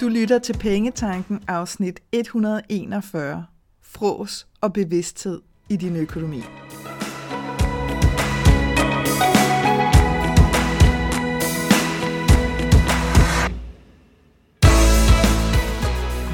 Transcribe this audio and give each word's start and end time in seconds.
Du 0.00 0.08
lytter 0.08 0.38
til 0.38 0.52
Pengetanken 0.52 1.40
afsnit 1.48 2.00
141. 2.12 3.46
Frås 3.82 4.46
og 4.60 4.72
bevidsthed 4.72 5.40
i 5.68 5.76
din 5.76 5.96
økonomi. 5.96 6.42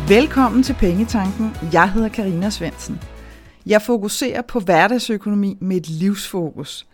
Velkommen 0.09 0.63
til 0.63 0.75
Pengetanken. 0.75 1.51
Jeg 1.73 1.93
hedder 1.93 2.09
Karina 2.09 2.51
Svensen. 2.51 3.01
Jeg 3.67 3.83
fokuserer 3.83 4.43
på 4.43 4.61
hverdagsøkonomi 4.61 5.59
med 5.61 5.77
et 5.77 5.89
livsfokus. 5.89 6.87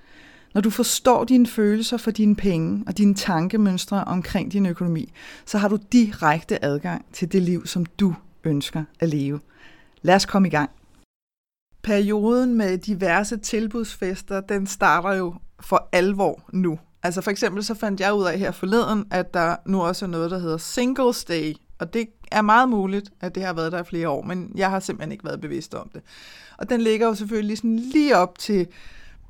Når 0.55 0.61
du 0.61 0.71
forstår 0.71 1.25
dine 1.25 1.47
følelser 1.47 1.97
for 1.97 2.11
dine 2.11 2.37
penge 2.37 2.85
og 2.87 2.99
dine 2.99 3.15
tankemønstre 3.15 4.05
omkring 4.05 4.53
din 4.53 4.67
økonomi, 4.67 5.13
så 5.47 5.59
har 5.59 5.69
du 5.69 5.79
direkte 5.93 6.65
adgang 6.65 7.05
til 7.13 7.33
det 7.33 7.43
liv, 7.43 7.67
som 7.67 7.87
du 7.87 8.15
ønsker 8.45 8.85
at 9.01 9.09
leve. 9.09 9.41
Lad 10.03 10.15
os 10.15 10.27
komme 10.27 10.49
i 10.49 10.51
gang. 10.51 10.71
Perioden 11.83 12.55
med 12.55 12.79
diverse 12.79 13.37
tilbudsfester, 13.37 14.41
den 14.41 14.67
starter 14.67 15.15
jo 15.15 15.35
for 15.61 15.89
alvor 15.93 16.43
nu. 16.53 16.79
Altså 17.03 17.21
for 17.21 17.31
eksempel 17.31 17.65
så 17.65 17.75
fandt 17.75 18.01
jeg 18.01 18.15
ud 18.15 18.25
af 18.25 18.39
her 18.39 18.51
forleden, 18.51 19.07
at 19.11 19.35
der 19.35 19.57
nu 19.67 19.83
også 19.83 20.05
er 20.05 20.09
noget, 20.09 20.31
der 20.31 20.39
hedder 20.39 20.57
Singles 20.57 21.25
Day, 21.25 21.55
og 21.79 21.95
det 21.95 22.09
er 22.33 22.43
meget 22.43 22.69
muligt, 22.69 23.11
at 23.21 23.35
det 23.35 23.43
har 23.43 23.53
været 23.53 23.73
der 23.73 23.81
i 23.81 23.85
flere 23.85 24.09
år, 24.09 24.23
men 24.23 24.53
jeg 24.55 24.71
har 24.71 24.81
simpelthen 24.81 25.13
ikke 25.13 25.25
været 25.25 25.41
bevidst 25.41 25.75
om 25.75 25.91
det. 25.95 26.03
Og 26.59 26.71
den 26.71 26.81
ligger 26.81 27.07
jo 27.07 27.15
selvfølgelig 27.15 27.57
sådan 27.57 27.77
lige 27.77 28.17
op 28.17 28.39
til 28.39 28.67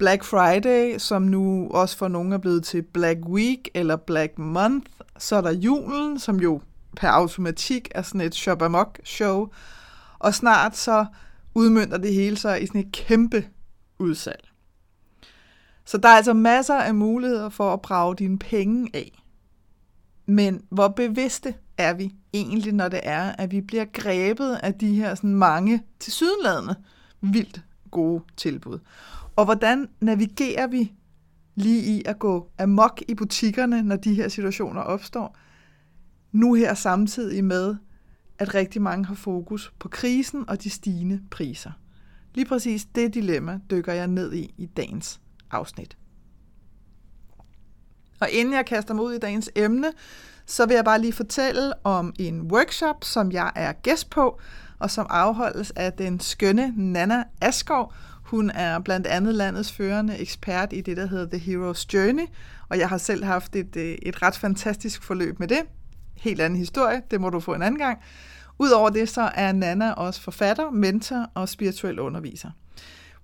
Black 0.02 0.24
Friday, 0.24 0.98
som 0.98 1.22
nu 1.22 1.68
også 1.70 1.96
for 1.96 2.08
nogle 2.08 2.34
er 2.34 2.38
blevet 2.38 2.64
til 2.64 2.82
Black 2.82 3.18
Week 3.26 3.68
eller 3.74 3.96
Black 3.96 4.38
Month. 4.38 4.86
Så 5.18 5.36
er 5.36 5.40
der 5.40 5.50
julen, 5.50 6.18
som 6.18 6.40
jo 6.40 6.60
per 6.96 7.08
automatik 7.08 7.88
er 7.94 8.02
sådan 8.02 8.20
et 8.20 8.34
shop 8.34 8.62
amok 8.62 8.98
show. 9.04 9.48
Og 10.18 10.34
snart 10.34 10.76
så 10.76 11.06
udmyndter 11.54 11.98
det 11.98 12.14
hele 12.14 12.36
sig 12.36 12.62
i 12.62 12.66
sådan 12.66 12.80
et 12.80 12.92
kæmpe 12.92 13.46
udsalg. 13.98 14.48
Så 15.84 15.98
der 15.98 16.08
er 16.08 16.16
altså 16.16 16.32
masser 16.32 16.76
af 16.76 16.94
muligheder 16.94 17.48
for 17.48 17.72
at 17.72 17.82
brage 17.82 18.16
dine 18.16 18.38
penge 18.38 18.90
af. 18.94 19.22
Men 20.26 20.62
hvor 20.70 20.88
bevidste 20.88 21.54
er 21.78 21.94
vi 21.94 22.14
egentlig, 22.32 22.72
når 22.72 22.88
det 22.88 23.00
er, 23.02 23.32
at 23.38 23.50
vi 23.50 23.60
bliver 23.60 23.84
grebet 23.92 24.58
af 24.62 24.74
de 24.74 24.94
her 24.94 25.14
sådan 25.14 25.34
mange 25.34 25.82
tilsyneladende 26.00 26.74
vildt 27.20 27.60
gode 27.90 28.22
tilbud? 28.36 28.78
Og 29.36 29.44
hvordan 29.44 29.88
navigerer 30.00 30.66
vi 30.66 30.92
lige 31.54 31.82
i 31.82 32.02
at 32.06 32.18
gå 32.18 32.50
amok 32.58 33.02
i 33.08 33.14
butikkerne, 33.14 33.82
når 33.82 33.96
de 33.96 34.14
her 34.14 34.28
situationer 34.28 34.80
opstår? 34.80 35.36
Nu 36.32 36.54
her 36.54 36.74
samtidig 36.74 37.44
med, 37.44 37.76
at 38.38 38.54
rigtig 38.54 38.82
mange 38.82 39.04
har 39.04 39.14
fokus 39.14 39.72
på 39.78 39.88
krisen 39.88 40.44
og 40.48 40.62
de 40.62 40.70
stigende 40.70 41.20
priser. 41.30 41.70
Lige 42.34 42.44
præcis 42.44 42.84
det 42.84 43.14
dilemma 43.14 43.60
dykker 43.70 43.92
jeg 43.92 44.08
ned 44.08 44.32
i 44.32 44.54
i 44.58 44.66
dagens 44.66 45.20
afsnit. 45.50 45.96
Og 48.20 48.30
inden 48.30 48.54
jeg 48.54 48.66
kaster 48.66 48.94
mig 48.94 49.04
ud 49.04 49.12
i 49.12 49.18
dagens 49.18 49.50
emne, 49.56 49.92
så 50.46 50.66
vil 50.66 50.74
jeg 50.74 50.84
bare 50.84 51.00
lige 51.00 51.12
fortælle 51.12 51.86
om 51.86 52.12
en 52.18 52.40
workshop, 52.40 53.04
som 53.04 53.32
jeg 53.32 53.52
er 53.54 53.72
gæst 53.72 54.10
på, 54.10 54.40
og 54.78 54.90
som 54.90 55.06
afholdes 55.10 55.70
af 55.70 55.92
den 55.92 56.20
skønne 56.20 56.72
Nana 56.76 57.24
Askov. 57.40 57.92
Hun 58.32 58.50
er 58.50 58.78
blandt 58.78 59.06
andet 59.06 59.34
landets 59.34 59.72
førende 59.72 60.18
ekspert 60.18 60.72
i 60.72 60.80
det, 60.80 60.96
der 60.96 61.06
hedder 61.06 61.38
The 61.38 61.38
Hero's 61.38 61.86
Journey, 61.94 62.22
og 62.68 62.78
jeg 62.78 62.88
har 62.88 62.98
selv 62.98 63.24
haft 63.24 63.56
et, 63.56 63.76
øh, 63.76 63.94
et 64.02 64.22
ret 64.22 64.36
fantastisk 64.36 65.02
forløb 65.02 65.38
med 65.38 65.48
det. 65.48 65.60
Helt 66.16 66.40
anden 66.40 66.58
historie, 66.58 67.02
det 67.10 67.20
må 67.20 67.30
du 67.30 67.40
få 67.40 67.54
en 67.54 67.62
anden 67.62 67.78
gang. 67.78 67.98
Udover 68.58 68.90
det, 68.90 69.08
så 69.08 69.30
er 69.34 69.52
Nana 69.52 69.92
også 69.92 70.20
forfatter, 70.20 70.70
mentor 70.70 71.30
og 71.34 71.48
spirituel 71.48 71.98
underviser. 71.98 72.50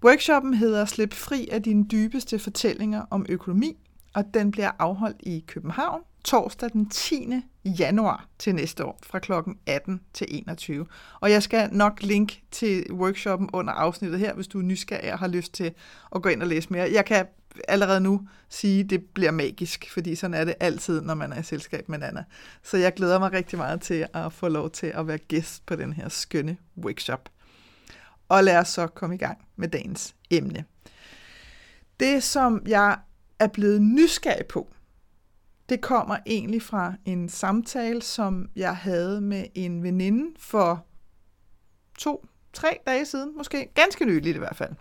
Workshoppen 0.04 0.54
hedder 0.54 0.84
Slip 0.84 1.14
fri 1.14 1.48
af 1.52 1.62
dine 1.62 1.84
dybeste 1.84 2.38
fortællinger 2.38 3.02
om 3.10 3.26
økonomi, 3.28 3.76
og 4.18 4.24
den 4.34 4.50
bliver 4.50 4.70
afholdt 4.78 5.16
i 5.20 5.44
København 5.46 6.00
torsdag 6.24 6.70
den 6.72 6.88
10. 6.88 7.32
januar 7.64 8.26
til 8.38 8.54
næste 8.54 8.84
år 8.84 8.98
fra 9.02 9.18
kl. 9.18 9.32
18 9.66 10.00
til 10.12 10.26
21. 10.30 10.86
Og 11.20 11.30
jeg 11.30 11.42
skal 11.42 11.68
nok 11.72 12.02
link 12.02 12.40
til 12.50 12.92
workshoppen 12.92 13.50
under 13.52 13.72
afsnittet 13.72 14.20
her, 14.20 14.34
hvis 14.34 14.48
du 14.48 14.58
er 14.58 14.62
nysgerrig 14.62 15.12
og 15.12 15.18
har 15.18 15.28
lyst 15.28 15.52
til 15.52 15.72
at 16.14 16.22
gå 16.22 16.28
ind 16.28 16.42
og 16.42 16.48
læse 16.48 16.72
mere. 16.72 16.90
Jeg 16.92 17.04
kan 17.04 17.26
allerede 17.68 18.00
nu 18.00 18.28
sige, 18.48 18.84
at 18.84 18.90
det 18.90 19.04
bliver 19.04 19.30
magisk, 19.30 19.90
fordi 19.92 20.14
sådan 20.14 20.34
er 20.34 20.44
det 20.44 20.54
altid, 20.60 21.00
når 21.00 21.14
man 21.14 21.32
er 21.32 21.40
i 21.40 21.42
selskab 21.42 21.88
med 21.88 22.02
Anna. 22.02 22.24
Så 22.62 22.76
jeg 22.76 22.94
glæder 22.94 23.18
mig 23.18 23.32
rigtig 23.32 23.58
meget 23.58 23.80
til 23.80 24.06
at 24.14 24.32
få 24.32 24.48
lov 24.48 24.70
til 24.70 24.86
at 24.86 25.06
være 25.06 25.18
gæst 25.18 25.66
på 25.66 25.76
den 25.76 25.92
her 25.92 26.08
skønne 26.08 26.56
workshop. 26.84 27.28
Og 28.28 28.44
lad 28.44 28.58
os 28.58 28.68
så 28.68 28.86
komme 28.86 29.14
i 29.14 29.18
gang 29.18 29.38
med 29.56 29.68
dagens 29.68 30.14
emne. 30.30 30.64
Det, 32.00 32.22
som 32.22 32.62
jeg 32.66 32.98
er 33.38 33.47
blevet 33.47 33.82
nysgerrig 33.82 34.47
på, 34.47 34.69
det 35.69 35.81
kommer 35.81 36.16
egentlig 36.26 36.62
fra 36.62 36.94
en 37.04 37.28
samtale, 37.28 38.03
som 38.03 38.49
jeg 38.56 38.76
havde 38.76 39.21
med 39.21 39.44
en 39.54 39.82
veninde 39.82 40.34
for 40.38 40.87
to, 41.99 42.26
tre 42.53 42.78
dage 42.87 43.06
siden, 43.06 43.37
måske. 43.37 43.69
Ganske 43.75 44.04
nyligt 44.04 44.37
i 44.37 44.38
hvert 44.38 44.56
fald. 44.56 44.72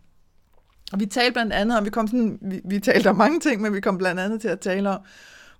Og 0.93 0.99
vi 0.99 1.05
talte 1.05 1.31
blandt 1.31 1.53
andet 1.53 1.77
om, 1.77 1.85
vi 1.85 1.89
kom 1.89 2.07
sådan, 2.07 2.39
vi, 2.41 2.61
vi 2.65 2.79
talte 2.79 3.09
om 3.09 3.15
mange 3.15 3.39
ting, 3.39 3.61
men 3.61 3.73
vi 3.73 3.81
kom 3.81 3.97
blandt 3.97 4.21
andet 4.21 4.41
til 4.41 4.47
at 4.47 4.59
tale 4.59 4.89
om, 4.89 5.01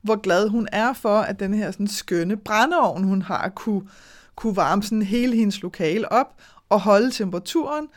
hvor 0.02 0.16
glad 0.16 0.50
hun 0.50 0.68
er 0.72 0.94
for, 0.94 1.20
at 1.20 1.40
den 1.40 1.54
her 1.54 1.72
sådan 1.72 1.88
skønne 1.88 2.38
brændeovn, 2.38 3.04
hun 3.04 3.22
har, 3.22 3.50
kunne, 3.50 3.90
kunne 4.36 4.56
varme 4.56 4.84
sådan 4.84 5.02
hele 5.02 5.36
hendes 5.36 5.62
lokale 5.62 6.12
op 6.12 6.42
og 6.70 6.82
holde 6.82 7.12
temperaturen, 7.12 7.88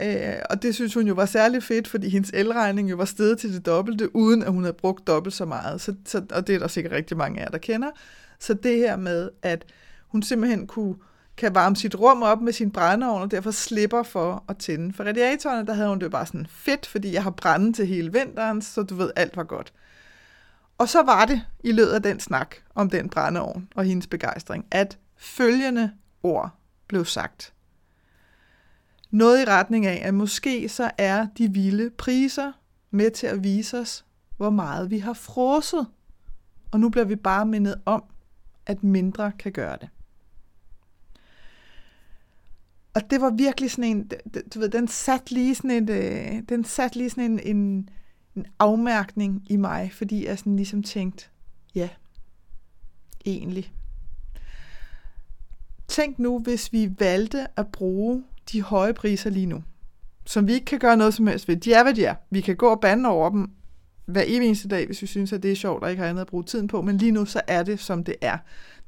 Øh, 0.00 0.34
og 0.50 0.62
det 0.62 0.74
synes 0.74 0.94
hun 0.94 1.06
jo 1.06 1.14
var 1.14 1.26
særlig 1.26 1.62
fedt, 1.62 1.88
fordi 1.88 2.08
hendes 2.08 2.30
elregning 2.34 2.90
jo 2.90 2.96
var 2.96 3.04
steget 3.04 3.38
til 3.38 3.54
det 3.54 3.66
dobbelte, 3.66 4.16
uden 4.16 4.42
at 4.42 4.52
hun 4.52 4.62
havde 4.62 4.76
brugt 4.76 5.06
dobbelt 5.06 5.34
så 5.34 5.44
meget. 5.44 5.80
Så, 5.80 5.94
så, 6.04 6.22
og 6.30 6.46
det 6.46 6.54
er 6.54 6.58
der 6.58 6.68
sikkert 6.68 6.92
rigtig 6.92 7.16
mange 7.16 7.40
af 7.40 7.44
jer, 7.44 7.50
der 7.50 7.58
kender. 7.58 7.90
Så 8.38 8.54
det 8.54 8.76
her 8.76 8.96
med, 8.96 9.30
at 9.42 9.64
hun 10.08 10.22
simpelthen 10.22 10.66
kunne, 10.66 10.94
kan 11.36 11.54
varme 11.54 11.76
sit 11.76 11.94
rum 11.94 12.22
op 12.22 12.40
med 12.40 12.52
sin 12.52 12.70
brændeovn, 12.70 13.22
og 13.22 13.30
derfor 13.30 13.50
slipper 13.50 14.02
for 14.02 14.44
at 14.48 14.56
tænde. 14.56 14.92
For 14.92 15.04
radiatorerne, 15.04 15.66
der 15.66 15.74
havde 15.74 15.88
hun 15.88 16.00
det 16.00 16.10
bare 16.10 16.26
sådan 16.26 16.46
fedt, 16.50 16.86
fordi 16.86 17.12
jeg 17.12 17.22
har 17.22 17.30
brænde 17.30 17.72
til 17.72 17.86
hele 17.86 18.12
vinteren, 18.12 18.62
så 18.62 18.82
du 18.82 18.94
ved, 18.94 19.10
alt 19.16 19.36
var 19.36 19.44
godt. 19.44 19.72
Og 20.78 20.88
så 20.88 21.02
var 21.02 21.24
det 21.24 21.42
i 21.64 21.72
løbet 21.72 21.90
af 21.90 22.02
den 22.02 22.20
snak 22.20 22.56
om 22.74 22.90
den 22.90 23.08
brændeovn 23.08 23.68
og 23.74 23.84
hendes 23.84 24.06
begejstring, 24.06 24.66
at 24.70 24.98
følgende 25.16 25.92
ord 26.22 26.50
blev 26.88 27.04
sagt. 27.04 27.53
Noget 29.14 29.42
i 29.42 29.44
retning 29.44 29.86
af, 29.86 30.08
at 30.08 30.14
måske 30.14 30.68
så 30.68 30.90
er 30.98 31.26
de 31.38 31.52
vilde 31.52 31.90
priser 31.90 32.52
med 32.90 33.10
til 33.10 33.26
at 33.26 33.44
vise 33.44 33.78
os, 33.78 34.04
hvor 34.36 34.50
meget 34.50 34.90
vi 34.90 34.98
har 34.98 35.12
frosset. 35.12 35.86
Og 36.70 36.80
nu 36.80 36.88
bliver 36.88 37.04
vi 37.04 37.16
bare 37.16 37.46
mindet 37.46 37.74
om, 37.86 38.04
at 38.66 38.84
mindre 38.84 39.32
kan 39.38 39.52
gøre 39.52 39.76
det. 39.80 39.88
Og 42.94 43.10
det 43.10 43.20
var 43.20 43.30
virkelig 43.30 43.70
sådan 43.70 43.84
en, 43.84 44.10
du 44.54 44.60
ved, 44.60 44.68
den 44.68 44.88
satte 44.88 45.34
lige 45.34 45.54
sådan 45.54 45.70
et, 45.70 45.90
øh, 45.90 46.42
den 46.48 46.64
sat 46.64 46.96
lige 46.96 47.10
sådan 47.10 47.30
en, 47.30 47.56
en, 47.56 47.88
en 48.36 48.46
afmærkning 48.58 49.46
i 49.50 49.56
mig, 49.56 49.92
fordi 49.92 50.26
jeg 50.26 50.38
sådan 50.38 50.56
ligesom 50.56 50.82
tænkte, 50.82 51.26
ja, 51.74 51.88
egentlig. 53.26 53.72
Tænk 55.88 56.18
nu, 56.18 56.38
hvis 56.38 56.72
vi 56.72 56.94
valgte 56.98 57.46
at 57.56 57.66
bruge 57.72 58.24
de 58.52 58.62
høje 58.62 58.94
priser 58.94 59.30
lige 59.30 59.46
nu, 59.46 59.62
som 60.26 60.46
vi 60.46 60.52
ikke 60.52 60.64
kan 60.64 60.78
gøre 60.78 60.96
noget 60.96 61.14
som 61.14 61.26
helst 61.26 61.48
ved. 61.48 61.56
De 61.56 61.72
er, 61.72 61.82
hvad 61.82 61.94
de 61.94 62.04
er. 62.04 62.14
Vi 62.30 62.40
kan 62.40 62.56
gå 62.56 62.68
og 62.68 62.80
bande 62.80 63.08
over 63.08 63.30
dem 63.30 63.50
hver 64.06 64.22
eneste 64.22 64.68
dag, 64.68 64.86
hvis 64.86 65.02
vi 65.02 65.06
synes, 65.06 65.32
at 65.32 65.42
det 65.42 65.52
er 65.52 65.56
sjovt 65.56 65.82
og 65.82 65.90
ikke 65.90 66.02
har 66.02 66.08
andet 66.08 66.20
at 66.20 66.26
bruge 66.26 66.44
tiden 66.44 66.68
på, 66.68 66.82
men 66.82 66.98
lige 66.98 67.12
nu 67.12 67.24
så 67.24 67.40
er 67.46 67.62
det, 67.62 67.80
som 67.80 68.04
det 68.04 68.14
er. 68.20 68.38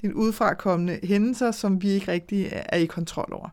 Det 0.00 0.06
er 0.06 0.08
en 0.08 0.14
udfrakommende 0.14 1.00
hændelser, 1.02 1.50
som 1.50 1.82
vi 1.82 1.88
ikke 1.88 2.12
rigtig 2.12 2.48
er 2.52 2.76
i 2.76 2.86
kontrol 2.86 3.32
over. 3.32 3.48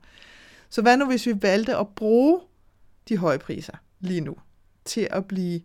Så 0.69 0.81
hvad 0.81 0.97
nu, 0.97 1.05
hvis 1.05 1.25
vi 1.27 1.41
valgte 1.41 1.77
at 1.77 1.87
bruge 1.87 2.41
de 3.09 3.17
høje 3.17 3.39
priser 3.39 3.73
lige 3.99 4.21
nu 4.21 4.35
til 4.85 5.07
at 5.11 5.25
blive 5.25 5.61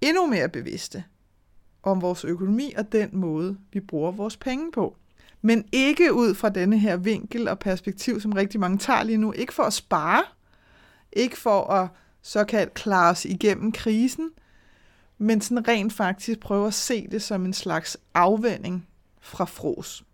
endnu 0.00 0.26
mere 0.26 0.48
bevidste 0.48 1.04
om 1.82 2.02
vores 2.02 2.24
økonomi 2.24 2.72
og 2.76 2.92
den 2.92 3.10
måde, 3.12 3.58
vi 3.72 3.80
bruger 3.80 4.10
vores 4.10 4.36
penge 4.36 4.72
på? 4.72 4.96
Men 5.42 5.64
ikke 5.72 6.12
ud 6.12 6.34
fra 6.34 6.48
denne 6.48 6.78
her 6.78 6.96
vinkel 6.96 7.48
og 7.48 7.58
perspektiv, 7.58 8.20
som 8.20 8.32
rigtig 8.32 8.60
mange 8.60 8.78
tager 8.78 9.02
lige 9.02 9.18
nu. 9.18 9.32
Ikke 9.32 9.54
for 9.54 9.62
at 9.62 9.72
spare, 9.72 10.22
ikke 11.12 11.38
for 11.38 11.70
at 11.70 11.88
såkaldt 12.22 12.74
klare 12.74 13.10
os 13.10 13.24
igennem 13.24 13.72
krisen, 13.72 14.30
men 15.18 15.40
sådan 15.40 15.68
rent 15.68 15.92
faktisk 15.92 16.40
prøve 16.40 16.66
at 16.66 16.74
se 16.74 17.08
det 17.10 17.22
som 17.22 17.44
en 17.44 17.52
slags 17.52 17.96
afvænding 18.14 18.86
fra 19.20 19.44
fros. 19.44 20.04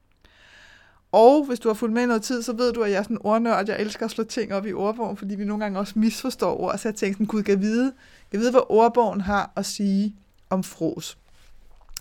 Og 1.13 1.45
hvis 1.45 1.59
du 1.59 1.69
har 1.69 1.75
fulgt 1.75 1.95
med 1.95 2.03
i 2.03 2.07
noget 2.07 2.23
tid, 2.23 2.43
så 2.43 2.53
ved 2.53 2.73
du, 2.73 2.83
at 2.83 2.91
jeg 2.91 2.99
er 2.99 3.03
sådan 3.03 3.19
ordnørd. 3.21 3.69
Jeg 3.69 3.81
elsker 3.81 4.05
at 4.05 4.11
slå 4.11 4.25
ting 4.25 4.55
op 4.55 4.67
i 4.67 4.73
ordbogen, 4.73 5.17
fordi 5.17 5.35
vi 5.35 5.45
nogle 5.45 5.65
gange 5.65 5.79
også 5.79 5.99
misforstår 5.99 6.61
ord. 6.61 6.79
Så 6.79 6.89
jeg 6.89 6.95
tænkte 6.95 7.15
sådan, 7.15 7.27
gud, 7.27 7.43
kan 7.43 7.61
vide, 7.61 7.93
kan 8.31 8.41
vide, 8.41 8.51
hvad 8.51 8.61
ordbogen 8.69 9.21
har 9.21 9.53
at 9.57 9.67
sige 9.67 10.17
om 10.51 10.63
fros. 10.63 11.19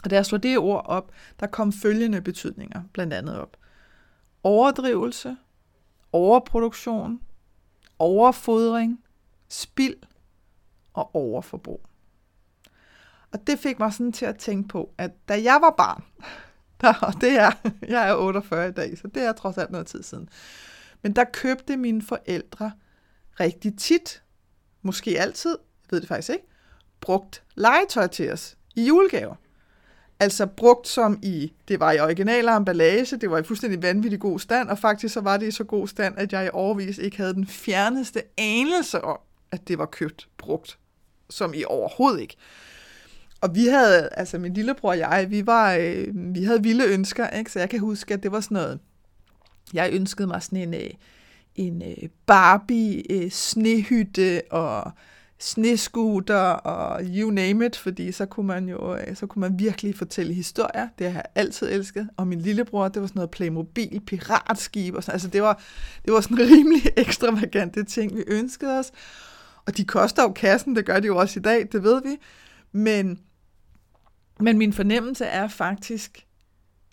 Og 0.06 0.12
da 0.12 0.16
jeg 0.16 0.25
slog 0.25 0.44
det 0.44 0.57
ord 0.57 0.86
op, 0.86 1.12
der 1.40 1.48
kom 1.48 1.74
følgende 1.74 2.22
betydninger 2.22 2.81
blandt 2.94 3.13
andet 3.13 3.40
op. 3.40 3.57
overdrivelse, 4.44 5.38
overproduktion, 6.12 7.22
overfodring, 8.00 9.04
spild 9.50 9.96
og 10.94 11.16
overforbrug. 11.16 11.86
Og 13.31 13.48
det 13.48 13.60
fik 13.60 13.80
mig 13.80 13.94
sådan 13.94 14.12
til 14.12 14.25
at 14.25 14.38
tænke 14.38 14.68
på, 14.68 14.94
at 14.98 15.12
da 15.28 15.44
jeg 15.44 15.57
var 15.62 15.74
barn, 15.78 16.04
der, 16.81 16.94
og 17.02 17.13
det 17.22 17.40
er, 17.40 17.52
jeg 17.88 18.10
er 18.10 18.16
48 18.16 18.69
i 18.69 18.72
dag, 18.72 18.98
så 18.98 19.07
det 19.07 19.24
er 19.24 19.34
trods 19.34 19.57
alt 19.57 19.72
noget 19.72 19.88
tid 19.88 20.04
siden, 20.04 20.30
men 21.02 21.16
der 21.16 21.24
købte 21.24 21.78
mine 21.78 22.02
forældre 22.02 22.72
rigtig 23.40 23.78
tit, 23.78 24.24
måske 24.81 25.19
altid, 25.19 25.57
jeg 25.84 25.92
ved 25.92 26.02
det 26.02 26.07
faktisk 26.07 26.30
ikke, 26.30 26.48
brugt 27.02 27.44
legetøj 27.56 28.07
til 28.07 28.31
os 28.31 28.57
i 28.75 28.88
julegaver. 28.88 29.36
Altså 30.19 30.45
brugt 30.45 30.88
som 30.88 31.19
i, 31.21 31.53
det 31.67 31.79
var 31.79 31.91
i 31.91 32.00
original 32.00 32.47
emballage, 32.47 33.17
det 33.17 33.31
var 33.31 33.38
i 33.38 33.44
fuldstændig 33.44 33.81
vanvittig 33.81 34.19
god 34.19 34.39
stand, 34.39 34.69
og 34.69 34.79
faktisk 34.79 35.13
så 35.13 35.21
var 35.21 35.38
det 35.38 35.47
i 35.47 35.51
så 35.51 35.63
god 35.63 35.88
stand, 35.88 36.17
at 36.17 36.33
jeg 36.33 36.45
i 36.45 36.50
overvis 36.53 36.97
ikke 36.97 37.17
havde 37.17 37.33
den 37.33 37.47
fjerneste 37.47 38.21
anelse 38.38 39.01
om, 39.01 39.19
at 39.51 39.67
det 39.67 39.77
var 39.77 39.85
købt 39.85 40.27
brugt, 40.38 40.77
som 41.29 41.53
i 41.53 41.63
overhovedet 41.63 42.21
ikke. 42.21 42.35
Og 43.41 43.56
vi 43.56 43.65
havde, 43.65 44.09
altså 44.12 44.38
min 44.38 44.53
lillebror 44.53 44.89
og 44.89 44.97
jeg, 44.97 45.27
vi, 45.29 45.45
var, 45.45 45.73
øh, 45.73 46.07
vi 46.13 46.44
havde 46.44 46.63
vilde 46.63 46.85
ønsker, 46.85 47.29
ikke? 47.29 47.51
så 47.51 47.59
jeg 47.59 47.69
kan 47.69 47.79
huske, 47.79 48.13
at 48.13 48.23
det 48.23 48.31
var 48.31 48.39
sådan 48.39 48.56
noget, 48.56 48.79
jeg 49.73 49.89
ønskede 49.94 50.27
mig 50.27 50.44
sådan 50.44 50.59
en, 50.59 50.73
øh, 50.73 50.89
en 51.56 51.81
øh, 51.81 52.09
Barbie 52.25 53.03
øh, 53.11 53.31
snehytte 53.31 54.41
og 54.51 54.91
sneskuter 55.39 56.49
og 56.49 57.01
you 57.03 57.31
name 57.31 57.65
it, 57.65 57.75
fordi 57.75 58.11
så 58.11 58.25
kunne 58.25 58.47
man 58.47 58.69
jo 58.69 58.95
øh, 58.95 59.15
så 59.15 59.27
kunne 59.27 59.41
man 59.41 59.59
virkelig 59.59 59.95
fortælle 59.95 60.33
historier. 60.33 60.87
Det 60.99 61.11
har 61.11 61.19
jeg 61.19 61.25
altid 61.35 61.71
elsket. 61.71 62.09
Og 62.17 62.27
min 62.27 62.41
lillebror, 62.41 62.87
det 62.87 63.01
var 63.01 63.07
sådan 63.07 63.17
noget 63.17 63.31
Playmobil, 63.31 64.01
piratskib 64.07 64.95
og 64.95 65.03
sådan. 65.03 65.15
Altså 65.15 65.27
det 65.27 65.41
var, 65.41 65.61
det 66.05 66.13
var 66.13 66.21
sådan 66.21 66.37
rimelig 66.57 66.81
ekstravagante 66.97 67.83
ting, 67.83 68.15
vi 68.15 68.23
ønskede 68.27 68.79
os. 68.79 68.91
Og 69.65 69.77
de 69.77 69.85
koster 69.85 70.23
jo 70.23 70.31
kassen, 70.31 70.75
det 70.75 70.85
gør 70.85 70.99
de 70.99 71.07
jo 71.07 71.17
også 71.17 71.39
i 71.39 71.43
dag, 71.43 71.67
det 71.71 71.83
ved 71.83 72.01
vi. 72.03 72.17
Men, 72.71 73.19
men 74.39 74.57
min 74.57 74.73
fornemmelse 74.73 75.25
er 75.25 75.47
faktisk 75.47 76.25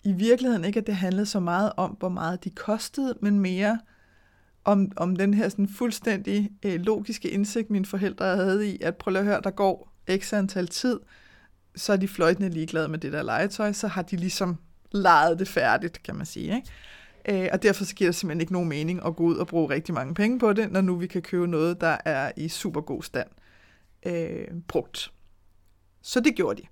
i 0.03 0.13
virkeligheden 0.13 0.65
ikke, 0.65 0.79
at 0.79 0.87
det 0.87 0.95
handlede 0.95 1.25
så 1.25 1.39
meget 1.39 1.71
om, 1.77 1.91
hvor 1.99 2.09
meget 2.09 2.43
de 2.43 2.49
kostede, 2.49 3.15
men 3.21 3.39
mere 3.39 3.79
om, 4.65 4.91
om 4.95 5.15
den 5.15 5.33
her 5.33 5.49
sådan 5.49 5.69
fuldstændig 5.69 6.51
øh, 6.65 6.81
logiske 6.81 7.29
indsigt, 7.29 7.69
mine 7.69 7.85
forældre 7.85 8.25
havde 8.25 8.69
i, 8.69 8.81
at 8.81 8.95
prøv 8.95 9.15
at 9.15 9.25
høre, 9.25 9.41
der 9.43 9.51
går 9.51 9.93
x 10.17 10.33
antal 10.33 10.67
tid, 10.67 10.99
så 11.75 11.93
er 11.93 11.97
de 11.97 12.07
fløjtende 12.07 12.49
ligeglade 12.49 12.87
med 12.87 12.99
det 12.99 13.13
der 13.13 13.23
legetøj, 13.23 13.71
så 13.71 13.87
har 13.87 14.01
de 14.01 14.15
ligesom 14.15 14.57
lejet 14.91 15.39
det 15.39 15.47
færdigt, 15.47 16.03
kan 16.03 16.15
man 16.15 16.25
sige. 16.25 16.55
Ikke? 16.55 17.43
Øh, 17.45 17.49
og 17.53 17.63
derfor 17.63 17.83
så 17.83 17.95
giver 17.95 18.07
det 18.07 18.15
simpelthen 18.15 18.41
ikke 18.41 18.53
nogen 18.53 18.69
mening 18.69 19.05
at 19.05 19.15
gå 19.15 19.23
ud 19.23 19.35
og 19.35 19.47
bruge 19.47 19.69
rigtig 19.69 19.93
mange 19.93 20.13
penge 20.13 20.39
på 20.39 20.53
det, 20.53 20.71
når 20.71 20.81
nu 20.81 20.95
vi 20.95 21.07
kan 21.07 21.21
købe 21.21 21.47
noget, 21.47 21.81
der 21.81 21.97
er 22.05 22.31
i 22.37 22.47
super 22.47 22.81
god 22.81 23.03
stand 23.03 23.27
øh, 24.05 24.47
brugt. 24.67 25.11
Så 26.01 26.19
det 26.19 26.35
gjorde 26.35 26.61
de. 26.61 26.67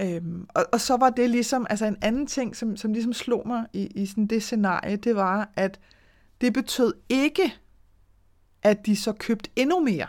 Øhm, 0.00 0.46
og, 0.54 0.64
og 0.72 0.80
så 0.80 0.96
var 0.96 1.10
det 1.10 1.30
ligesom, 1.30 1.66
altså 1.70 1.86
en 1.86 1.96
anden 2.02 2.26
ting, 2.26 2.56
som, 2.56 2.76
som 2.76 2.92
ligesom 2.92 3.12
slog 3.12 3.42
mig 3.46 3.66
i, 3.72 3.86
i 3.86 4.06
sådan 4.06 4.26
det 4.26 4.42
scenarie, 4.42 4.96
det 4.96 5.16
var, 5.16 5.50
at 5.56 5.80
det 6.40 6.52
betød 6.52 6.94
ikke, 7.08 7.54
at 8.62 8.86
de 8.86 8.96
så 8.96 9.12
købte 9.12 9.50
endnu 9.56 9.80
mere 9.80 10.06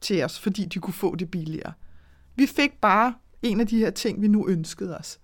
til 0.00 0.24
os, 0.24 0.40
fordi 0.40 0.64
de 0.64 0.78
kunne 0.78 0.94
få 0.94 1.14
det 1.14 1.30
billigere. 1.30 1.72
Vi 2.36 2.46
fik 2.46 2.80
bare 2.80 3.14
en 3.42 3.60
af 3.60 3.66
de 3.66 3.78
her 3.78 3.90
ting, 3.90 4.22
vi 4.22 4.28
nu 4.28 4.48
ønskede 4.48 4.98
os. 4.98 5.20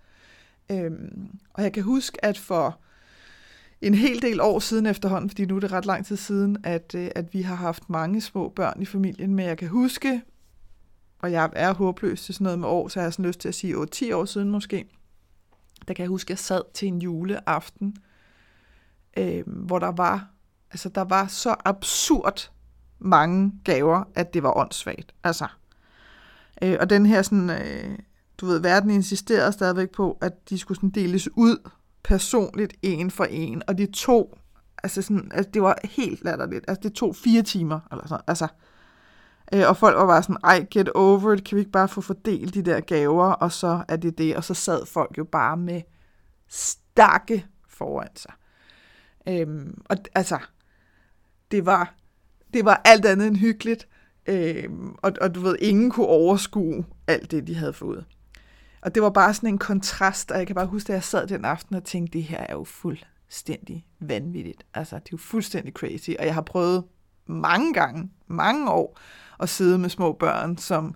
Øhm, 0.71 1.39
og 1.55 1.63
jeg 1.63 1.73
kan 1.73 1.83
huske, 1.83 2.25
at 2.25 2.39
for 2.39 2.81
en 3.81 3.95
hel 3.95 4.23
del 4.23 4.41
år 4.41 4.59
siden 4.59 4.87
efterhånden, 4.87 5.31
fordi 5.31 5.45
nu 5.45 5.57
er 5.57 5.61
det 5.61 5.73
ret 5.73 5.87
lang 5.87 6.07
tid 6.07 6.17
siden, 6.17 6.57
at, 6.65 6.95
øh, 6.95 7.11
at 7.15 7.35
vi 7.35 7.43
har 7.43 7.55
haft 7.55 7.91
mange 7.91 8.21
små 8.21 8.49
børn 8.49 8.83
i 8.83 8.85
familien, 8.85 9.35
men 9.35 9.47
jeg 9.47 9.59
kan 9.59 9.69
huske, 9.69 10.23
og 11.19 11.33
jeg 11.33 11.51
er 11.53 11.75
håbløs 11.75 12.25
til 12.25 12.35
sådan 12.35 12.45
noget 12.45 12.59
med 12.59 12.69
år, 12.69 12.89
så 12.89 13.01
jeg 13.01 13.05
har 13.05 13.11
sådan 13.11 13.25
lyst 13.25 13.41
til 13.41 13.49
at 13.49 13.55
sige 13.55 13.77
8-10 13.77 14.15
år 14.15 14.25
siden 14.25 14.51
måske, 14.51 14.85
der 15.89 15.95
kan 15.95 16.03
jeg 16.03 16.09
huske, 16.09 16.27
at 16.27 16.31
jeg 16.31 16.39
sad 16.39 16.63
til 16.75 16.89
en 16.89 17.03
juleaften, 17.03 17.97
øh, 19.17 19.43
hvor 19.47 19.79
der 19.79 19.93
var, 19.93 20.27
altså 20.71 20.89
der 20.89 21.05
var 21.05 21.27
så 21.27 21.55
absurd 21.65 22.51
mange 22.99 23.53
gaver, 23.65 24.05
at 24.15 24.35
det 24.35 24.43
var 24.43 24.57
åndssvagt. 24.57 25.15
Altså, 25.25 25.47
øh, 26.63 26.77
og 26.81 26.91
den 26.91 27.07
her 27.07 27.23
sådan, 27.23 27.51
øh, 27.51 27.99
du 28.39 28.47
ved, 28.47 28.59
verden 28.59 28.91
insisterede 28.91 29.53
stadigvæk 29.53 29.91
på, 29.91 30.19
at 30.21 30.51
de 30.51 30.59
skulle 30.59 30.77
sådan 30.77 30.91
deles 30.91 31.29
ud 31.37 31.71
personligt, 32.03 32.75
en 32.83 33.11
for 33.11 33.25
en, 33.25 33.63
og 33.69 33.79
de 33.79 33.87
to, 33.87 34.39
altså 34.83 35.03
sådan, 35.03 35.31
altså 35.35 35.51
det 35.55 35.63
var 35.63 35.79
helt 35.85 36.25
latterligt, 36.25 36.65
altså 36.69 36.81
det 36.83 36.93
tog 36.93 37.17
fire 37.17 37.43
timer, 37.43 37.81
eller 37.93 38.07
sådan, 38.09 38.25
altså, 38.27 38.49
øh, 39.55 39.69
og 39.69 39.77
folk 39.77 39.97
var 39.97 40.07
bare 40.07 40.23
sådan, 40.23 40.37
ej, 40.45 40.67
get 40.71 40.89
over 40.89 41.33
it, 41.33 41.45
kan 41.45 41.57
vi 41.57 41.61
ikke 41.61 41.73
bare 41.73 41.89
få 41.89 42.01
fordelt 42.01 42.55
de 42.55 42.63
der 42.63 42.81
gaver, 42.81 43.27
og 43.27 43.53
så 43.53 43.85
er 43.89 43.97
det 43.97 44.19
det, 44.19 44.37
og 44.37 44.45
så 44.45 44.55
sad 44.55 44.87
folk 44.87 45.19
jo 45.19 45.25
bare 45.25 45.57
med 45.57 45.83
stakke 46.49 47.47
foran 47.69 48.17
sig. 48.17 48.33
Øhm, 49.29 49.83
og 49.85 49.97
altså, 50.15 50.39
det 51.51 51.67
var, 51.67 51.95
det 52.55 52.65
var 52.65 52.83
alt 52.85 53.07
andet 53.07 53.27
end 53.27 53.37
hyggeligt. 53.37 53.89
Øhm, 54.27 54.95
og, 55.03 55.13
og 55.21 55.35
du 55.35 55.41
ved, 55.41 55.57
ingen 55.61 55.91
kunne 55.91 56.07
overskue 56.07 56.85
alt 57.07 57.31
det, 57.31 57.47
de 57.47 57.55
havde 57.55 57.73
fået. 57.73 58.05
Og 58.83 58.95
det 58.95 59.03
var 59.03 59.11
bare 59.11 59.35
sådan 59.35 59.49
en 59.49 59.59
kontrast, 59.59 60.31
og 60.31 60.39
jeg 60.39 60.47
kan 60.47 60.57
bare 60.57 60.67
huske, 60.67 60.93
at 60.93 60.95
jeg 60.95 61.05
sad 61.05 61.27
den 61.27 61.45
aften 61.45 61.77
og 61.77 61.85
tænkte, 61.85 62.19
det 62.19 62.23
her 62.23 62.39
er 62.39 62.53
jo 62.53 62.65
fuldstændig 62.65 63.87
vanvittigt. 64.01 64.65
Altså, 64.75 64.97
det 64.97 65.07
er 65.07 65.13
jo 65.13 65.19
fuldstændig 65.19 65.73
crazy, 65.73 66.11
og 66.19 66.27
jeg 66.27 66.35
har 66.35 66.43
prøvet 66.43 66.85
mange 67.27 67.75
gange, 67.75 68.11
mange 68.27 68.71
år, 68.71 68.99
at 69.41 69.49
sidde 69.49 69.79
med 69.79 69.89
små 69.89 70.13
børn, 70.13 70.59
som, 70.59 70.95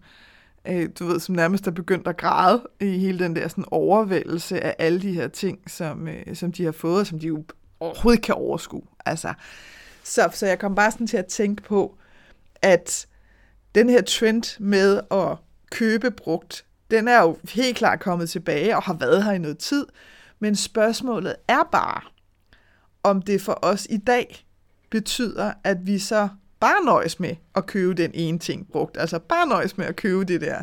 øh, 0.69 0.89
du 0.99 1.07
ved, 1.07 1.21
som 1.21 1.35
nærmest 1.35 1.67
er 1.67 1.71
begyndt 1.71 2.09
at 2.09 2.17
græde 2.17 2.69
i 2.81 2.99
hele 2.99 3.19
den 3.19 3.37
der 3.37 3.49
sådan 3.49 3.65
overvældelse 3.71 4.61
af 4.61 4.75
alle 4.79 5.03
de 5.03 5.13
her 5.13 5.29
ting, 5.29 5.71
som, 5.71 6.09
øh, 6.09 6.37
som 6.37 6.53
de 6.53 6.65
har 6.65 6.73
fået, 6.73 7.01
og 7.01 7.07
som 7.07 7.19
de 7.19 7.27
jo 7.27 7.45
overhovedet 7.81 8.23
kan 8.23 8.35
overskue. 8.35 8.83
Altså, 9.07 9.35
så, 10.05 10.29
så 10.33 10.47
jeg 10.47 10.59
kom 10.59 10.75
bare 10.75 10.91
sådan 10.91 11.07
til 11.07 11.17
at 11.17 11.27
tænke 11.27 11.63
på, 11.63 11.99
at 12.63 13.07
den 13.75 13.91
her 13.91 14.03
trend 14.03 14.61
med 14.61 15.01
at 15.11 15.37
købe 15.71 16.11
brugt, 16.11 16.65
den 16.91 17.09
er 17.09 17.23
jo 17.23 17.39
helt 17.55 17.77
klart 17.77 18.01
kommet 18.01 18.31
tilbage 18.31 18.77
og 18.77 18.83
har 18.83 18.95
været 18.95 19.25
her 19.25 19.33
i 19.33 19.39
noget 19.39 19.59
tid. 19.59 19.87
Men 20.39 20.57
spørgsmålet 20.57 21.37
er 21.49 21.69
bare, 21.73 22.01
om 23.03 23.23
det 23.23 23.41
for 23.41 23.59
os 23.63 23.87
i 23.91 23.97
dag 23.97 24.47
betyder, 24.91 25.53
at 25.65 25.87
vi 25.87 25.99
så 25.99 26.29
bare 26.61 26.85
nøjes 26.85 27.21
med 27.21 27.37
at 27.55 27.67
købe 27.67 27.95
den 27.95 28.11
ene 28.15 28.39
ting 28.39 28.69
brugt. 28.73 28.97
Altså 28.97 29.19
bare 29.19 29.47
nøjes 29.47 29.79
med 29.79 29.87
at 29.87 29.97
købe 29.97 30.25
det 30.25 30.41
der 30.41 30.63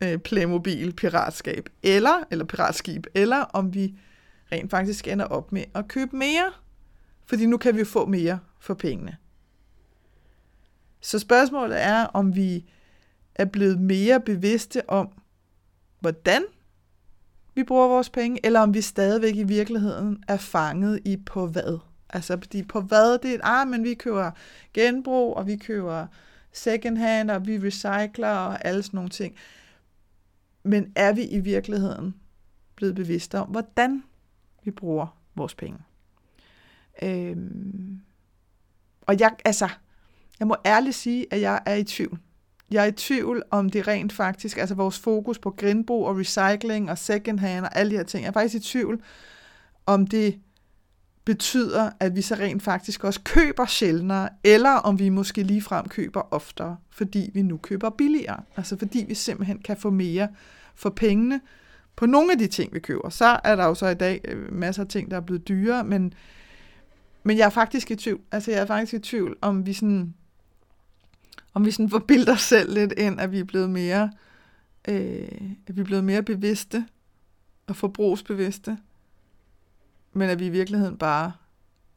øh, 0.00 0.18
Playmobil 0.18 0.92
piratskab, 0.92 1.68
eller, 1.82 2.24
eller 2.30 2.44
piratskib, 2.44 3.06
eller 3.14 3.36
om 3.36 3.74
vi 3.74 3.94
rent 4.52 4.70
faktisk 4.70 5.08
ender 5.08 5.24
op 5.24 5.52
med 5.52 5.64
at 5.74 5.88
købe 5.88 6.16
mere, 6.16 6.52
fordi 7.26 7.46
nu 7.46 7.56
kan 7.56 7.76
vi 7.76 7.84
få 7.84 8.06
mere 8.06 8.38
for 8.60 8.74
pengene. 8.74 9.16
Så 11.00 11.18
spørgsmålet 11.18 11.82
er, 11.82 12.04
om 12.04 12.36
vi 12.36 12.64
er 13.34 13.44
blevet 13.44 13.80
mere 13.80 14.20
bevidste 14.20 14.90
om, 14.90 15.08
hvordan 16.00 16.42
vi 17.54 17.64
bruger 17.64 17.88
vores 17.88 18.10
penge, 18.10 18.46
eller 18.46 18.60
om 18.60 18.74
vi 18.74 18.80
stadigvæk 18.80 19.36
i 19.36 19.42
virkeligheden 19.42 20.24
er 20.28 20.36
fanget 20.36 21.00
i 21.04 21.16
på 21.16 21.46
hvad. 21.46 21.78
Altså, 22.10 22.36
fordi 22.42 22.62
på 22.62 22.80
hvad 22.80 23.18
det 23.18 23.34
er, 23.34 23.38
ah, 23.42 23.68
men 23.68 23.84
vi 23.84 23.94
køber 23.94 24.30
genbrug, 24.74 25.36
og 25.36 25.46
vi 25.46 25.56
køber 25.56 26.06
second 26.52 26.98
hand, 26.98 27.30
og 27.30 27.46
vi 27.46 27.58
recycler, 27.58 28.28
og 28.28 28.64
alle 28.64 28.82
sådan 28.82 28.96
nogle 28.98 29.10
ting. 29.10 29.34
Men 30.62 30.92
er 30.94 31.12
vi 31.12 31.24
i 31.24 31.40
virkeligheden 31.40 32.14
blevet 32.76 32.94
bevidste 32.94 33.38
om, 33.38 33.48
hvordan 33.48 34.02
vi 34.68 34.72
bruger 34.72 35.06
vores 35.34 35.54
penge. 35.54 35.78
Øhm, 37.02 38.00
og 39.00 39.20
jeg, 39.20 39.30
altså, 39.44 39.68
jeg 40.38 40.46
må 40.46 40.56
ærligt 40.66 40.96
sige, 40.96 41.26
at 41.30 41.40
jeg 41.40 41.62
er 41.66 41.74
i 41.74 41.84
tvivl. 41.84 42.18
Jeg 42.70 42.82
er 42.82 42.88
i 42.88 42.92
tvivl 42.92 43.42
om 43.50 43.70
det 43.70 43.88
rent 43.88 44.12
faktisk, 44.12 44.58
altså 44.58 44.74
vores 44.74 44.98
fokus 44.98 45.38
på 45.38 45.54
genbrug 45.58 46.06
og 46.06 46.16
recycling 46.16 46.90
og 46.90 46.98
second 46.98 47.38
hand 47.38 47.64
og 47.64 47.76
alle 47.76 47.90
de 47.90 47.96
her 47.96 48.04
ting. 48.04 48.22
Jeg 48.22 48.28
er 48.28 48.32
faktisk 48.32 48.54
i 48.54 48.60
tvivl, 48.60 49.02
om 49.86 50.06
det 50.06 50.40
betyder, 51.24 51.90
at 52.00 52.16
vi 52.16 52.22
så 52.22 52.34
rent 52.34 52.62
faktisk 52.62 53.04
også 53.04 53.20
køber 53.24 53.66
sjældnere, 53.66 54.28
eller 54.44 54.70
om 54.70 54.98
vi 54.98 55.08
måske 55.08 55.42
ligefrem 55.42 55.88
køber 55.88 56.34
oftere, 56.34 56.76
fordi 56.90 57.30
vi 57.34 57.42
nu 57.42 57.56
køber 57.56 57.90
billigere. 57.90 58.42
Altså 58.56 58.78
fordi 58.78 59.04
vi 59.08 59.14
simpelthen 59.14 59.58
kan 59.58 59.76
få 59.76 59.90
mere 59.90 60.28
for 60.74 60.90
pengene, 60.90 61.40
på 61.98 62.06
nogle 62.06 62.32
af 62.32 62.38
de 62.38 62.46
ting, 62.46 62.74
vi 62.74 62.80
køber. 62.80 63.08
Så 63.08 63.40
er 63.44 63.56
der 63.56 63.64
jo 63.64 63.74
så 63.74 63.86
i 63.86 63.94
dag 63.94 64.20
øh, 64.24 64.52
masser 64.52 64.82
af 64.82 64.88
ting, 64.88 65.10
der 65.10 65.16
er 65.16 65.20
blevet 65.20 65.48
dyrere, 65.48 65.84
men, 65.84 66.14
men 67.22 67.38
jeg 67.38 67.44
er 67.44 67.50
faktisk 67.50 67.90
i 67.90 67.96
tvivl. 67.96 68.20
Altså, 68.32 68.50
jeg 68.50 68.60
er 68.60 68.66
faktisk 68.66 68.94
i 68.94 68.98
tvivl, 68.98 69.36
om 69.40 69.66
vi 69.66 69.72
sådan, 69.72 70.14
om 71.54 71.64
vi 71.64 71.70
sådan 71.70 71.90
forbilder 71.90 72.32
os 72.32 72.40
selv 72.40 72.74
lidt 72.74 72.92
ind, 72.96 73.20
at 73.20 73.32
vi 73.32 73.38
er 73.38 73.44
blevet 73.44 73.70
mere, 73.70 74.12
øh, 74.88 75.28
at 75.66 75.76
vi 75.76 75.80
er 75.80 75.84
blevet 75.84 76.04
mere 76.04 76.22
bevidste 76.22 76.86
og 77.66 77.76
forbrugsbevidste. 77.76 78.78
men 80.12 80.30
at 80.30 80.38
vi 80.38 80.46
i 80.46 80.50
virkeligheden 80.50 80.98
bare 80.98 81.32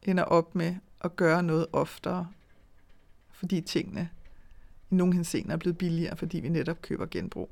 ender 0.02 0.24
op 0.24 0.54
med 0.54 0.74
at 1.00 1.16
gøre 1.16 1.42
noget 1.42 1.66
oftere, 1.72 2.28
fordi 3.32 3.60
tingene 3.60 4.08
i 4.90 4.94
nogle 4.94 5.14
henseender 5.14 5.52
er 5.52 5.56
blevet 5.56 5.78
billigere, 5.78 6.16
fordi 6.16 6.40
vi 6.40 6.48
netop 6.48 6.82
køber 6.82 7.06
genbrug. 7.06 7.50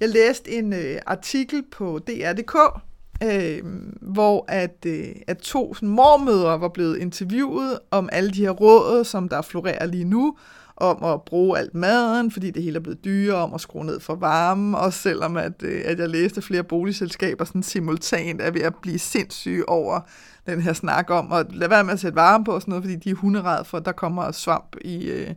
Jeg 0.00 0.08
læste 0.08 0.50
en 0.50 0.72
øh, 0.72 0.98
artikel 1.06 1.64
på 1.72 1.98
DR.dk, 1.98 2.82
øh, 3.22 3.62
hvor 4.00 4.44
at, 4.48 4.76
øh, 4.86 5.08
at 5.26 5.38
to 5.38 5.74
sådan, 5.74 5.88
mormødre 5.88 6.60
var 6.60 6.68
blevet 6.68 6.98
interviewet 6.98 7.78
om 7.90 8.08
alle 8.12 8.30
de 8.30 8.40
her 8.40 8.50
råd, 8.50 9.04
som 9.04 9.28
der 9.28 9.42
florerer 9.42 9.86
lige 9.86 10.04
nu, 10.04 10.36
om 10.76 11.04
at 11.04 11.22
bruge 11.22 11.58
alt 11.58 11.74
maden, 11.74 12.30
fordi 12.30 12.50
det 12.50 12.62
hele 12.62 12.76
er 12.76 12.80
blevet 12.80 13.04
dyrere, 13.04 13.42
om 13.42 13.54
at 13.54 13.60
skrue 13.60 13.84
ned 13.84 14.00
for 14.00 14.14
varmen, 14.14 14.74
og 14.74 14.92
selvom 14.92 15.36
at, 15.36 15.62
øh, 15.62 15.82
at 15.84 15.98
jeg 15.98 16.08
læste 16.08 16.42
flere 16.42 16.62
boligselskaber 16.62 17.44
sådan 17.44 17.62
simultant 17.62 18.40
er 18.40 18.50
ved 18.50 18.60
at 18.60 18.74
blive 18.82 18.98
sindssyge 18.98 19.68
over 19.68 20.00
den 20.46 20.60
her 20.60 20.72
snak 20.72 21.10
om 21.10 21.32
at 21.32 21.54
lade 21.54 21.70
være 21.70 21.84
med 21.84 21.92
at 21.92 22.00
sætte 22.00 22.16
varme 22.16 22.44
på 22.44 22.52
og 22.52 22.60
sådan 22.60 22.72
noget, 22.72 22.84
fordi 22.84 22.96
de 22.96 23.10
er 23.10 23.14
hunderede 23.14 23.64
for, 23.64 23.78
at 23.78 23.84
der 23.84 23.92
kommer 23.92 24.32
svamp 24.32 24.76
i, 24.80 25.06
øh, 25.10 25.30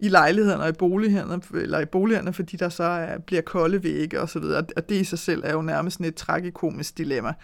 i 0.00 0.08
lejlighederne 0.08 0.62
og 0.62 0.68
i 0.68 0.72
boligerne, 0.72 1.40
eller 1.54 1.80
i 1.80 1.84
boligerne, 1.84 2.32
fordi 2.32 2.56
der 2.56 2.68
så 2.68 2.84
er, 2.84 3.18
bliver 3.18 3.42
kolde 3.42 3.82
vægge 3.82 4.20
og 4.20 4.28
så 4.28 4.38
videre. 4.38 4.64
Og 4.76 4.88
det 4.88 4.94
i 4.94 5.04
sig 5.04 5.18
selv 5.18 5.42
er 5.44 5.52
jo 5.52 5.62
nærmest 5.62 5.94
sådan 5.94 6.06
et 6.06 6.14
tragikomisk 6.14 6.98
dilemma. 6.98 7.34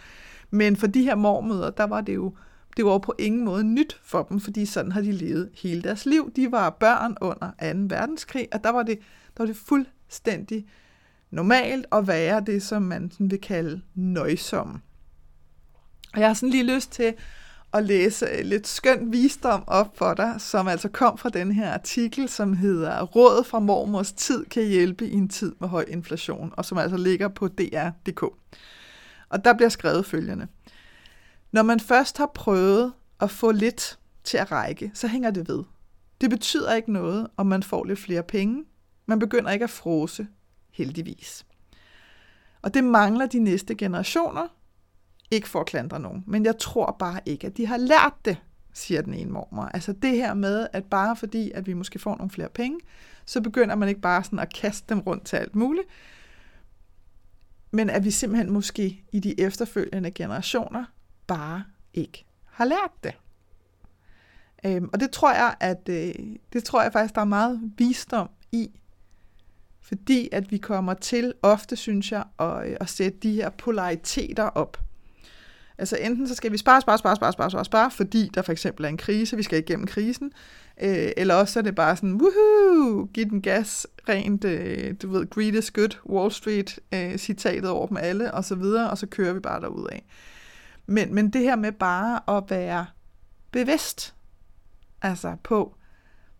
Men 0.50 0.76
for 0.76 0.86
de 0.86 1.02
her 1.02 1.14
mormøder, 1.14 1.70
der 1.70 1.84
var 1.84 2.00
det 2.00 2.14
jo 2.14 2.34
det 2.76 2.84
var 2.84 2.98
på 2.98 3.14
ingen 3.18 3.44
måde 3.44 3.64
nyt 3.64 4.00
for 4.02 4.22
dem, 4.22 4.40
fordi 4.40 4.66
sådan 4.66 4.92
har 4.92 5.00
de 5.00 5.12
levet 5.12 5.50
hele 5.54 5.82
deres 5.82 6.06
liv. 6.06 6.32
De 6.36 6.52
var 6.52 6.70
børn 6.70 7.16
under 7.20 7.50
2. 7.72 7.94
verdenskrig, 7.96 8.48
og 8.52 8.64
der 8.64 8.70
var 8.70 8.82
det, 8.82 8.98
der 9.36 9.42
var 9.42 9.46
det 9.46 9.56
fuldstændig 9.56 10.66
normalt 11.30 11.86
at 11.92 12.06
være 12.06 12.42
det, 12.46 12.62
som 12.62 12.82
man 12.82 13.10
sådan 13.10 13.30
vil 13.30 13.40
kalde 13.40 13.80
nøjsom. 13.94 14.82
Og 16.14 16.20
jeg 16.20 16.28
har 16.28 16.34
sådan 16.34 16.50
lige 16.50 16.74
lyst 16.74 16.92
til 16.92 17.14
at 17.76 17.84
læse 17.84 18.26
øh, 18.26 18.44
lidt 18.44 18.66
skønt 18.66 19.12
visdom 19.12 19.64
op 19.66 19.98
for 19.98 20.14
dig, 20.14 20.34
som 20.38 20.68
altså 20.68 20.88
kom 20.88 21.18
fra 21.18 21.28
den 21.28 21.52
her 21.52 21.72
artikel, 21.72 22.28
som 22.28 22.56
hedder 22.56 23.02
Råd 23.02 23.44
fra 23.44 23.58
mormors 23.58 24.12
tid 24.12 24.44
kan 24.44 24.64
hjælpe 24.64 25.08
i 25.08 25.12
en 25.12 25.28
tid 25.28 25.54
med 25.60 25.68
høj 25.68 25.84
inflation, 25.88 26.52
og 26.56 26.64
som 26.64 26.78
altså 26.78 26.96
ligger 26.96 27.28
på 27.28 27.48
dr.dk. 27.48 28.22
Og 29.28 29.44
der 29.44 29.54
bliver 29.54 29.68
skrevet 29.68 30.06
følgende. 30.06 30.46
Når 31.52 31.62
man 31.62 31.80
først 31.80 32.18
har 32.18 32.30
prøvet 32.34 32.92
at 33.20 33.30
få 33.30 33.52
lidt 33.52 33.98
til 34.24 34.36
at 34.36 34.52
række, 34.52 34.90
så 34.94 35.08
hænger 35.08 35.30
det 35.30 35.48
ved. 35.48 35.64
Det 36.20 36.30
betyder 36.30 36.74
ikke 36.74 36.92
noget, 36.92 37.26
om 37.36 37.46
man 37.46 37.62
får 37.62 37.84
lidt 37.84 37.98
flere 37.98 38.22
penge. 38.22 38.64
Man 39.06 39.18
begynder 39.18 39.50
ikke 39.50 39.64
at 39.64 39.70
frose, 39.70 40.26
heldigvis. 40.72 41.46
Og 42.62 42.74
det 42.74 42.84
mangler 42.84 43.26
de 43.26 43.38
næste 43.38 43.74
generationer, 43.74 44.48
ikke 45.30 45.48
for 45.48 45.60
at 45.60 45.66
klandre 45.66 46.00
nogen, 46.00 46.24
men 46.26 46.44
jeg 46.44 46.58
tror 46.58 46.96
bare 46.98 47.20
ikke, 47.26 47.46
at 47.46 47.56
de 47.56 47.66
har 47.66 47.76
lært 47.76 48.14
det, 48.24 48.36
siger 48.72 49.02
den 49.02 49.14
ene 49.14 49.30
mormor. 49.30 49.64
Altså 49.64 49.92
det 49.92 50.10
her 50.10 50.34
med, 50.34 50.66
at 50.72 50.84
bare 50.84 51.16
fordi, 51.16 51.50
at 51.54 51.66
vi 51.66 51.72
måske 51.72 51.98
får 51.98 52.16
nogle 52.16 52.30
flere 52.30 52.48
penge, 52.48 52.80
så 53.26 53.40
begynder 53.40 53.74
man 53.74 53.88
ikke 53.88 54.00
bare 54.00 54.24
sådan 54.24 54.38
at 54.38 54.54
kaste 54.54 54.94
dem 54.94 55.00
rundt 55.00 55.24
til 55.24 55.36
alt 55.36 55.56
muligt, 55.56 55.86
men 57.70 57.90
at 57.90 58.04
vi 58.04 58.10
simpelthen 58.10 58.52
måske 58.52 59.04
i 59.12 59.20
de 59.20 59.40
efterfølgende 59.40 60.10
generationer 60.10 60.84
bare 61.26 61.64
ikke 61.94 62.24
har 62.44 62.64
lært 62.64 62.92
det. 63.04 63.14
Øhm, 64.64 64.90
og 64.92 65.00
det 65.00 65.10
tror 65.10 65.32
jeg, 65.32 65.54
at 65.60 65.88
øh, 65.88 66.14
det 66.52 66.64
tror 66.64 66.82
jeg 66.82 66.92
faktisk, 66.92 67.14
der 67.14 67.20
er 67.20 67.24
meget 67.24 67.72
visdom 67.78 68.28
i. 68.52 68.70
Fordi 69.80 70.28
at 70.32 70.50
vi 70.50 70.58
kommer 70.58 70.94
til, 70.94 71.34
ofte 71.42 71.76
synes 71.76 72.12
jeg, 72.12 72.24
at, 72.38 72.70
øh, 72.70 72.76
at 72.80 72.88
sætte 72.88 73.18
de 73.18 73.32
her 73.32 73.50
polariteter 73.50 74.44
op. 74.44 74.85
Altså 75.78 75.96
enten 75.96 76.28
så 76.28 76.34
skal 76.34 76.52
vi 76.52 76.56
spare, 76.56 76.80
spare, 76.80 76.98
spare, 76.98 77.16
spare, 77.16 77.32
spare, 77.32 77.50
spare, 77.50 77.64
spare, 77.64 77.90
fordi 77.90 78.30
der 78.34 78.42
for 78.42 78.52
eksempel 78.52 78.84
er 78.84 78.88
en 78.88 78.96
krise, 78.96 79.36
vi 79.36 79.42
skal 79.42 79.58
igennem 79.58 79.86
krisen, 79.86 80.32
øh, 80.82 81.08
eller 81.16 81.34
også 81.34 81.52
så 81.52 81.58
er 81.58 81.62
det 81.62 81.74
bare 81.74 81.96
sådan, 81.96 82.20
woohoo, 82.20 83.06
giv 83.14 83.24
den 83.24 83.42
gas, 83.42 83.86
rent, 84.08 84.44
øh, 84.44 84.94
du 85.02 85.10
ved, 85.10 85.30
greed 85.30 85.52
is 85.52 85.70
good, 85.70 85.98
Wall 86.08 86.32
Street, 86.32 86.80
øh, 86.94 87.16
citatet 87.16 87.70
over 87.70 87.86
dem 87.86 87.96
alle, 87.96 88.34
og 88.34 88.44
så 88.44 88.54
videre, 88.54 88.90
og 88.90 88.98
så 88.98 89.06
kører 89.06 89.32
vi 89.32 89.40
bare 89.40 89.60
derud 89.60 89.86
af. 89.92 90.06
Men, 90.86 91.14
men 91.14 91.30
det 91.30 91.40
her 91.40 91.56
med 91.56 91.72
bare 91.72 92.36
at 92.36 92.44
være 92.48 92.86
bevidst, 93.50 94.14
altså 95.02 95.36
på, 95.42 95.74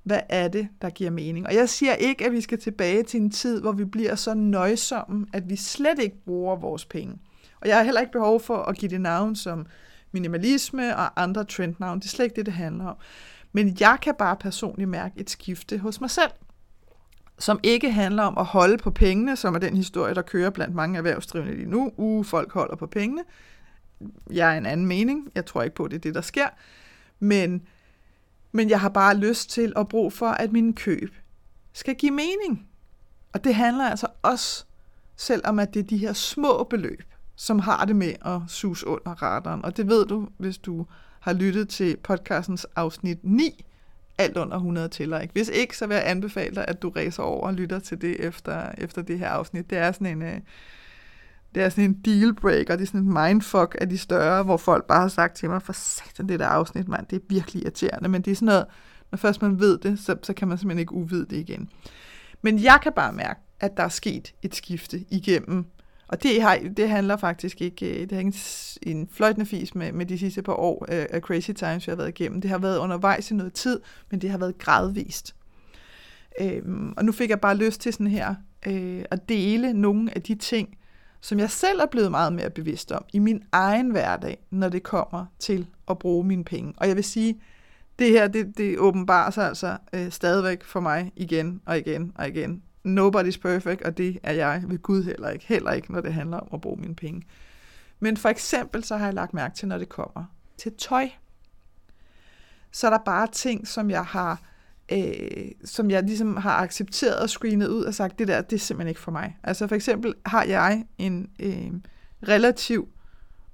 hvad 0.02 0.20
er 0.28 0.48
det, 0.48 0.68
der 0.82 0.90
giver 0.90 1.10
mening. 1.10 1.46
Og 1.46 1.54
jeg 1.54 1.68
siger 1.68 1.94
ikke, 1.94 2.26
at 2.26 2.32
vi 2.32 2.40
skal 2.40 2.58
tilbage 2.58 3.02
til 3.02 3.20
en 3.20 3.30
tid, 3.30 3.60
hvor 3.60 3.72
vi 3.72 3.84
bliver 3.84 4.14
så 4.14 4.34
nøjsomme, 4.34 5.26
at 5.32 5.48
vi 5.48 5.56
slet 5.56 5.98
ikke 5.98 6.16
bruger 6.24 6.56
vores 6.56 6.84
penge. 6.84 7.18
Og 7.60 7.68
jeg 7.68 7.76
har 7.76 7.84
heller 7.84 8.00
ikke 8.00 8.12
behov 8.12 8.40
for 8.40 8.56
at 8.56 8.76
give 8.76 8.90
det 8.90 9.00
navn 9.00 9.36
som 9.36 9.66
minimalisme 10.12 10.96
og 10.96 11.22
andre 11.22 11.44
trendnavn. 11.44 11.98
Det 11.98 12.04
er 12.04 12.08
slet 12.08 12.24
ikke 12.24 12.36
det, 12.36 12.46
det 12.46 12.54
handler 12.54 12.86
om. 12.86 12.96
Men 13.52 13.76
jeg 13.80 13.98
kan 14.02 14.14
bare 14.18 14.36
personligt 14.36 14.88
mærke 14.88 15.20
et 15.20 15.30
skifte 15.30 15.78
hos 15.78 16.00
mig 16.00 16.10
selv, 16.10 16.30
som 17.38 17.60
ikke 17.62 17.92
handler 17.92 18.22
om 18.22 18.38
at 18.38 18.44
holde 18.44 18.78
på 18.78 18.90
pengene, 18.90 19.36
som 19.36 19.54
er 19.54 19.58
den 19.58 19.76
historie, 19.76 20.14
der 20.14 20.22
kører 20.22 20.50
blandt 20.50 20.74
mange 20.74 20.96
erhvervsdrivende 20.96 21.54
lige 21.54 21.70
nu. 21.70 21.92
Uge, 21.96 22.24
folk 22.24 22.52
holder 22.52 22.76
på 22.76 22.86
pengene. 22.86 23.24
Jeg 24.30 24.54
er 24.54 24.58
en 24.58 24.66
anden 24.66 24.86
mening. 24.86 25.30
Jeg 25.34 25.46
tror 25.46 25.62
ikke 25.62 25.76
på, 25.76 25.84
at 25.84 25.90
det 25.90 25.96
er 25.96 26.00
det, 26.00 26.14
der 26.14 26.20
sker. 26.20 26.48
Men, 27.18 27.62
men 28.52 28.70
jeg 28.70 28.80
har 28.80 28.88
bare 28.88 29.16
lyst 29.16 29.50
til 29.50 29.72
at 29.76 29.88
bruge 29.88 30.10
for, 30.10 30.28
at 30.28 30.52
mine 30.52 30.72
køb 30.72 31.14
skal 31.72 31.94
give 31.94 32.12
mening. 32.12 32.68
Og 33.32 33.44
det 33.44 33.54
handler 33.54 33.84
altså 33.84 34.06
også, 34.22 34.64
selvom 35.16 35.58
at 35.58 35.74
det 35.74 35.80
er 35.80 35.86
de 35.86 35.98
her 35.98 36.12
små 36.12 36.66
beløb, 36.70 37.02
som 37.36 37.58
har 37.58 37.84
det 37.84 37.96
med 37.96 38.12
at 38.24 38.40
sus 38.48 38.82
under 38.82 39.22
radaren. 39.22 39.64
Og 39.64 39.76
det 39.76 39.88
ved 39.88 40.06
du, 40.06 40.28
hvis 40.38 40.58
du 40.58 40.86
har 41.20 41.32
lyttet 41.32 41.68
til 41.68 41.96
podcastens 41.96 42.66
afsnit 42.76 43.18
9, 43.22 43.64
alt 44.18 44.36
under 44.36 44.56
100 44.56 44.88
tæller 44.88 45.20
ikke. 45.20 45.32
Hvis 45.32 45.48
ikke, 45.48 45.76
så 45.76 45.86
vil 45.86 45.94
jeg 45.94 46.08
anbefale 46.08 46.54
dig, 46.54 46.64
at 46.68 46.82
du 46.82 46.90
ræser 46.90 47.22
over 47.22 47.46
og 47.46 47.54
lytter 47.54 47.78
til 47.78 48.00
det 48.00 48.20
efter, 48.20 48.72
efter 48.78 49.02
det 49.02 49.18
her 49.18 49.28
afsnit. 49.28 49.70
Det 49.70 49.78
er 49.78 49.92
sådan 49.92 50.06
en, 50.06 50.22
øh, 50.22 50.40
det 51.54 51.62
er 51.62 51.68
sådan 51.68 51.84
en 51.84 51.94
dealbreaker, 52.04 52.76
det 52.76 52.82
er 52.82 52.86
sådan 52.86 53.00
en 53.00 53.12
mindfuck 53.12 53.76
af 53.80 53.88
de 53.88 53.98
større, 53.98 54.42
hvor 54.42 54.56
folk 54.56 54.84
bare 54.84 55.00
har 55.00 55.08
sagt 55.08 55.36
til 55.36 55.50
mig, 55.50 55.62
for 55.62 55.72
satan 55.72 56.28
det 56.28 56.40
der 56.40 56.46
afsnit, 56.46 56.88
mand, 56.88 57.06
det 57.06 57.16
er 57.16 57.20
virkelig 57.28 57.62
irriterende, 57.62 58.08
men 58.08 58.22
det 58.22 58.30
er 58.30 58.34
sådan 58.34 58.46
noget, 58.46 58.66
når 59.10 59.16
først 59.16 59.42
man 59.42 59.60
ved 59.60 59.78
det, 59.78 59.98
så, 59.98 60.16
så 60.22 60.32
kan 60.32 60.48
man 60.48 60.58
simpelthen 60.58 60.80
ikke 60.80 60.92
uvide 60.92 61.26
det 61.30 61.36
igen. 61.36 61.68
Men 62.42 62.62
jeg 62.62 62.78
kan 62.82 62.92
bare 62.92 63.12
mærke, 63.12 63.40
at 63.60 63.76
der 63.76 63.82
er 63.82 63.88
sket 63.88 64.34
et 64.42 64.54
skifte 64.54 65.04
igennem 65.10 65.66
og 66.08 66.22
det, 66.22 66.42
har, 66.42 66.58
det 66.76 66.88
handler 66.88 67.16
faktisk 67.16 67.60
ikke, 67.60 67.94
øh, 67.94 68.00
det 68.00 68.12
har 68.12 68.18
ikke 68.18 68.38
en 68.82 69.08
fløjtende 69.12 69.46
fis 69.46 69.74
med, 69.74 69.92
med 69.92 70.06
de 70.06 70.18
sidste 70.18 70.42
par 70.42 70.52
år 70.52 70.86
øh, 70.88 71.06
af 71.10 71.20
Crazy 71.20 71.50
Times, 71.50 71.86
jeg 71.86 71.92
har 71.92 71.96
været 71.96 72.08
igennem. 72.08 72.40
Det 72.40 72.50
har 72.50 72.58
været 72.58 72.78
undervejs 72.78 73.30
i 73.30 73.34
noget 73.34 73.52
tid, 73.52 73.80
men 74.10 74.20
det 74.20 74.30
har 74.30 74.38
været 74.38 74.58
gradvist. 74.58 75.34
Øhm, 76.40 76.94
og 76.96 77.04
nu 77.04 77.12
fik 77.12 77.30
jeg 77.30 77.40
bare 77.40 77.56
lyst 77.56 77.80
til 77.80 77.92
sådan 77.92 78.06
her 78.06 78.34
øh, 78.66 79.04
at 79.10 79.28
dele 79.28 79.72
nogle 79.72 80.14
af 80.14 80.22
de 80.22 80.34
ting, 80.34 80.78
som 81.20 81.38
jeg 81.38 81.50
selv 81.50 81.80
er 81.80 81.86
blevet 81.86 82.10
meget 82.10 82.32
mere 82.32 82.50
bevidst 82.50 82.92
om 82.92 83.04
i 83.12 83.18
min 83.18 83.42
egen 83.52 83.90
hverdag, 83.90 84.38
når 84.50 84.68
det 84.68 84.82
kommer 84.82 85.26
til 85.38 85.66
at 85.90 85.98
bruge 85.98 86.24
mine 86.24 86.44
penge. 86.44 86.74
Og 86.76 86.88
jeg 86.88 86.96
vil 86.96 87.04
sige, 87.04 87.40
det 87.98 88.10
her, 88.10 88.28
det, 88.28 88.58
det 88.58 88.78
åbenbarer 88.78 89.30
sig 89.30 89.48
altså 89.48 89.76
øh, 89.92 90.10
stadigvæk 90.10 90.64
for 90.64 90.80
mig 90.80 91.12
igen 91.16 91.60
og 91.66 91.78
igen 91.78 92.12
og 92.14 92.28
igen 92.28 92.62
nobody's 92.86 93.40
perfect, 93.40 93.82
og 93.82 93.98
det 93.98 94.18
er 94.22 94.32
jeg 94.32 94.62
ved 94.66 94.78
Gud 94.78 95.02
heller 95.02 95.28
ikke. 95.28 95.46
Heller 95.46 95.72
ikke, 95.72 95.92
når 95.92 96.00
det 96.00 96.12
handler 96.12 96.36
om 96.36 96.48
at 96.52 96.60
bruge 96.60 96.80
mine 96.80 96.94
penge. 96.94 97.22
Men 98.00 98.16
for 98.16 98.28
eksempel, 98.28 98.84
så 98.84 98.96
har 98.96 99.04
jeg 99.04 99.14
lagt 99.14 99.34
mærke 99.34 99.54
til, 99.54 99.68
når 99.68 99.78
det 99.78 99.88
kommer 99.88 100.24
til 100.58 100.72
tøj. 100.78 101.08
Så 102.72 102.86
er 102.86 102.90
der 102.90 102.98
bare 103.04 103.28
ting, 103.32 103.68
som 103.68 103.90
jeg 103.90 104.04
har 104.04 104.42
øh, 104.92 105.50
som 105.64 105.90
jeg 105.90 106.02
ligesom 106.02 106.36
har 106.36 106.56
accepteret 106.56 107.16
og 107.16 107.30
screenet 107.30 107.68
ud 107.68 107.84
og 107.84 107.94
sagt, 107.94 108.18
det 108.18 108.28
der, 108.28 108.42
det 108.42 108.56
er 108.56 108.60
simpelthen 108.60 108.88
ikke 108.88 109.00
for 109.00 109.12
mig. 109.12 109.36
Altså 109.42 109.66
for 109.66 109.74
eksempel 109.74 110.14
har 110.26 110.44
jeg 110.44 110.84
en 110.98 111.30
øh, 111.40 111.72
relativ 112.28 112.88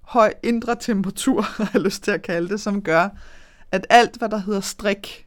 høj 0.00 0.34
indre 0.42 0.76
temperatur, 0.80 1.40
har 1.62 1.70
jeg 1.72 1.82
lyst 1.82 2.02
til 2.02 2.10
at 2.10 2.22
kalde 2.22 2.48
det, 2.48 2.60
som 2.60 2.82
gør, 2.82 3.08
at 3.72 3.86
alt, 3.90 4.16
hvad 4.16 4.28
der 4.28 4.38
hedder 4.38 4.60
strik, 4.60 5.26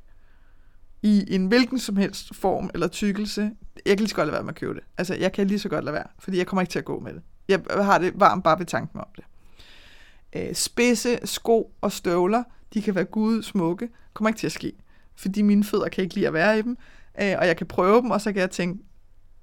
i 1.02 1.36
en 1.36 1.48
hvilken 1.48 1.80
som 1.80 1.98
helst 1.98 2.36
form 2.36 2.70
eller 2.74 2.88
tykkelse, 2.88 3.52
jeg 3.86 3.98
kan 3.98 4.00
lige 4.00 4.10
så 4.10 4.16
godt 4.16 4.26
lade 4.26 4.34
være 4.34 4.44
med 4.44 4.54
at 4.54 4.60
købe 4.60 4.74
det. 4.74 4.84
Altså, 4.98 5.16
jeg 5.16 5.32
kan 5.32 5.48
lige 5.48 5.60
så 5.60 5.70
godt 5.70 5.86
lade 5.86 5.94
være, 5.94 6.08
fordi 6.20 6.38
jeg 6.38 6.48
kommer 6.48 6.62
ikke 6.62 6.72
til 6.72 6.80
at 6.80 6.86
gå 6.86 7.00
med 7.00 7.14
det. 7.14 7.22
Jeg 7.48 7.62
har 7.70 7.98
det 7.98 8.20
varmt 8.20 8.44
bare 8.44 8.60
ved 8.60 8.66
tanken 8.66 9.00
om 9.00 9.08
det. 9.16 9.24
Øh, 10.36 10.56
spidse 10.56 11.20
sko 11.24 11.72
og 11.82 11.92
støvler, 11.92 12.44
de 12.74 12.82
kan 12.82 12.96
være 12.96 13.06
gud 13.06 13.44
smukke, 13.44 13.90
kommer 14.14 14.30
ikke 14.30 14.40
til 14.40 14.48
at 14.48 14.52
ske, 14.52 14.74
fordi 15.16 15.42
mine 15.42 15.64
fødder 15.64 15.90
kan 15.90 16.04
ikke 16.04 16.16
lide 16.16 16.28
at 16.28 16.34
være 16.34 16.60
i 16.60 16.62
dem, 16.62 16.78
øh, 17.22 17.36
og 17.40 17.48
jeg 17.48 17.58
kan 17.58 17.68
prøve 17.68 18.02
dem, 18.02 18.12
og 18.12 18.22
så 18.22 18.34
kan 18.34 18.42
jeg 18.42 18.52
tænke, 18.52 18.84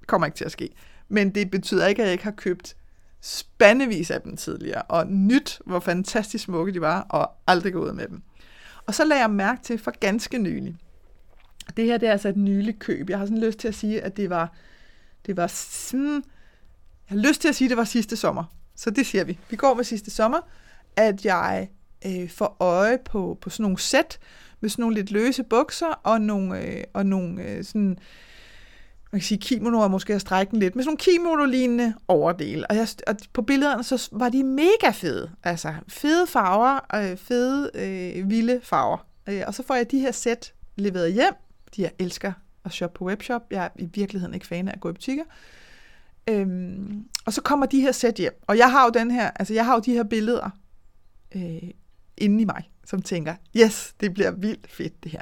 kommer 0.07 0.25
ikke 0.25 0.37
til 0.37 0.45
at 0.45 0.51
ske. 0.51 0.69
Men 1.09 1.35
det 1.35 1.51
betyder 1.51 1.87
ikke, 1.87 2.01
at 2.01 2.05
jeg 2.05 2.11
ikke 2.11 2.23
har 2.23 2.31
købt 2.31 2.75
spandevis 3.21 4.11
af 4.11 4.21
dem 4.21 4.37
tidligere, 4.37 4.81
og 4.81 5.07
nyt, 5.07 5.61
hvor 5.65 5.79
fantastisk 5.79 6.43
smukke 6.43 6.73
de 6.73 6.81
var, 6.81 7.01
og 7.09 7.31
aldrig 7.47 7.73
gået 7.73 7.95
med 7.95 8.07
dem. 8.07 8.21
Og 8.85 8.93
så 8.93 9.05
lagde 9.05 9.21
jeg 9.21 9.29
mærke 9.29 9.63
til 9.63 9.77
for 9.77 9.91
ganske 9.99 10.37
nylig, 10.37 10.75
det 11.77 11.85
her 11.85 11.97
det 11.97 12.07
er 12.07 12.11
altså 12.11 12.29
et 12.29 12.37
nyligt 12.37 12.79
køb. 12.79 13.09
Jeg 13.09 13.17
har 13.17 13.25
sådan 13.25 13.43
lyst 13.43 13.59
til 13.59 13.67
at 13.67 13.75
sige, 13.75 14.01
at 14.01 14.17
det 14.17 14.29
var, 14.29 14.53
det 15.25 15.37
var 15.37 15.47
sådan, 15.47 16.23
jeg 17.09 17.17
har 17.17 17.27
lyst 17.27 17.41
til 17.41 17.47
at 17.47 17.55
sige, 17.55 17.65
at 17.65 17.69
det 17.69 17.77
var 17.77 17.83
sidste 17.83 18.15
sommer. 18.15 18.43
Så 18.75 18.89
det 18.89 19.05
siger 19.05 19.23
vi. 19.23 19.39
Vi 19.49 19.55
går 19.55 19.73
med 19.73 19.83
sidste 19.83 20.11
sommer. 20.11 20.39
at 20.95 21.25
jeg 21.25 21.69
øh, 22.05 22.29
får 22.29 22.57
øje 22.59 22.97
på, 23.05 23.37
på 23.41 23.49
sådan 23.49 23.63
nogle 23.63 23.79
sæt 23.79 24.19
med 24.61 24.69
sådan 24.69 24.83
nogle 24.83 24.95
lidt 24.95 25.11
løse 25.11 25.43
bukser 25.43 25.99
og 26.03 26.21
nogle, 26.21 26.61
øh, 26.61 26.83
og 26.93 27.05
nogle 27.05 27.43
øh, 27.43 27.63
sådan, 27.63 27.97
man 29.11 29.19
kan 29.19 29.21
sige, 29.21 29.37
kimonoer 29.37 29.87
måske 29.87 30.13
at 30.13 30.21
strække 30.21 30.57
lidt, 30.57 30.75
med 30.75 30.83
sådan 30.83 30.89
nogle 30.89 30.97
kimono-lignende 30.97 31.93
overdel. 32.07 32.65
Og, 32.69 32.75
jeg, 32.75 32.87
og 33.07 33.15
på 33.33 33.41
billederne, 33.41 33.83
så 33.83 34.09
var 34.11 34.29
de 34.29 34.43
mega 34.43 34.91
fede. 34.93 35.31
Altså, 35.43 35.73
fede 35.87 36.27
farver, 36.27 36.79
øh, 36.95 37.17
fede, 37.17 37.71
øh, 37.75 38.29
vilde 38.29 38.59
farver. 38.63 38.97
Øh, 39.29 39.41
og 39.47 39.53
så 39.53 39.63
får 39.63 39.75
jeg 39.75 39.91
de 39.91 39.99
her 39.99 40.11
sæt 40.11 40.53
leveret 40.75 41.13
hjem 41.13 41.33
fordi 41.73 41.81
jeg 41.81 41.91
elsker 41.99 42.33
at 42.65 42.71
shoppe 42.71 42.97
på 42.97 43.05
webshop. 43.05 43.41
Jeg 43.51 43.65
er 43.65 43.69
i 43.79 43.89
virkeligheden 43.93 44.33
ikke 44.33 44.47
fan 44.47 44.67
af 44.67 44.73
at 44.73 44.79
gå 44.79 44.89
i 44.89 44.93
butikker. 44.93 45.23
Øhm, 46.29 47.05
og 47.25 47.33
så 47.33 47.41
kommer 47.41 47.65
de 47.65 47.81
her 47.81 47.91
sæt 47.91 48.15
hjem. 48.15 48.43
Og 48.47 48.57
jeg 48.57 48.71
har 48.71 48.83
jo 48.83 48.89
den 48.89 49.11
her, 49.11 49.31
altså 49.35 49.53
jeg 49.53 49.65
har 49.65 49.73
jo 49.73 49.79
de 49.79 49.93
her 49.93 50.03
billeder 50.03 50.49
øh, 51.35 51.69
inde 52.17 52.41
i 52.41 52.45
mig, 52.45 52.71
som 52.85 53.01
tænker, 53.01 53.35
yes, 53.57 53.93
det 53.99 54.13
bliver 54.13 54.31
vildt 54.31 54.71
fedt 54.71 55.03
det 55.03 55.11
her. 55.11 55.21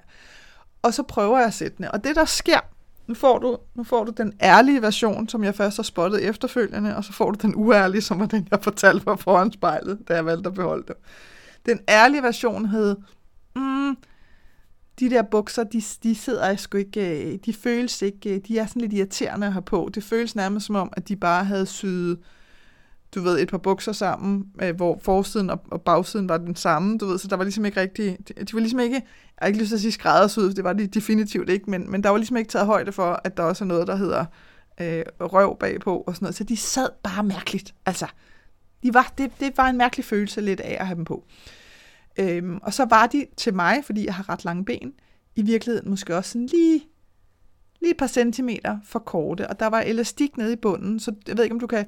Og 0.81 0.93
så 0.93 1.03
prøver 1.03 1.39
jeg 1.39 1.53
sættene. 1.53 1.91
Og 1.91 2.03
det 2.03 2.15
der 2.15 2.25
sker, 2.25 2.59
nu 3.07 3.13
får, 3.13 3.39
du, 3.39 3.57
nu 3.75 3.83
får 3.83 4.03
du 4.03 4.11
den 4.17 4.33
ærlige 4.41 4.81
version, 4.81 5.29
som 5.29 5.43
jeg 5.43 5.55
først 5.55 5.77
har 5.77 5.83
spottet 5.83 6.23
efterfølgende, 6.23 6.95
og 6.95 7.03
så 7.03 7.13
får 7.13 7.31
du 7.31 7.37
den 7.41 7.55
uærlige, 7.55 8.01
som 8.01 8.19
var 8.19 8.25
den, 8.25 8.47
jeg 8.51 8.63
fortalte 8.63 9.03
mig 9.07 9.19
foran 9.19 9.51
spejlet, 9.51 9.99
da 10.07 10.13
jeg 10.13 10.25
valgte 10.25 10.47
at 10.47 10.53
beholde 10.53 10.83
det. 10.87 10.95
Den 11.65 11.79
ærlige 11.89 12.23
version 12.23 12.65
hed, 12.65 12.95
mm, 13.55 13.97
de 15.01 15.09
der 15.09 15.21
bukser, 15.21 15.63
de, 15.63 15.81
de 16.03 16.15
sidder 16.15 16.55
sgu 16.55 16.77
ikke, 16.77 17.31
øh, 17.33 17.39
de 17.45 17.53
føles 17.53 18.01
ikke, 18.01 18.35
øh, 18.35 18.41
de 18.47 18.57
er 18.57 18.65
sådan 18.65 18.81
lidt 18.81 18.93
irriterende 18.93 19.47
at 19.47 19.53
have 19.53 19.61
på. 19.61 19.89
Det 19.95 20.03
føles 20.03 20.35
nærmest 20.35 20.65
som 20.65 20.75
om, 20.75 20.93
at 20.97 21.07
de 21.07 21.15
bare 21.15 21.43
havde 21.43 21.65
syet, 21.65 22.19
du 23.15 23.21
ved, 23.21 23.39
et 23.39 23.49
par 23.49 23.57
bukser 23.57 23.91
sammen, 23.91 24.45
øh, 24.61 24.75
hvor 24.75 24.99
forsiden 25.01 25.49
og, 25.49 25.61
og 25.71 25.81
bagsiden 25.81 26.29
var 26.29 26.37
den 26.37 26.55
samme, 26.55 26.97
du 26.97 27.05
ved, 27.05 27.17
så 27.17 27.27
der 27.27 27.35
var 27.35 27.43
ligesom 27.43 27.65
ikke 27.65 27.81
rigtig, 27.81 28.17
de, 28.27 28.33
de 28.33 28.53
var 28.53 28.59
ligesom 28.59 28.79
ikke, 28.79 28.95
jeg 28.95 29.03
har 29.37 29.47
ikke 29.47 29.59
lyst 29.59 29.69
til 29.69 29.75
at 29.75 29.81
sige 29.81 29.91
skræddersyet, 29.91 30.55
det 30.55 30.63
var 30.63 30.73
de 30.73 30.87
definitivt 30.87 31.49
ikke, 31.49 31.69
men, 31.69 31.91
men 31.91 32.03
der 32.03 32.09
var 32.09 32.17
ligesom 32.17 32.37
ikke 32.37 32.49
taget 32.49 32.67
højde 32.67 32.91
for, 32.91 33.21
at 33.23 33.37
der 33.37 33.43
også 33.43 33.63
er 33.63 33.67
noget, 33.67 33.87
der 33.87 33.95
hedder 33.95 34.25
øh, 34.81 35.03
røv 35.19 35.57
bagpå 35.59 35.97
og 36.07 36.15
sådan 36.15 36.25
noget, 36.25 36.35
så 36.35 36.43
de 36.43 36.57
sad 36.57 36.89
bare 37.03 37.23
mærkeligt, 37.23 37.73
altså, 37.85 38.07
de 38.83 38.93
var, 38.93 39.13
det, 39.17 39.31
det 39.39 39.57
var 39.57 39.69
en 39.69 39.77
mærkelig 39.77 40.05
følelse 40.05 40.41
lidt 40.41 40.59
af 40.59 40.77
at 40.79 40.87
have 40.87 40.95
dem 40.95 41.05
på. 41.05 41.25
Øhm, 42.19 42.59
og 42.63 42.73
så 42.73 42.85
var 42.85 43.07
de 43.07 43.25
til 43.37 43.53
mig, 43.53 43.85
fordi 43.85 44.05
jeg 44.05 44.15
har 44.15 44.29
ret 44.29 44.45
lange 44.45 44.65
ben, 44.65 44.93
i 45.35 45.41
virkeligheden 45.41 45.89
måske 45.89 46.17
også 46.17 46.31
sådan 46.31 46.45
lige, 46.45 46.87
lige 47.81 47.91
et 47.91 47.97
par 47.97 48.07
centimeter 48.07 48.79
for 48.83 48.99
korte, 48.99 49.47
og 49.47 49.59
der 49.59 49.67
var 49.67 49.81
elastik 49.81 50.37
nede 50.37 50.53
i 50.53 50.55
bunden, 50.55 50.99
så 50.99 51.15
jeg 51.27 51.37
ved 51.37 51.43
ikke, 51.43 51.53
om 51.53 51.59
du 51.59 51.67
kan 51.67 51.85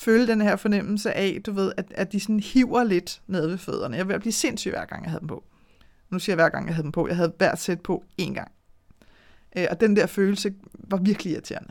føle 0.00 0.26
den 0.26 0.40
her 0.40 0.56
fornemmelse 0.56 1.12
af, 1.12 1.40
du 1.46 1.52
ved, 1.52 1.72
at, 1.76 1.92
at 1.94 2.12
de 2.12 2.20
sådan 2.20 2.40
hiver 2.40 2.84
lidt 2.84 3.22
ned 3.26 3.46
ved 3.46 3.58
fødderne. 3.58 3.96
Jeg 3.96 4.08
vil 4.08 4.20
blive 4.20 4.32
sindssyg 4.32 4.70
hver 4.70 4.84
gang, 4.84 5.02
jeg 5.02 5.10
havde 5.10 5.20
dem 5.20 5.28
på. 5.28 5.44
Nu 6.10 6.18
siger 6.18 6.34
jeg 6.34 6.42
hver 6.42 6.48
gang, 6.48 6.66
jeg 6.66 6.74
havde 6.74 6.84
dem 6.84 6.92
på. 6.92 7.08
Jeg 7.08 7.16
havde 7.16 7.32
hvert 7.38 7.60
sæt 7.60 7.80
på 7.80 8.04
én 8.22 8.34
gang. 8.34 8.50
Øh, 9.56 9.66
og 9.70 9.80
den 9.80 9.96
der 9.96 10.06
følelse 10.06 10.54
var 10.74 10.96
virkelig 10.96 11.32
irriterende. 11.32 11.70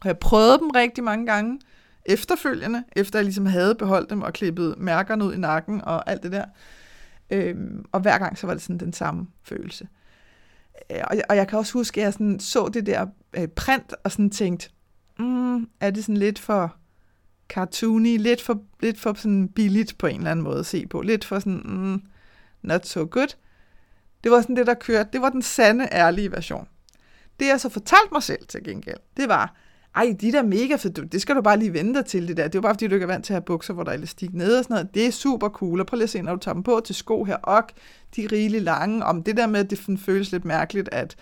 Og 0.00 0.06
jeg 0.06 0.18
prøvede 0.18 0.58
dem 0.58 0.70
rigtig 0.70 1.04
mange 1.04 1.26
gange 1.26 1.60
efterfølgende, 2.06 2.84
efter 2.96 3.18
jeg 3.18 3.24
ligesom 3.24 3.46
havde 3.46 3.74
beholdt 3.74 4.10
dem 4.10 4.22
og 4.22 4.32
klippet 4.32 4.74
mærkerne 4.78 5.24
ud 5.24 5.34
i 5.34 5.38
nakken 5.38 5.80
og 5.84 6.10
alt 6.10 6.22
det 6.22 6.32
der. 6.32 6.44
Øhm, 7.30 7.84
og 7.92 8.00
hver 8.00 8.18
gang 8.18 8.38
så 8.38 8.46
var 8.46 8.54
det 8.54 8.62
sådan 8.62 8.78
den 8.78 8.92
samme 8.92 9.26
følelse. 9.42 9.88
Øh, 10.90 11.00
og, 11.10 11.16
og 11.28 11.36
jeg 11.36 11.48
kan 11.48 11.58
også 11.58 11.72
huske, 11.72 12.00
at 12.00 12.04
jeg 12.04 12.12
sådan 12.12 12.40
så 12.40 12.68
det 12.68 12.86
der 12.86 13.06
øh, 13.36 13.48
print 13.48 13.94
og 14.04 14.12
sådan 14.12 14.30
tænkte, 14.30 14.70
mm, 15.18 15.68
er 15.80 15.90
det 15.90 16.04
sådan 16.04 16.16
lidt 16.16 16.38
for 16.38 16.76
cartoony, 17.48 18.18
lidt 18.18 18.42
for, 18.42 18.62
lidt 18.80 19.00
for 19.00 19.14
sådan 19.14 19.48
billigt 19.48 19.98
på 19.98 20.06
en 20.06 20.16
eller 20.16 20.30
anden 20.30 20.44
måde 20.44 20.58
at 20.58 20.66
se 20.66 20.86
på, 20.86 21.00
lidt 21.00 21.24
for 21.24 21.38
sådan, 21.38 21.62
mm, 21.64 22.02
not 22.62 22.86
so 22.86 23.08
good. 23.10 23.36
Det 24.24 24.32
var 24.32 24.40
sådan 24.40 24.56
det, 24.56 24.66
der 24.66 24.74
kørte. 24.74 25.08
Det 25.12 25.20
var 25.20 25.30
den 25.30 25.42
sande, 25.42 25.88
ærlige 25.92 26.32
version. 26.32 26.68
Det 27.40 27.46
jeg 27.46 27.60
så 27.60 27.68
fortalte 27.68 28.08
mig 28.12 28.22
selv 28.22 28.46
til 28.46 28.64
gengæld, 28.64 28.98
det 29.16 29.28
var, 29.28 29.56
ej, 29.96 30.16
de 30.20 30.32
der 30.32 30.42
mega 30.42 30.76
fede, 30.76 31.08
det 31.12 31.22
skal 31.22 31.36
du 31.36 31.42
bare 31.42 31.58
lige 31.58 31.72
vente 31.72 31.98
dig 31.98 32.06
til 32.06 32.28
det 32.28 32.36
der. 32.36 32.44
Det 32.44 32.54
er 32.54 32.58
jo 32.58 32.62
bare, 32.62 32.74
fordi 32.74 32.86
du 32.86 32.94
ikke 32.94 33.04
er 33.04 33.08
vant 33.08 33.24
til 33.24 33.32
at 33.32 33.34
have 33.34 33.44
bukser, 33.44 33.74
hvor 33.74 33.82
der 33.82 33.90
er 33.90 33.96
elastik 33.96 34.34
nede 34.34 34.58
og 34.58 34.64
sådan 34.64 34.74
noget. 34.74 34.94
Det 34.94 35.06
er 35.06 35.10
super 35.10 35.48
cool, 35.48 35.80
og 35.80 35.86
prøv 35.86 35.96
lige 35.96 36.04
at 36.04 36.10
se, 36.10 36.22
når 36.22 36.32
du 36.32 36.40
tager 36.40 36.54
dem 36.54 36.62
på 36.62 36.80
til 36.84 36.94
sko 36.94 37.24
her, 37.24 37.36
og 37.36 37.62
de 38.16 38.24
er 38.24 38.32
rigelig 38.32 38.62
lange. 38.62 39.04
Om 39.04 39.22
det 39.22 39.36
der 39.36 39.46
med, 39.46 39.60
at 39.60 39.70
det 39.70 39.98
føles 39.98 40.32
lidt 40.32 40.44
mærkeligt, 40.44 40.88
at, 40.92 41.16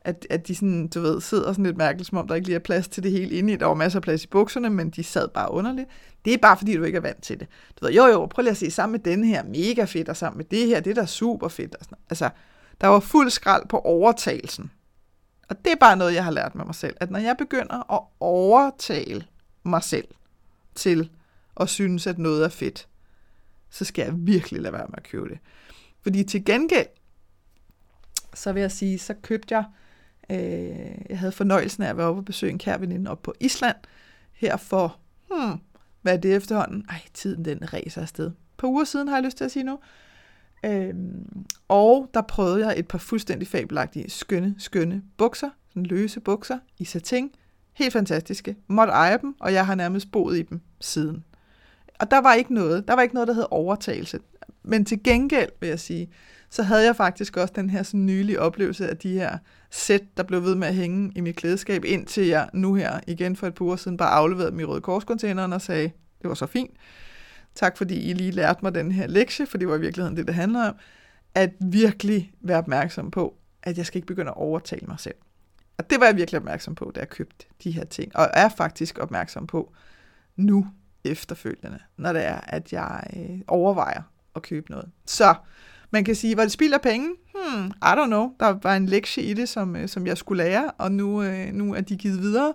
at, 0.00 0.26
at 0.30 0.48
de 0.48 0.54
sådan, 0.54 0.88
du 0.88 1.00
ved, 1.00 1.20
sidder 1.20 1.52
sådan 1.52 1.64
lidt 1.64 1.76
mærkeligt, 1.76 2.08
som 2.08 2.18
om 2.18 2.28
der 2.28 2.34
ikke 2.34 2.46
lige 2.46 2.56
er 2.56 2.60
plads 2.60 2.88
til 2.88 3.02
det 3.02 3.12
hele 3.12 3.34
inde 3.34 3.52
i. 3.52 3.56
Der 3.56 3.66
var 3.66 3.74
masser 3.74 3.98
af 3.98 4.02
plads 4.02 4.24
i 4.24 4.28
bukserne, 4.28 4.70
men 4.70 4.90
de 4.90 5.04
sad 5.04 5.28
bare 5.28 5.52
underligt. 5.52 5.88
Det 6.24 6.34
er 6.34 6.38
bare, 6.38 6.56
fordi 6.56 6.76
du 6.76 6.82
ikke 6.82 6.96
er 6.96 7.02
vant 7.02 7.22
til 7.22 7.40
det. 7.40 7.48
Du 7.80 7.84
ved, 7.84 7.94
jo 7.94 8.06
jo, 8.06 8.26
prøv 8.26 8.42
lige 8.42 8.50
at 8.50 8.56
se, 8.56 8.70
sammen 8.70 8.92
med 8.92 9.12
den 9.12 9.24
her, 9.24 9.44
mega 9.44 9.84
fedt, 9.84 10.08
og 10.08 10.16
sammen 10.16 10.36
med 10.36 10.44
det 10.44 10.66
her, 10.66 10.80
det 10.80 10.96
der 10.96 11.02
er 11.02 11.06
super 11.06 11.48
fedt. 11.48 11.74
Og 11.74 11.84
sådan. 11.84 11.98
Altså, 12.10 12.30
der 12.80 12.86
var 12.86 13.00
fuld 13.00 13.30
skrald 13.30 13.68
på 13.68 13.78
overtagelsen. 13.78 14.70
Og 15.48 15.64
det 15.64 15.72
er 15.72 15.76
bare 15.76 15.96
noget, 15.96 16.14
jeg 16.14 16.24
har 16.24 16.30
lært 16.30 16.54
med 16.54 16.64
mig 16.64 16.74
selv, 16.74 16.96
at 17.00 17.10
når 17.10 17.18
jeg 17.18 17.36
begynder 17.36 17.92
at 17.92 18.00
overtale 18.20 19.24
mig 19.62 19.82
selv 19.82 20.08
til 20.74 21.10
at 21.60 21.68
synes, 21.68 22.06
at 22.06 22.18
noget 22.18 22.44
er 22.44 22.48
fedt, 22.48 22.88
så 23.70 23.84
skal 23.84 24.04
jeg 24.04 24.12
virkelig 24.16 24.60
lade 24.60 24.72
være 24.72 24.86
med 24.88 24.98
at 24.98 25.02
købe 25.02 25.28
det. 25.28 25.38
Fordi 26.02 26.24
til 26.24 26.44
gengæld, 26.44 26.86
så 28.34 28.52
vil 28.52 28.60
jeg 28.60 28.72
sige, 28.72 28.98
så 28.98 29.14
købte 29.22 29.54
jeg, 29.56 29.64
øh, 30.30 31.10
jeg 31.10 31.18
havde 31.18 31.32
fornøjelsen 31.32 31.82
af 31.82 31.88
at 31.88 31.96
være 31.96 32.06
oppe 32.06 32.20
og 32.20 32.24
besøge 32.24 32.52
en 32.52 32.58
kær 32.58 32.78
veninde 32.78 33.10
oppe 33.10 33.22
på 33.22 33.34
Island, 33.40 33.76
her 34.32 34.56
for, 34.56 34.98
hmm, 35.30 35.60
hvad 36.02 36.12
er 36.12 36.16
det 36.20 36.36
efterhånden? 36.36 36.86
Ej, 36.88 37.00
tiden 37.14 37.44
den 37.44 37.72
ræser 37.72 38.02
afsted. 38.02 38.30
På 38.56 38.66
uger 38.66 38.84
siden 38.84 39.08
har 39.08 39.16
jeg 39.16 39.24
lyst 39.24 39.36
til 39.36 39.44
at 39.44 39.50
sige 39.50 39.62
nu. 39.62 39.78
Øhm, 40.64 41.44
og 41.68 42.10
der 42.14 42.20
prøvede 42.20 42.66
jeg 42.66 42.78
et 42.78 42.88
par 42.88 42.98
fuldstændig 42.98 43.48
fabelagtige, 43.48 44.10
skønne, 44.10 44.54
skønne 44.58 45.02
bukser, 45.16 45.50
sådan 45.68 45.82
løse 45.82 46.20
bukser 46.20 46.58
i 46.78 46.84
satin. 46.84 47.30
Helt 47.72 47.92
fantastiske. 47.92 48.56
Måtte 48.66 48.92
eje 48.92 49.18
dem, 49.22 49.34
og 49.40 49.52
jeg 49.52 49.66
har 49.66 49.74
nærmest 49.74 50.12
boet 50.12 50.38
i 50.38 50.42
dem 50.42 50.60
siden. 50.80 51.24
Og 52.00 52.10
der 52.10 52.18
var 52.18 52.34
ikke 52.34 52.54
noget, 52.54 52.88
der 52.88 52.94
var 52.94 53.02
ikke 53.02 53.14
noget, 53.14 53.28
der 53.28 53.34
hed 53.34 53.46
overtagelse. 53.50 54.18
Men 54.62 54.84
til 54.84 55.02
gengæld, 55.02 55.50
vil 55.60 55.68
jeg 55.68 55.80
sige, 55.80 56.10
så 56.50 56.62
havde 56.62 56.84
jeg 56.84 56.96
faktisk 56.96 57.36
også 57.36 57.52
den 57.56 57.70
her 57.70 57.82
sådan 57.82 58.06
nylige 58.06 58.40
oplevelse 58.40 58.88
af 58.88 58.96
de 58.96 59.12
her 59.12 59.38
sæt, 59.70 60.02
der 60.16 60.22
blev 60.22 60.42
ved 60.42 60.54
med 60.54 60.68
at 60.68 60.74
hænge 60.74 61.12
i 61.16 61.20
mit 61.20 61.36
klædeskab, 61.36 61.84
indtil 61.84 62.26
jeg 62.26 62.48
nu 62.52 62.74
her 62.74 63.00
igen 63.06 63.36
for 63.36 63.46
et 63.46 63.54
par 63.54 63.64
uger 63.64 63.76
siden 63.76 63.96
bare 63.96 64.10
afleverede 64.10 64.50
dem 64.50 64.60
i 64.60 64.64
Røde 64.64 64.80
Korscontaineren 64.80 65.52
og 65.52 65.62
sagde, 65.62 65.90
det 66.22 66.28
var 66.28 66.34
så 66.34 66.46
fint. 66.46 66.70
Tak 67.58 67.76
fordi 67.76 68.10
I 68.10 68.12
lige 68.12 68.30
lærte 68.30 68.60
mig 68.62 68.74
den 68.74 68.92
her 68.92 69.06
lektie, 69.06 69.46
for 69.46 69.58
det 69.58 69.68
var 69.68 69.76
i 69.76 69.80
virkeligheden 69.80 70.16
det, 70.16 70.26
det 70.26 70.34
handler 70.34 70.68
om. 70.68 70.74
At 71.34 71.50
virkelig 71.60 72.32
være 72.40 72.58
opmærksom 72.58 73.10
på, 73.10 73.34
at 73.62 73.78
jeg 73.78 73.86
skal 73.86 73.98
ikke 73.98 74.06
begynde 74.06 74.30
at 74.30 74.36
overtale 74.36 74.86
mig 74.86 75.00
selv. 75.00 75.14
Og 75.78 75.90
det 75.90 76.00
var 76.00 76.06
jeg 76.06 76.16
virkelig 76.16 76.38
opmærksom 76.38 76.74
på, 76.74 76.92
da 76.94 77.00
jeg 77.00 77.08
købte 77.08 77.46
de 77.64 77.70
her 77.70 77.84
ting. 77.84 78.16
Og 78.16 78.28
er 78.34 78.48
faktisk 78.48 78.98
opmærksom 78.98 79.46
på 79.46 79.72
nu 80.36 80.66
efterfølgende, 81.04 81.78
når 81.96 82.12
det 82.12 82.24
er, 82.24 82.40
at 82.42 82.72
jeg 82.72 83.02
øh, 83.16 83.40
overvejer 83.48 84.02
at 84.36 84.42
købe 84.42 84.70
noget. 84.70 84.90
Så 85.06 85.34
man 85.90 86.04
kan 86.04 86.14
sige, 86.14 86.36
var 86.36 86.42
det 86.42 86.52
spild 86.52 86.74
af 86.74 86.80
penge? 86.80 87.08
Hmm, 87.34 87.66
I 87.66 87.92
don't 87.96 88.06
know. 88.06 88.32
Der 88.40 88.58
var 88.62 88.76
en 88.76 88.86
lektie 88.86 89.22
i 89.22 89.34
det, 89.34 89.48
som, 89.48 89.76
øh, 89.76 89.88
som 89.88 90.06
jeg 90.06 90.18
skulle 90.18 90.44
lære, 90.44 90.70
og 90.70 90.92
nu, 90.92 91.22
øh, 91.22 91.52
nu 91.52 91.74
er 91.74 91.80
de 91.80 91.96
givet 91.96 92.20
videre 92.20 92.54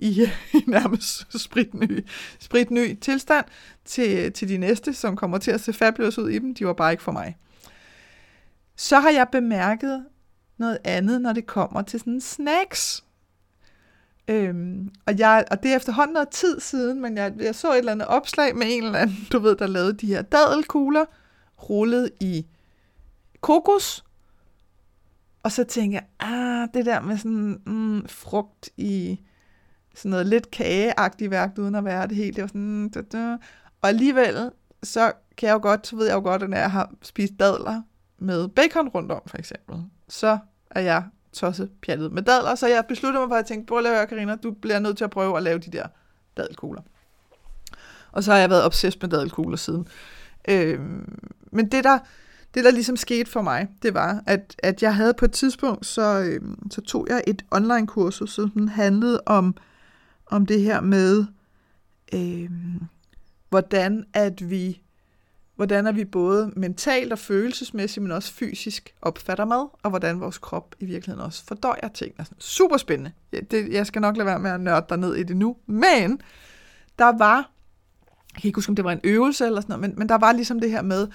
i, 0.00 0.22
i 0.54 0.64
nærmest 0.66 1.38
spritny, 1.42 2.06
spritny 2.38 2.98
tilstand 3.00 3.44
til, 3.84 4.32
til 4.32 4.48
de 4.48 4.58
næste, 4.58 4.94
som 4.94 5.16
kommer 5.16 5.38
til 5.38 5.50
at 5.50 5.60
se 5.60 5.72
fabulous 5.72 6.18
ud 6.18 6.28
i 6.28 6.38
dem. 6.38 6.54
De 6.54 6.66
var 6.66 6.72
bare 6.72 6.92
ikke 6.92 7.02
for 7.02 7.12
mig. 7.12 7.36
Så 8.76 9.00
har 9.00 9.10
jeg 9.10 9.28
bemærket 9.32 10.04
noget 10.58 10.78
andet, 10.84 11.20
når 11.20 11.32
det 11.32 11.46
kommer 11.46 11.82
til 11.82 12.00
sådan 12.00 12.20
snacks. 12.20 13.04
Øhm, 14.28 14.90
og, 15.06 15.18
jeg, 15.18 15.44
og 15.50 15.62
det 15.62 15.72
er 15.72 15.76
efterhånden 15.76 16.14
noget 16.14 16.28
tid 16.28 16.60
siden, 16.60 17.00
men 17.00 17.16
jeg, 17.16 17.32
jeg 17.38 17.54
så 17.54 17.72
et 17.72 17.78
eller 17.78 17.92
andet 17.92 18.06
opslag 18.06 18.56
med 18.56 18.66
en 18.70 18.84
eller 18.84 18.98
anden, 18.98 19.26
du 19.32 19.38
ved, 19.38 19.56
der 19.56 19.66
lavede 19.66 19.92
de 19.92 20.06
her 20.06 20.22
dadelkugler, 20.22 21.04
rullet 21.70 22.10
i 22.20 22.46
kokos. 23.40 24.04
Og 25.42 25.52
så 25.52 25.64
tænker 25.64 25.98
jeg, 25.98 26.28
ah, 26.28 26.68
det 26.74 26.86
der 26.86 27.00
med 27.00 27.16
sådan 27.18 27.62
mm, 27.66 28.08
frugt 28.08 28.70
i 28.76 29.20
sådan 30.00 30.10
noget 30.10 30.26
lidt 30.26 30.50
kageagtigt 30.50 31.30
værk, 31.30 31.50
uden 31.58 31.74
at 31.74 31.84
være 31.84 32.06
det 32.06 32.16
helt. 32.16 32.36
Det 32.36 32.42
var 32.42 32.48
sådan, 32.48 32.82
mm, 32.82 32.90
da, 32.90 33.02
da. 33.02 33.36
Og 33.82 33.88
alligevel, 33.88 34.50
så 34.82 35.12
kan 35.36 35.46
jeg 35.46 35.54
jo 35.54 35.58
godt, 35.62 35.86
så 35.86 35.96
ved 35.96 36.06
jeg 36.06 36.14
jo 36.14 36.20
godt, 36.20 36.42
at 36.42 36.50
når 36.50 36.56
jeg 36.56 36.70
har 36.70 36.90
spist 37.02 37.32
dadler 37.38 37.82
med 38.18 38.48
bacon 38.48 38.88
rundt 38.88 39.12
om, 39.12 39.22
for 39.26 39.38
eksempel, 39.38 39.76
så 40.08 40.38
er 40.70 40.80
jeg 40.80 41.04
tosset 41.32 41.70
pjattet 41.82 42.12
med 42.12 42.22
dadler, 42.22 42.54
så 42.54 42.66
jeg 42.66 42.84
besluttede 42.88 43.20
mig 43.20 43.30
for 43.30 43.36
at 43.36 43.46
tænke, 43.46 43.66
prøv 43.66 43.86
at 43.86 44.08
Karina, 44.08 44.36
du 44.36 44.50
bliver 44.50 44.78
nødt 44.78 44.96
til 44.96 45.04
at 45.04 45.10
prøve 45.10 45.36
at 45.36 45.42
lave 45.42 45.58
de 45.58 45.70
der 45.70 45.86
dadelkugler. 46.36 46.82
Og 48.12 48.24
så 48.24 48.32
har 48.32 48.38
jeg 48.38 48.50
været 48.50 48.64
obsessed 48.64 49.00
med 49.00 49.08
dadelkugler 49.10 49.56
siden. 49.56 49.88
Øhm, 50.48 51.18
men 51.52 51.68
det 51.68 51.84
der, 51.84 51.98
det 52.54 52.64
der 52.64 52.70
ligesom 52.70 52.96
skete 52.96 53.30
for 53.30 53.42
mig, 53.42 53.68
det 53.82 53.94
var, 53.94 54.22
at, 54.26 54.54
at 54.58 54.82
jeg 54.82 54.94
havde 54.94 55.14
på 55.14 55.24
et 55.24 55.32
tidspunkt, 55.32 55.86
så, 55.86 56.20
øhm, 56.20 56.70
så 56.70 56.80
tog 56.80 57.06
jeg 57.10 57.22
et 57.26 57.44
online 57.50 57.86
kursus, 57.86 58.34
som 58.34 58.68
handlede 58.68 59.20
om 59.26 59.56
om 60.30 60.46
det 60.46 60.62
her 60.62 60.80
med, 60.80 61.24
øh, 62.12 62.50
hvordan 63.48 64.04
at 64.14 64.50
vi 64.50 64.82
hvordan 65.60 65.86
er 65.86 65.92
vi 65.92 66.04
både 66.04 66.52
mentalt 66.56 67.12
og 67.12 67.18
følelsesmæssigt, 67.18 68.02
men 68.02 68.12
også 68.12 68.32
fysisk 68.32 68.94
opfatter 69.02 69.44
mad, 69.44 69.68
og 69.82 69.90
hvordan 69.90 70.20
vores 70.20 70.38
krop 70.38 70.74
i 70.78 70.84
virkeligheden 70.84 71.26
også 71.26 71.44
fordøjer 71.44 71.88
ting. 71.88 72.14
Altså, 72.18 72.34
super 72.38 72.76
spændende. 72.76 73.12
Jeg, 73.32 73.50
Det, 73.50 73.72
jeg 73.72 73.86
skal 73.86 74.02
nok 74.02 74.16
lade 74.16 74.26
være 74.26 74.38
med 74.38 74.50
at 74.50 74.60
nørde 74.60 74.86
dig 74.88 74.98
ned 74.98 75.14
i 75.14 75.22
det 75.22 75.36
nu, 75.36 75.56
men 75.66 76.20
der 76.98 77.18
var, 77.18 77.36
jeg 78.34 78.40
kan 78.40 78.48
ikke 78.48 78.56
huske, 78.56 78.70
om 78.70 78.76
det 78.76 78.84
var 78.84 78.92
en 78.92 79.00
øvelse 79.04 79.46
eller 79.46 79.60
sådan 79.60 79.72
noget, 79.72 79.90
men, 79.90 79.98
men 79.98 80.08
der 80.08 80.18
var 80.18 80.32
ligesom 80.32 80.60
det 80.60 80.70
her 80.70 80.82
med, 80.82 81.08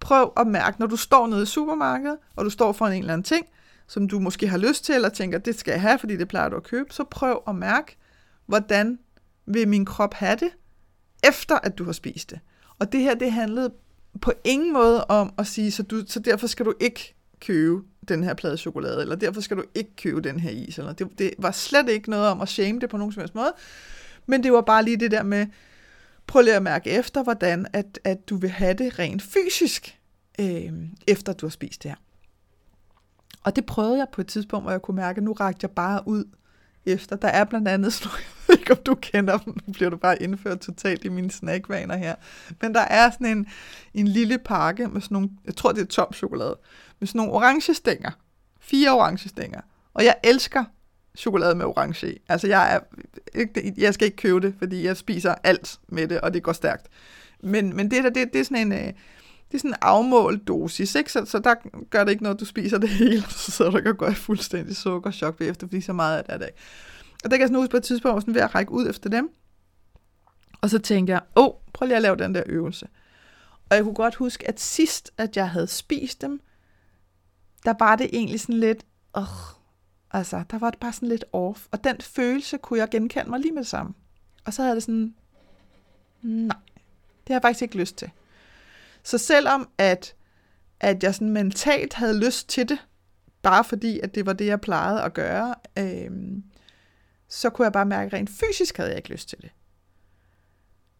prøv 0.00 0.32
at 0.36 0.46
mærke, 0.46 0.80
når 0.80 0.86
du 0.86 0.96
står 0.96 1.26
nede 1.26 1.42
i 1.42 1.46
supermarkedet, 1.46 2.16
og 2.36 2.44
du 2.44 2.50
står 2.50 2.72
for 2.72 2.86
en 2.86 2.98
eller 2.98 3.12
anden 3.12 3.24
ting, 3.24 3.46
som 3.86 4.08
du 4.08 4.20
måske 4.20 4.48
har 4.48 4.58
lyst 4.58 4.84
til, 4.84 4.94
eller 4.94 5.08
tænker, 5.08 5.38
det 5.38 5.58
skal 5.58 5.72
jeg 5.72 5.80
have, 5.80 5.98
fordi 5.98 6.16
det 6.16 6.28
plejer 6.28 6.48
du 6.48 6.56
at 6.56 6.62
købe, 6.62 6.92
så 6.92 7.04
prøv 7.04 7.42
at 7.48 7.54
mærke, 7.54 7.96
hvordan 8.46 8.98
vil 9.46 9.68
min 9.68 9.84
krop 9.84 10.14
have 10.14 10.36
det, 10.36 10.50
efter 11.24 11.58
at 11.58 11.78
du 11.78 11.84
har 11.84 11.92
spist 11.92 12.30
det. 12.30 12.40
Og 12.78 12.92
det 12.92 13.00
her, 13.00 13.14
det 13.14 13.32
handlede 13.32 13.72
på 14.20 14.32
ingen 14.44 14.72
måde 14.72 15.04
om 15.04 15.32
at 15.38 15.46
sige, 15.46 15.70
så, 15.70 15.82
du, 15.82 16.02
så 16.06 16.20
derfor 16.20 16.46
skal 16.46 16.66
du 16.66 16.74
ikke 16.80 17.14
købe 17.40 17.82
den 18.08 18.22
her 18.22 18.34
plade 18.34 18.56
chokolade, 18.56 19.02
eller 19.02 19.16
derfor 19.16 19.40
skal 19.40 19.56
du 19.56 19.64
ikke 19.74 19.96
købe 19.96 20.20
den 20.20 20.40
her 20.40 20.50
is. 20.50 20.78
Eller 20.78 20.92
det, 20.92 21.18
det 21.18 21.30
var 21.38 21.50
slet 21.50 21.88
ikke 21.88 22.10
noget 22.10 22.28
om 22.28 22.40
at 22.40 22.48
shame 22.48 22.80
det 22.80 22.90
på 22.90 22.96
nogen 22.96 23.12
som 23.12 23.20
helst 23.20 23.34
måde, 23.34 23.52
men 24.26 24.42
det 24.42 24.52
var 24.52 24.60
bare 24.60 24.84
lige 24.84 24.96
det 24.96 25.10
der 25.10 25.22
med, 25.22 25.46
prøv 26.26 26.42
lige 26.42 26.56
at 26.56 26.62
mærke 26.62 26.90
efter, 26.90 27.22
hvordan 27.22 27.66
at, 27.72 27.98
at 28.04 28.28
du 28.28 28.36
vil 28.36 28.50
have 28.50 28.74
det 28.74 28.98
rent 28.98 29.22
fysisk, 29.22 29.98
øh, 30.38 30.72
efter 31.06 31.32
du 31.32 31.46
har 31.46 31.50
spist 31.50 31.82
det 31.82 31.90
her. 31.90 31.96
Og 33.44 33.56
det 33.56 33.66
prøvede 33.66 33.98
jeg 33.98 34.06
på 34.12 34.20
et 34.20 34.26
tidspunkt, 34.26 34.64
hvor 34.64 34.70
jeg 34.70 34.82
kunne 34.82 34.96
mærke, 34.96 35.18
at 35.18 35.22
nu 35.22 35.32
rakte 35.32 35.64
jeg 35.64 35.70
bare 35.70 36.02
ud 36.06 36.24
efter. 36.86 37.16
Der 37.16 37.28
er 37.28 37.44
blandt 37.44 37.68
andet 37.68 37.92
sådan 37.92 38.08
nogle, 38.10 38.22
jeg 38.48 38.54
ved 38.54 38.58
ikke 38.58 38.72
om 38.72 38.78
du 38.86 38.94
kender 38.94 39.38
dem, 39.38 39.54
nu 39.66 39.72
bliver 39.72 39.90
du 39.90 39.96
bare 39.96 40.22
indført 40.22 40.60
totalt 40.60 41.04
i 41.04 41.08
mine 41.08 41.30
snackvaner 41.30 41.96
her. 41.96 42.14
Men 42.60 42.74
der 42.74 42.80
er 42.80 43.10
sådan 43.10 43.26
en, 43.26 43.46
en 43.94 44.08
lille 44.08 44.38
pakke 44.38 44.88
med 44.88 45.00
sådan 45.00 45.14
nogle, 45.14 45.30
jeg 45.44 45.56
tror 45.56 45.72
det 45.72 45.80
er 45.80 45.86
tom 45.86 46.12
chokolade, 46.12 46.56
med 47.00 47.08
sådan 47.08 47.18
nogle 47.18 47.32
orange 47.32 47.74
stænger. 47.74 48.10
Fire 48.60 48.90
orange 48.90 49.28
stænger. 49.28 49.60
Og 49.94 50.04
jeg 50.04 50.16
elsker 50.24 50.64
chokolade 51.18 51.54
med 51.54 51.64
orange 51.64 52.12
i. 52.12 52.18
Altså 52.28 52.46
jeg, 52.46 52.74
er, 52.74 52.80
jeg 53.76 53.94
skal 53.94 54.04
ikke 54.04 54.16
købe 54.16 54.40
det, 54.40 54.54
fordi 54.58 54.84
jeg 54.84 54.96
spiser 54.96 55.34
alt 55.44 55.78
med 55.88 56.08
det, 56.08 56.20
og 56.20 56.34
det 56.34 56.42
går 56.42 56.52
stærkt. 56.52 56.86
Men, 57.42 57.76
men 57.76 57.90
det, 57.90 58.04
der, 58.04 58.10
det, 58.10 58.32
det 58.32 58.40
er 58.40 58.44
sådan 58.44 58.72
en, 58.72 58.86
øh, 58.86 58.92
det 59.52 59.58
er 59.58 59.60
sådan 59.60 59.70
en 59.70 59.78
afmålt 59.80 60.48
dosis, 60.48 60.94
ikke? 60.94 61.12
Så, 61.12 61.24
så 61.24 61.38
der 61.38 61.54
gør 61.90 62.04
det 62.04 62.10
ikke 62.10 62.22
noget, 62.22 62.40
du 62.40 62.44
spiser 62.44 62.78
det 62.78 62.88
hele, 62.88 63.22
så 63.44 63.50
sidder 63.50 63.70
du 63.70 63.76
ikke 63.76 63.90
og 63.90 63.96
går 63.96 64.08
i 64.08 64.14
fuldstændig 64.14 64.76
sukkerchok 64.76 65.38
bagefter, 65.38 65.66
fordi 65.66 65.80
så 65.80 65.92
meget 65.92 66.18
af 66.18 66.24
det 66.24 66.34
er 66.34 66.38
det. 66.38 66.48
Og 67.24 67.30
der 67.30 67.36
kan 67.36 67.40
jeg 67.40 67.48
sådan 67.48 67.56
huske 67.56 67.70
på 67.70 67.76
et 67.76 67.82
tidspunkt, 67.82 68.14
hvor 68.14 68.20
sådan 68.20 68.34
ved 68.34 68.40
at 68.42 68.54
række 68.54 68.72
ud 68.72 68.88
efter 68.88 69.10
dem. 69.10 69.30
Og 70.60 70.70
så 70.70 70.78
tænkte 70.78 71.12
jeg, 71.12 71.20
åh, 71.36 71.44
oh, 71.44 71.52
prøv 71.72 71.86
lige 71.86 71.96
at 71.96 72.02
lave 72.02 72.16
den 72.16 72.34
der 72.34 72.42
øvelse. 72.46 72.88
Og 73.70 73.76
jeg 73.76 73.84
kunne 73.84 73.94
godt 73.94 74.14
huske, 74.14 74.48
at 74.48 74.60
sidst, 74.60 75.10
at 75.18 75.36
jeg 75.36 75.50
havde 75.50 75.66
spist 75.66 76.22
dem, 76.22 76.40
der 77.64 77.74
var 77.78 77.96
det 77.96 78.10
egentlig 78.12 78.40
sådan 78.40 78.60
lidt, 78.60 78.86
åh, 79.14 79.22
altså, 80.10 80.44
der 80.50 80.58
var 80.58 80.70
det 80.70 80.80
bare 80.80 80.92
sådan 80.92 81.08
lidt 81.08 81.24
off. 81.32 81.66
Og 81.70 81.84
den 81.84 82.00
følelse 82.00 82.58
kunne 82.58 82.78
jeg 82.78 82.88
genkende 82.90 83.30
mig 83.30 83.40
lige 83.40 83.52
med 83.52 83.62
det 83.62 83.70
samme. 83.70 83.94
Og 84.44 84.54
så 84.54 84.62
havde 84.62 84.74
det 84.74 84.82
sådan, 84.82 85.14
nej, 86.22 86.56
det 86.96 87.28
har 87.28 87.34
jeg 87.34 87.42
faktisk 87.42 87.62
ikke 87.62 87.78
lyst 87.78 87.96
til. 87.96 88.10
Så 89.02 89.18
selvom 89.18 89.68
at, 89.78 90.14
at 90.80 91.02
jeg 91.02 91.14
sådan 91.14 91.30
mentalt 91.30 91.94
havde 91.94 92.24
lyst 92.24 92.48
til 92.48 92.68
det, 92.68 92.78
bare 93.42 93.64
fordi 93.64 94.00
at 94.00 94.14
det 94.14 94.26
var 94.26 94.32
det, 94.32 94.46
jeg 94.46 94.60
plejede 94.60 95.02
at 95.02 95.14
gøre, 95.14 95.54
øh, 95.78 96.10
så 97.28 97.50
kunne 97.50 97.64
jeg 97.64 97.72
bare 97.72 97.86
mærke, 97.86 98.06
at 98.06 98.12
rent 98.12 98.30
fysisk 98.30 98.76
havde 98.76 98.90
jeg 98.90 98.96
ikke 98.96 99.10
lyst 99.10 99.28
til 99.28 99.38
det. 99.42 99.50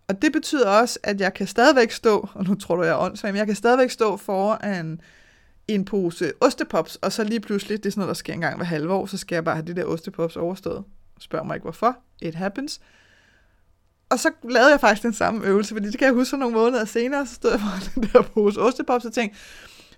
Og 0.08 0.22
det 0.22 0.32
betyder 0.32 0.68
også, 0.68 0.98
at 1.02 1.20
jeg 1.20 1.34
kan 1.34 1.46
stadigvæk 1.46 1.90
stå, 1.90 2.28
og 2.34 2.44
nu 2.44 2.54
tror 2.54 2.76
du, 2.76 2.82
jeg 2.82 2.92
er 2.92 2.98
åndssvag, 2.98 3.32
men 3.32 3.38
jeg 3.38 3.46
kan 3.46 3.56
stadigvæk 3.56 3.90
stå 3.90 4.16
foran 4.16 5.00
en 5.68 5.84
pose 5.84 6.32
ostepops, 6.40 6.96
og 6.96 7.12
så 7.12 7.24
lige 7.24 7.40
pludselig, 7.40 7.78
det 7.78 7.86
er 7.86 7.90
sådan 7.90 8.00
noget, 8.00 8.08
der 8.08 8.14
sker 8.14 8.32
en 8.32 8.40
gang 8.40 8.56
hver 8.56 8.64
halve 8.64 8.92
år, 8.92 9.06
så 9.06 9.18
skal 9.18 9.36
jeg 9.36 9.44
bare 9.44 9.54
have 9.54 9.66
det 9.66 9.76
der 9.76 9.84
ostepops 9.84 10.36
overstået. 10.36 10.84
Spørg 11.20 11.46
mig 11.46 11.54
ikke 11.54 11.64
hvorfor. 11.64 11.96
It 12.22 12.34
happens. 12.34 12.80
Og 14.12 14.18
så 14.18 14.30
lavede 14.42 14.70
jeg 14.70 14.80
faktisk 14.80 15.02
den 15.02 15.12
samme 15.12 15.46
øvelse, 15.46 15.74
fordi 15.74 15.86
det 15.86 15.98
kan 15.98 16.06
jeg 16.06 16.14
huske 16.14 16.36
nogle 16.36 16.54
måneder 16.54 16.84
senere, 16.84 17.26
så 17.26 17.34
stod 17.34 17.50
jeg 17.50 17.60
for 17.60 17.68
den 17.94 18.10
der 18.12 18.22
pose 18.22 18.60
ostepops 18.60 19.04
og 19.04 19.12
tænkte, 19.12 19.38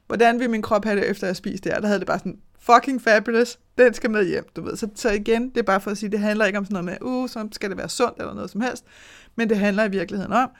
hvordan 0.06 0.40
vil 0.40 0.50
min 0.50 0.62
krop 0.62 0.84
have 0.84 1.00
det, 1.00 1.10
efter 1.10 1.26
jeg 1.26 1.36
spiste 1.36 1.64
det 1.64 1.72
her? 1.72 1.80
Der 1.80 1.86
havde 1.86 1.98
det 1.98 2.06
bare 2.06 2.18
sådan, 2.18 2.38
fucking 2.60 3.02
fabulous, 3.02 3.58
den 3.78 3.94
skal 3.94 4.10
med 4.10 4.26
hjem, 4.26 4.44
du 4.56 4.62
ved. 4.62 4.76
Så, 4.76 4.88
så 4.94 5.10
igen, 5.10 5.48
det 5.48 5.56
er 5.56 5.62
bare 5.62 5.80
for 5.80 5.90
at 5.90 5.98
sige, 5.98 6.10
det 6.10 6.20
handler 6.20 6.44
ikke 6.44 6.58
om 6.58 6.64
sådan 6.64 6.84
noget 6.84 7.00
med, 7.02 7.08
uh, 7.08 7.28
så 7.28 7.48
skal 7.52 7.70
det 7.70 7.78
være 7.78 7.88
sundt 7.88 8.18
eller 8.18 8.34
noget 8.34 8.50
som 8.50 8.60
helst, 8.60 8.84
men 9.36 9.48
det 9.48 9.58
handler 9.58 9.84
i 9.84 9.90
virkeligheden 9.90 10.32
om, 10.32 10.50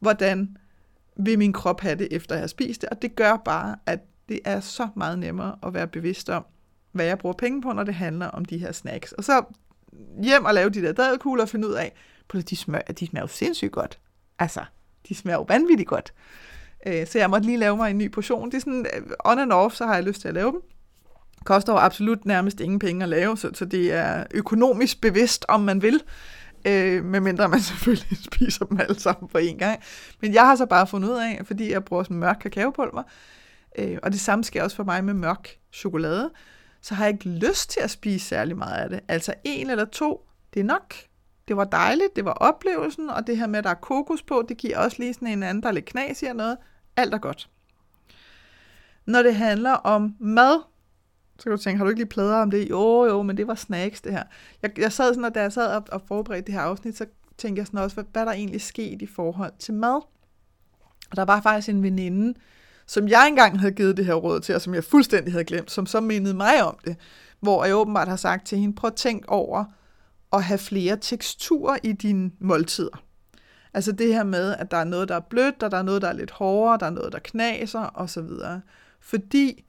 hvordan 0.00 0.56
vil 1.16 1.38
min 1.38 1.52
krop 1.52 1.80
have 1.80 1.94
det, 1.94 2.08
efter 2.10 2.34
jeg 2.34 2.42
har 2.42 2.46
spist 2.46 2.80
det, 2.80 2.88
og 2.88 3.02
det 3.02 3.16
gør 3.16 3.36
bare, 3.44 3.76
at 3.86 4.00
det 4.28 4.40
er 4.44 4.60
så 4.60 4.88
meget 4.96 5.18
nemmere 5.18 5.56
at 5.66 5.74
være 5.74 5.86
bevidst 5.86 6.30
om, 6.30 6.44
hvad 6.92 7.06
jeg 7.06 7.18
bruger 7.18 7.34
penge 7.34 7.62
på, 7.62 7.72
når 7.72 7.82
det 7.82 7.94
handler 7.94 8.26
om 8.26 8.44
de 8.44 8.58
her 8.58 8.72
snacks. 8.72 9.12
Og 9.12 9.24
så 9.24 9.44
hjem 10.22 10.44
og 10.44 10.54
lave 10.54 10.70
de 10.70 10.82
der 10.82 10.92
dadkugler 10.92 11.42
og 11.42 11.48
finde 11.48 11.68
ud 11.68 11.72
af, 11.72 11.92
de 12.40 12.56
smager, 12.56 12.92
de 12.92 13.06
smager 13.06 13.24
jo 13.24 13.28
sindssygt 13.28 13.72
godt. 13.72 13.98
Altså, 14.38 14.64
de 15.08 15.14
smager 15.14 15.38
jo 15.38 15.44
vanvittigt 15.48 15.88
godt. 15.88 16.12
Øh, 16.86 17.06
så 17.06 17.18
jeg 17.18 17.30
måtte 17.30 17.46
lige 17.46 17.58
lave 17.58 17.76
mig 17.76 17.90
en 17.90 17.98
ny 17.98 18.10
portion. 18.10 18.50
Det 18.50 18.56
er 18.56 18.60
sådan, 18.60 18.86
øh, 18.96 19.02
on 19.24 19.38
and 19.38 19.52
off, 19.52 19.74
så 19.74 19.86
har 19.86 19.94
jeg 19.94 20.04
lyst 20.04 20.20
til 20.20 20.28
at 20.28 20.34
lave 20.34 20.52
dem. 20.52 20.60
Koster 21.44 21.72
jo 21.72 21.78
absolut 21.78 22.24
nærmest 22.24 22.60
ingen 22.60 22.78
penge 22.78 23.02
at 23.02 23.08
lave, 23.08 23.36
så, 23.36 23.50
så 23.54 23.64
det 23.64 23.92
er 23.92 24.24
økonomisk 24.34 25.00
bevidst, 25.00 25.44
om 25.48 25.60
man 25.60 25.82
vil. 25.82 26.02
Øh, 26.66 27.04
medmindre 27.04 27.48
man 27.48 27.60
selvfølgelig 27.70 28.18
spiser 28.24 28.64
dem 28.64 28.80
alle 28.80 29.00
sammen 29.00 29.28
på 29.28 29.38
én 29.38 29.56
gang. 29.56 29.80
Men 30.20 30.34
jeg 30.34 30.46
har 30.46 30.56
så 30.56 30.66
bare 30.66 30.86
fundet 30.86 31.08
ud 31.08 31.14
af, 31.14 31.40
fordi 31.44 31.72
jeg 31.72 31.84
bruger 31.84 32.02
sådan 32.02 32.16
mørk 32.16 32.36
kakaopulver, 32.40 33.02
øh, 33.78 33.98
og 34.02 34.12
det 34.12 34.20
samme 34.20 34.44
sker 34.44 34.62
også 34.62 34.76
for 34.76 34.84
mig 34.84 35.04
med 35.04 35.14
mørk 35.14 35.48
chokolade, 35.72 36.30
så 36.82 36.94
har 36.94 37.04
jeg 37.04 37.12
ikke 37.12 37.28
lyst 37.28 37.70
til 37.70 37.80
at 37.80 37.90
spise 37.90 38.26
særlig 38.26 38.56
meget 38.56 38.82
af 38.82 38.88
det. 38.88 39.00
Altså 39.08 39.34
en 39.44 39.70
eller 39.70 39.84
to, 39.84 40.28
det 40.54 40.60
er 40.60 40.64
nok. 40.64 40.94
Det 41.48 41.56
var 41.56 41.64
dejligt, 41.64 42.16
det 42.16 42.24
var 42.24 42.32
oplevelsen, 42.32 43.10
og 43.10 43.26
det 43.26 43.36
her 43.36 43.46
med, 43.46 43.58
at 43.58 43.64
der 43.64 43.70
er 43.70 43.74
kokos 43.74 44.22
på, 44.22 44.44
det 44.48 44.56
giver 44.56 44.78
også 44.78 44.96
lige 45.00 45.14
sådan 45.14 45.28
en 45.28 45.42
anden, 45.42 45.62
der 45.62 45.68
er 45.68 45.72
lidt 45.72 45.84
knas 45.84 46.22
i 46.22 46.26
og 46.26 46.36
noget. 46.36 46.56
Alt 46.96 47.14
er 47.14 47.18
godt. 47.18 47.48
Når 49.06 49.22
det 49.22 49.34
handler 49.34 49.72
om 49.72 50.16
mad, 50.20 50.60
så 51.38 51.42
kan 51.42 51.52
du 51.52 51.58
tænke, 51.58 51.78
har 51.78 51.84
du 51.84 51.88
ikke 51.90 52.00
lige 52.00 52.08
plader 52.08 52.36
om 52.36 52.50
det? 52.50 52.70
Jo, 52.70 53.04
jo, 53.04 53.22
men 53.22 53.36
det 53.36 53.46
var 53.46 53.54
snacks, 53.54 54.00
det 54.00 54.12
her. 54.12 54.22
Jeg, 54.62 54.78
jeg 54.78 54.92
sad 54.92 55.14
sådan, 55.14 55.24
og 55.24 55.34
da 55.34 55.40
jeg 55.40 55.52
sad 55.52 55.76
og, 55.76 55.82
og 55.92 56.02
forberedte 56.08 56.46
det 56.46 56.54
her 56.54 56.60
afsnit, 56.60 56.96
så 56.96 57.06
tænkte 57.38 57.60
jeg 57.60 57.66
sådan 57.66 57.80
også, 57.80 57.94
hvad, 57.94 58.04
hvad 58.12 58.26
der 58.26 58.32
egentlig 58.32 58.60
skete 58.60 59.04
i 59.04 59.06
forhold 59.06 59.52
til 59.58 59.74
mad. 59.74 60.00
Og 61.10 61.16
der 61.16 61.24
var 61.24 61.40
faktisk 61.40 61.68
en 61.68 61.82
veninde, 61.82 62.38
som 62.86 63.08
jeg 63.08 63.28
engang 63.28 63.60
havde 63.60 63.72
givet 63.72 63.96
det 63.96 64.06
her 64.06 64.14
råd 64.14 64.40
til, 64.40 64.54
og 64.54 64.60
som 64.60 64.74
jeg 64.74 64.84
fuldstændig 64.84 65.32
havde 65.32 65.44
glemt, 65.44 65.70
som 65.70 65.86
så 65.86 66.00
mindede 66.00 66.34
mig 66.34 66.64
om 66.64 66.78
det, 66.84 66.96
hvor 67.40 67.64
jeg 67.64 67.76
åbenbart 67.76 68.08
har 68.08 68.16
sagt 68.16 68.46
til 68.46 68.58
hende, 68.58 68.74
prøv 68.74 68.88
at 68.88 68.94
tænk 68.94 69.24
over 69.28 69.64
at 70.32 70.44
have 70.44 70.58
flere 70.58 70.96
teksturer 71.00 71.78
i 71.82 71.92
dine 71.92 72.30
måltider. 72.40 73.02
Altså 73.74 73.92
det 73.92 74.14
her 74.14 74.24
med, 74.24 74.56
at 74.56 74.70
der 74.70 74.76
er 74.76 74.84
noget, 74.84 75.08
der 75.08 75.14
er 75.14 75.20
blødt, 75.20 75.62
og 75.62 75.70
der 75.70 75.76
er 75.76 75.82
noget, 75.82 76.02
der 76.02 76.08
er 76.08 76.12
lidt 76.12 76.30
hårdere, 76.30 76.78
der 76.78 76.86
er 76.86 76.90
noget, 76.90 77.12
der 77.12 77.18
knaser, 77.18 77.90
osv. 77.94 78.28
Fordi, 79.00 79.64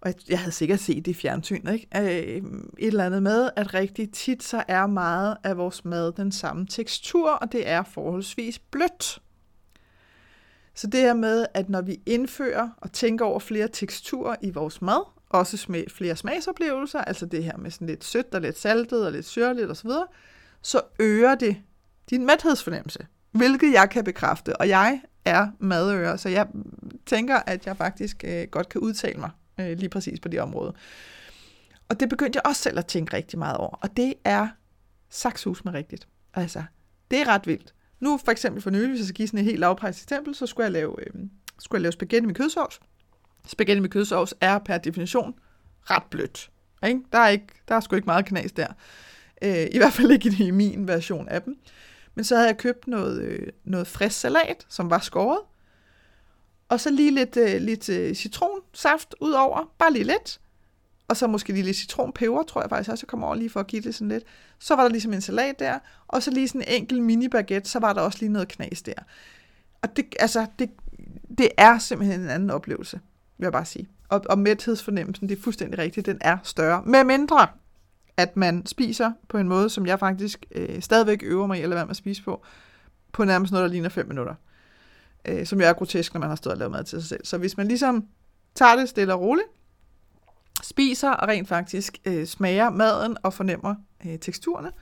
og 0.00 0.14
jeg 0.28 0.38
havde 0.38 0.52
sikkert 0.52 0.80
set 0.80 1.04
det 1.04 1.10
i 1.10 1.14
fjernsynet, 1.14 1.72
ikke? 1.72 1.88
Øh, 1.96 2.42
et 2.78 2.86
eller 2.86 3.06
andet 3.06 3.22
med, 3.22 3.50
at 3.56 3.74
rigtig 3.74 4.12
tit 4.12 4.42
så 4.42 4.64
er 4.68 4.86
meget 4.86 5.36
af 5.44 5.56
vores 5.56 5.84
mad 5.84 6.12
den 6.12 6.32
samme 6.32 6.66
tekstur, 6.66 7.30
og 7.30 7.52
det 7.52 7.68
er 7.68 7.82
forholdsvis 7.82 8.58
blødt. 8.58 9.22
Så 10.74 10.86
det 10.86 11.00
her 11.00 11.14
med, 11.14 11.46
at 11.54 11.68
når 11.68 11.82
vi 11.82 12.00
indfører 12.06 12.68
og 12.76 12.92
tænker 12.92 13.24
over 13.24 13.38
flere 13.38 13.68
teksturer 13.68 14.36
i 14.42 14.50
vores 14.50 14.82
mad, 14.82 15.13
også 15.34 15.56
smag, 15.56 15.90
flere 15.90 16.16
smagsoplevelser, 16.16 16.98
altså 16.98 17.26
det 17.26 17.44
her 17.44 17.56
med 17.56 17.70
sådan 17.70 17.86
lidt 17.86 18.04
sødt 18.04 18.34
og 18.34 18.40
lidt 18.40 18.58
saltet 18.58 19.06
og 19.06 19.12
lidt 19.12 19.26
syrligt 19.26 19.70
osv., 19.70 19.90
så 20.62 20.80
øger 20.98 21.34
det 21.34 21.56
din 22.10 22.26
mæthedsfornemmelse, 22.26 23.06
hvilket 23.32 23.72
jeg 23.72 23.90
kan 23.90 24.04
bekræfte, 24.04 24.56
og 24.56 24.68
jeg 24.68 25.00
er 25.24 25.48
madører, 25.58 26.16
så 26.16 26.28
jeg 26.28 26.46
tænker, 27.06 27.36
at 27.36 27.66
jeg 27.66 27.76
faktisk 27.76 28.24
øh, 28.24 28.48
godt 28.50 28.68
kan 28.68 28.80
udtale 28.80 29.20
mig 29.20 29.30
øh, 29.60 29.78
lige 29.78 29.88
præcis 29.88 30.20
på 30.20 30.28
det 30.28 30.40
område. 30.40 30.74
Og 31.88 32.00
det 32.00 32.08
begyndte 32.08 32.36
jeg 32.36 32.46
også 32.46 32.62
selv 32.62 32.78
at 32.78 32.86
tænke 32.86 33.16
rigtig 33.16 33.38
meget 33.38 33.56
over, 33.56 33.78
og 33.82 33.96
det 33.96 34.14
er 34.24 34.48
sakshus 35.10 35.64
med 35.64 35.72
rigtigt. 35.72 36.08
Altså, 36.34 36.62
det 37.10 37.20
er 37.20 37.28
ret 37.28 37.46
vildt. 37.46 37.74
Nu 38.00 38.18
for 38.24 38.32
eksempel 38.32 38.62
for 38.62 38.70
nylig, 38.70 38.88
hvis 38.88 38.98
jeg 38.98 39.06
skal 39.06 39.14
give 39.14 39.28
sådan 39.28 39.40
et 39.40 39.44
helt 39.44 39.60
lavpræs 39.60 40.02
eksempel, 40.02 40.34
så 40.34 40.46
skulle 40.46 40.64
jeg 40.64 40.72
lave, 40.72 40.94
øh, 41.00 41.12
skulle 41.58 41.78
jeg 41.78 41.82
lave 41.82 41.92
spaghetti 41.92 42.26
med 42.26 42.34
kødsovs. 42.34 42.80
Spaghetti 43.46 43.80
med 43.80 43.88
kødsovs 43.88 44.34
er 44.40 44.58
per 44.58 44.78
definition 44.78 45.34
ret 45.82 46.02
blødt. 46.10 46.50
Ikke? 46.86 47.00
Der, 47.12 47.18
er 47.18 47.28
ikke, 47.28 47.46
der 47.68 47.74
er 47.74 47.80
sgu 47.80 47.96
ikke 47.96 48.06
meget 48.06 48.26
knas 48.26 48.52
der. 48.52 48.66
Øh, 49.42 49.66
I 49.72 49.78
hvert 49.78 49.92
fald 49.92 50.10
ikke 50.10 50.36
i 50.44 50.50
min 50.50 50.88
version 50.88 51.28
af 51.28 51.42
dem. 51.42 51.56
Men 52.14 52.24
så 52.24 52.36
havde 52.36 52.48
jeg 52.48 52.58
købt 52.58 52.86
noget, 52.86 53.20
øh, 53.22 53.48
noget 53.64 53.86
frisk 53.86 54.20
salat, 54.20 54.66
som 54.68 54.90
var 54.90 54.98
skåret. 54.98 55.40
Og 56.68 56.80
så 56.80 56.90
lige 56.90 57.10
lidt, 57.10 57.36
øh, 57.36 57.60
lidt 57.60 57.88
øh, 57.88 58.14
citronsaft 58.14 59.14
ud 59.20 59.32
over. 59.32 59.72
Bare 59.78 59.92
lige 59.92 60.04
lidt. 60.04 60.40
Og 61.08 61.16
så 61.16 61.26
måske 61.26 61.52
lige 61.52 61.64
lidt 61.64 61.76
citronpeber, 61.76 62.42
tror 62.42 62.60
jeg 62.60 62.70
faktisk 62.70 62.90
også, 62.90 63.04
jeg 63.04 63.08
kommer 63.08 63.26
over 63.26 63.36
lige 63.36 63.50
for 63.50 63.60
at 63.60 63.66
give 63.66 63.82
det 63.82 63.94
sådan 63.94 64.08
lidt. 64.08 64.24
Så 64.58 64.76
var 64.76 64.82
der 64.82 64.90
ligesom 64.90 65.12
en 65.12 65.20
salat 65.20 65.58
der. 65.58 65.78
Og 66.08 66.22
så 66.22 66.30
lige 66.30 66.48
sådan 66.48 66.60
en 66.60 66.68
enkelt 66.68 67.02
mini 67.02 67.28
baguette, 67.28 67.70
så 67.70 67.78
var 67.78 67.92
der 67.92 68.00
også 68.00 68.18
lige 68.20 68.32
noget 68.32 68.48
knas 68.48 68.82
der. 68.82 68.94
Og 69.82 69.96
det, 69.96 70.14
altså, 70.20 70.46
det, 70.58 70.70
det 71.38 71.48
er 71.56 71.78
simpelthen 71.78 72.20
en 72.20 72.28
anden 72.28 72.50
oplevelse, 72.50 73.00
vil 73.38 73.44
jeg 73.44 73.52
bare 73.52 73.64
sige. 73.64 73.88
Og, 74.08 74.22
og 74.30 74.38
mæthedsfornemmelsen, 74.38 75.28
det 75.28 75.38
er 75.38 75.42
fuldstændig 75.42 75.78
rigtigt, 75.78 76.06
den 76.06 76.18
er 76.20 76.38
større. 76.42 76.82
Med 76.82 77.04
mindre, 77.04 77.46
at 78.16 78.36
man 78.36 78.66
spiser 78.66 79.12
på 79.28 79.38
en 79.38 79.48
måde, 79.48 79.70
som 79.70 79.86
jeg 79.86 79.98
faktisk 79.98 80.46
øh, 80.50 80.82
stadigvæk 80.82 81.22
øver 81.22 81.46
mig 81.46 81.58
i 81.58 81.62
eller 81.62 81.76
hvad 81.76 81.86
man 81.86 81.94
spiser 81.94 82.24
på, 82.24 82.42
på 83.12 83.24
nærmest 83.24 83.52
noget, 83.52 83.64
der 83.64 83.72
ligner 83.72 83.88
5 83.88 84.08
minutter. 84.08 84.34
Øh, 85.24 85.46
som 85.46 85.60
jo 85.60 85.66
er 85.66 85.72
grotesk, 85.72 86.14
når 86.14 86.20
man 86.20 86.28
har 86.28 86.36
stået 86.36 86.52
og 86.52 86.58
lavet 86.58 86.72
mad 86.72 86.84
til 86.84 87.00
sig 87.00 87.08
selv. 87.08 87.24
Så 87.24 87.38
hvis 87.38 87.56
man 87.56 87.68
ligesom 87.68 88.06
tager 88.54 88.76
det 88.76 88.88
stille 88.88 89.14
og 89.14 89.20
roligt, 89.20 89.46
spiser 90.62 91.10
og 91.10 91.28
rent 91.28 91.48
faktisk 91.48 91.98
øh, 92.04 92.26
smager 92.26 92.70
maden 92.70 93.16
og 93.22 93.32
fornemmer 93.32 93.74
øh, 94.06 94.18
teksturerne, 94.18 94.72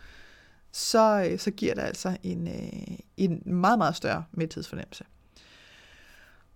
så, 0.72 1.28
øh, 1.30 1.38
så 1.38 1.50
giver 1.50 1.74
det 1.74 1.82
altså 1.82 2.16
en, 2.22 2.48
øh, 2.48 2.96
en 3.16 3.42
meget, 3.44 3.78
meget 3.78 3.96
større 3.96 4.24
mæthedsfornemmelse. 4.32 5.04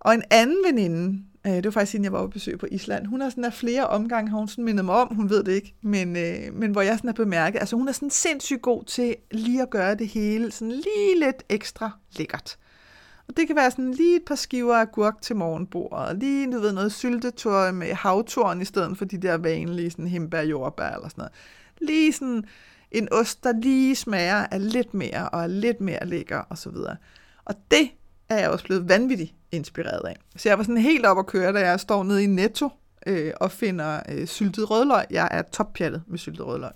Og 0.00 0.14
en 0.14 0.22
anden 0.30 0.56
veninde, 0.66 1.22
øh, 1.46 1.52
det 1.52 1.64
var 1.64 1.70
faktisk 1.70 1.94
inden 1.94 2.04
jeg 2.04 2.12
var 2.12 2.22
på 2.22 2.26
besøg 2.26 2.58
på 2.58 2.66
Island, 2.70 3.06
hun 3.06 3.20
har 3.20 3.30
sådan 3.30 3.44
af 3.44 3.52
flere 3.52 3.86
omgange, 3.86 4.30
har 4.30 4.38
hun 4.38 4.48
sådan 4.48 4.64
mindet 4.64 4.84
mig 4.84 4.94
om, 4.94 5.14
hun 5.14 5.30
ved 5.30 5.44
det 5.44 5.52
ikke, 5.52 5.74
men, 5.82 6.16
øh, 6.16 6.54
men 6.54 6.70
hvor 6.70 6.82
jeg 6.82 6.96
sådan 6.96 7.08
har 7.08 7.14
bemærket, 7.14 7.58
altså 7.58 7.76
hun 7.76 7.88
er 7.88 7.92
sådan 7.92 8.10
sindssygt 8.10 8.62
god 8.62 8.84
til 8.84 9.16
lige 9.30 9.62
at 9.62 9.70
gøre 9.70 9.94
det 9.94 10.08
hele 10.08 10.52
sådan 10.52 10.72
lige 10.72 11.18
lidt 11.18 11.42
ekstra 11.48 11.90
lækkert. 12.18 12.58
Og 13.28 13.36
det 13.36 13.46
kan 13.46 13.56
være 13.56 13.70
sådan 13.70 13.90
lige 13.90 14.16
et 14.16 14.22
par 14.26 14.34
skiver 14.34 14.76
af 14.76 14.92
gurk 14.92 15.22
til 15.22 15.36
morgenbordet, 15.36 16.18
lige 16.18 16.52
du 16.52 16.60
ved, 16.60 16.72
noget 16.72 16.92
syltetøj 16.92 17.72
med 17.72 17.94
havtorn 17.94 18.60
i 18.60 18.64
stedet 18.64 18.98
for 18.98 19.04
de 19.04 19.18
der 19.18 19.36
vanlige 19.36 19.90
sådan 19.90 20.06
himbær, 20.06 20.42
jordbær 20.42 20.90
eller 20.90 21.08
sådan 21.08 21.22
noget. 21.22 21.32
Lige 21.80 22.12
sådan 22.12 22.44
en 22.90 23.08
ost, 23.12 23.44
der 23.44 23.52
lige 23.62 23.96
smager 23.96 24.46
af 24.50 24.72
lidt 24.72 24.94
mere 24.94 25.28
og 25.28 25.42
er 25.42 25.46
lidt 25.46 25.80
mere 25.80 26.06
lækker 26.06 26.38
og 26.38 26.58
så 26.58 26.70
videre. 26.70 26.96
Og 27.44 27.54
det 27.70 27.90
er 28.28 28.38
jeg 28.38 28.50
også 28.50 28.64
blevet 28.64 28.88
vanvittig 28.88 29.34
inspireret 29.56 30.08
af. 30.08 30.16
Så 30.36 30.48
jeg 30.48 30.58
var 30.58 30.64
sådan 30.64 30.76
helt 30.76 31.06
op 31.06 31.18
at 31.18 31.26
køre, 31.26 31.52
da 31.52 31.58
jeg 31.58 31.80
står 31.80 32.02
nede 32.02 32.24
i 32.24 32.26
Netto 32.26 32.68
øh, 33.06 33.32
og 33.40 33.52
finder 33.52 34.00
øh, 34.08 34.26
syltet 34.26 34.70
rødløg. 34.70 35.04
Jeg 35.10 35.28
er 35.30 35.42
toppjattet 35.42 36.02
med 36.06 36.18
syltet 36.18 36.46
rødløg. 36.46 36.70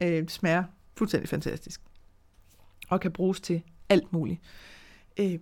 Øh, 0.00 0.08
det 0.08 0.30
smager 0.30 0.64
fuldstændig 0.96 1.28
fantastisk. 1.28 1.80
Og 2.88 3.00
kan 3.00 3.12
bruges 3.12 3.40
til 3.40 3.62
alt 3.88 4.12
muligt. 4.12 4.40
Øh, 5.20 5.38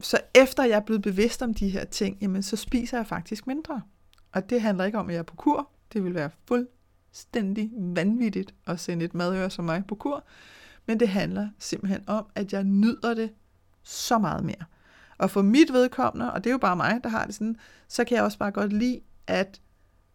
så 0.00 0.18
efter 0.34 0.64
jeg 0.64 0.76
er 0.76 0.80
blevet 0.80 1.02
bevidst 1.02 1.42
om 1.42 1.54
de 1.54 1.68
her 1.68 1.84
ting, 1.84 2.18
jamen, 2.20 2.42
så 2.42 2.56
spiser 2.56 2.98
jeg 2.98 3.06
faktisk 3.06 3.46
mindre. 3.46 3.82
Og 4.32 4.50
det 4.50 4.60
handler 4.60 4.84
ikke 4.84 4.98
om, 4.98 5.08
at 5.08 5.12
jeg 5.12 5.18
er 5.18 5.22
på 5.22 5.36
kur. 5.36 5.68
Det 5.92 6.04
vil 6.04 6.14
være 6.14 6.30
fuldstændig 6.48 7.70
vanvittigt 7.76 8.54
at 8.66 8.80
sende 8.80 9.04
et 9.04 9.14
madøre 9.14 9.50
som 9.50 9.64
mig 9.64 9.82
på 9.88 9.94
kur. 9.94 10.24
Men 10.86 11.00
det 11.00 11.08
handler 11.08 11.48
simpelthen 11.58 12.04
om, 12.06 12.26
at 12.34 12.52
jeg 12.52 12.64
nyder 12.64 13.14
det 13.14 13.30
så 13.82 14.18
meget 14.18 14.44
mere. 14.44 14.64
Og 15.18 15.30
for 15.30 15.42
mit 15.42 15.72
vedkommende, 15.72 16.32
og 16.32 16.44
det 16.44 16.50
er 16.50 16.54
jo 16.54 16.58
bare 16.58 16.76
mig, 16.76 17.00
der 17.02 17.08
har 17.08 17.24
det 17.24 17.34
sådan, 17.34 17.56
så 17.88 18.04
kan 18.04 18.16
jeg 18.16 18.24
også 18.24 18.38
bare 18.38 18.50
godt 18.50 18.72
lide, 18.72 19.00
at 19.26 19.60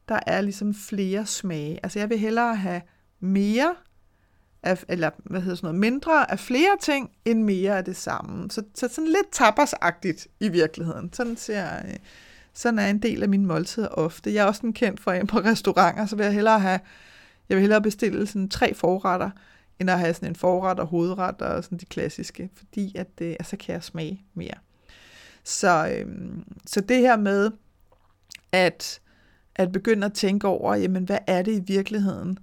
der 0.10 0.20
er 0.28 0.42
ligesom 0.42 0.74
flere 0.74 1.26
smage. 1.26 1.80
Altså 1.84 2.00
jeg 2.00 2.10
vil 2.10 2.20
hellere 2.20 2.56
have 2.56 2.82
mere 3.20 3.76
af, 4.64 4.84
eller 4.88 5.10
hvad 5.24 5.42
hedder 5.42 5.56
sådan 5.56 5.68
noget, 5.68 5.80
mindre 5.80 6.32
af 6.32 6.40
flere 6.40 6.78
ting, 6.82 7.12
end 7.26 7.44
mere 7.44 7.78
af 7.78 7.86
det 7.86 7.96
samme. 7.96 8.52
Så, 8.52 8.64
så 8.76 8.88
sådan 8.88 9.08
lidt 9.08 9.32
tapasagtigt 9.32 10.28
i 10.40 10.50
virkeligheden. 10.50 11.14
Sådan 11.14 11.38
ser 11.38 11.62
jeg, 11.62 11.98
sådan 12.54 12.80
er 12.80 12.88
en 12.88 13.02
del 13.02 13.24
af 13.24 13.30
mine 13.30 13.46
måltider 13.46 13.88
ofte. 13.88 14.34
Jeg 14.34 14.42
er 14.42 14.46
også 14.46 14.66
en 14.66 14.74
kendt 14.74 15.00
for 15.00 15.12
en 15.12 15.28
på 15.28 15.38
restauranter, 15.38 16.06
så 16.06 16.16
vil 16.16 16.24
jeg 16.24 16.34
hellere 16.34 16.60
have, 16.60 16.80
jeg 17.50 17.56
vil 17.56 17.62
hellere 17.62 17.82
bestille 17.82 18.28
sådan 18.28 18.50
tre 18.50 18.74
forretter, 18.74 19.30
end 19.80 19.90
at 19.90 20.00
have 20.00 20.14
sådan 20.14 20.30
en 20.30 20.36
forret 20.36 20.80
og 20.80 20.88
hovedret 20.88 21.42
og 21.42 21.64
sådan 21.64 21.78
de 21.78 21.86
klassiske, 21.86 22.50
fordi 22.54 22.96
at 22.98 23.08
øh, 23.22 23.28
det, 23.28 23.36
altså 23.40 23.58
kan 23.58 23.74
jeg 23.74 23.84
smage 23.84 24.26
mere. 24.34 24.54
Så, 25.44 25.96
øhm, 25.96 26.44
så 26.66 26.82
det 26.82 26.98
her 26.98 27.18
med 27.18 27.52
at, 28.52 29.00
at 29.56 29.72
begynde 29.72 30.06
at 30.06 30.14
tænke 30.14 30.48
over, 30.48 30.76
jamen 30.76 31.04
hvad 31.04 31.20
er 31.28 31.42
det 31.42 31.52
i 31.52 31.64
virkeligheden, 31.74 32.40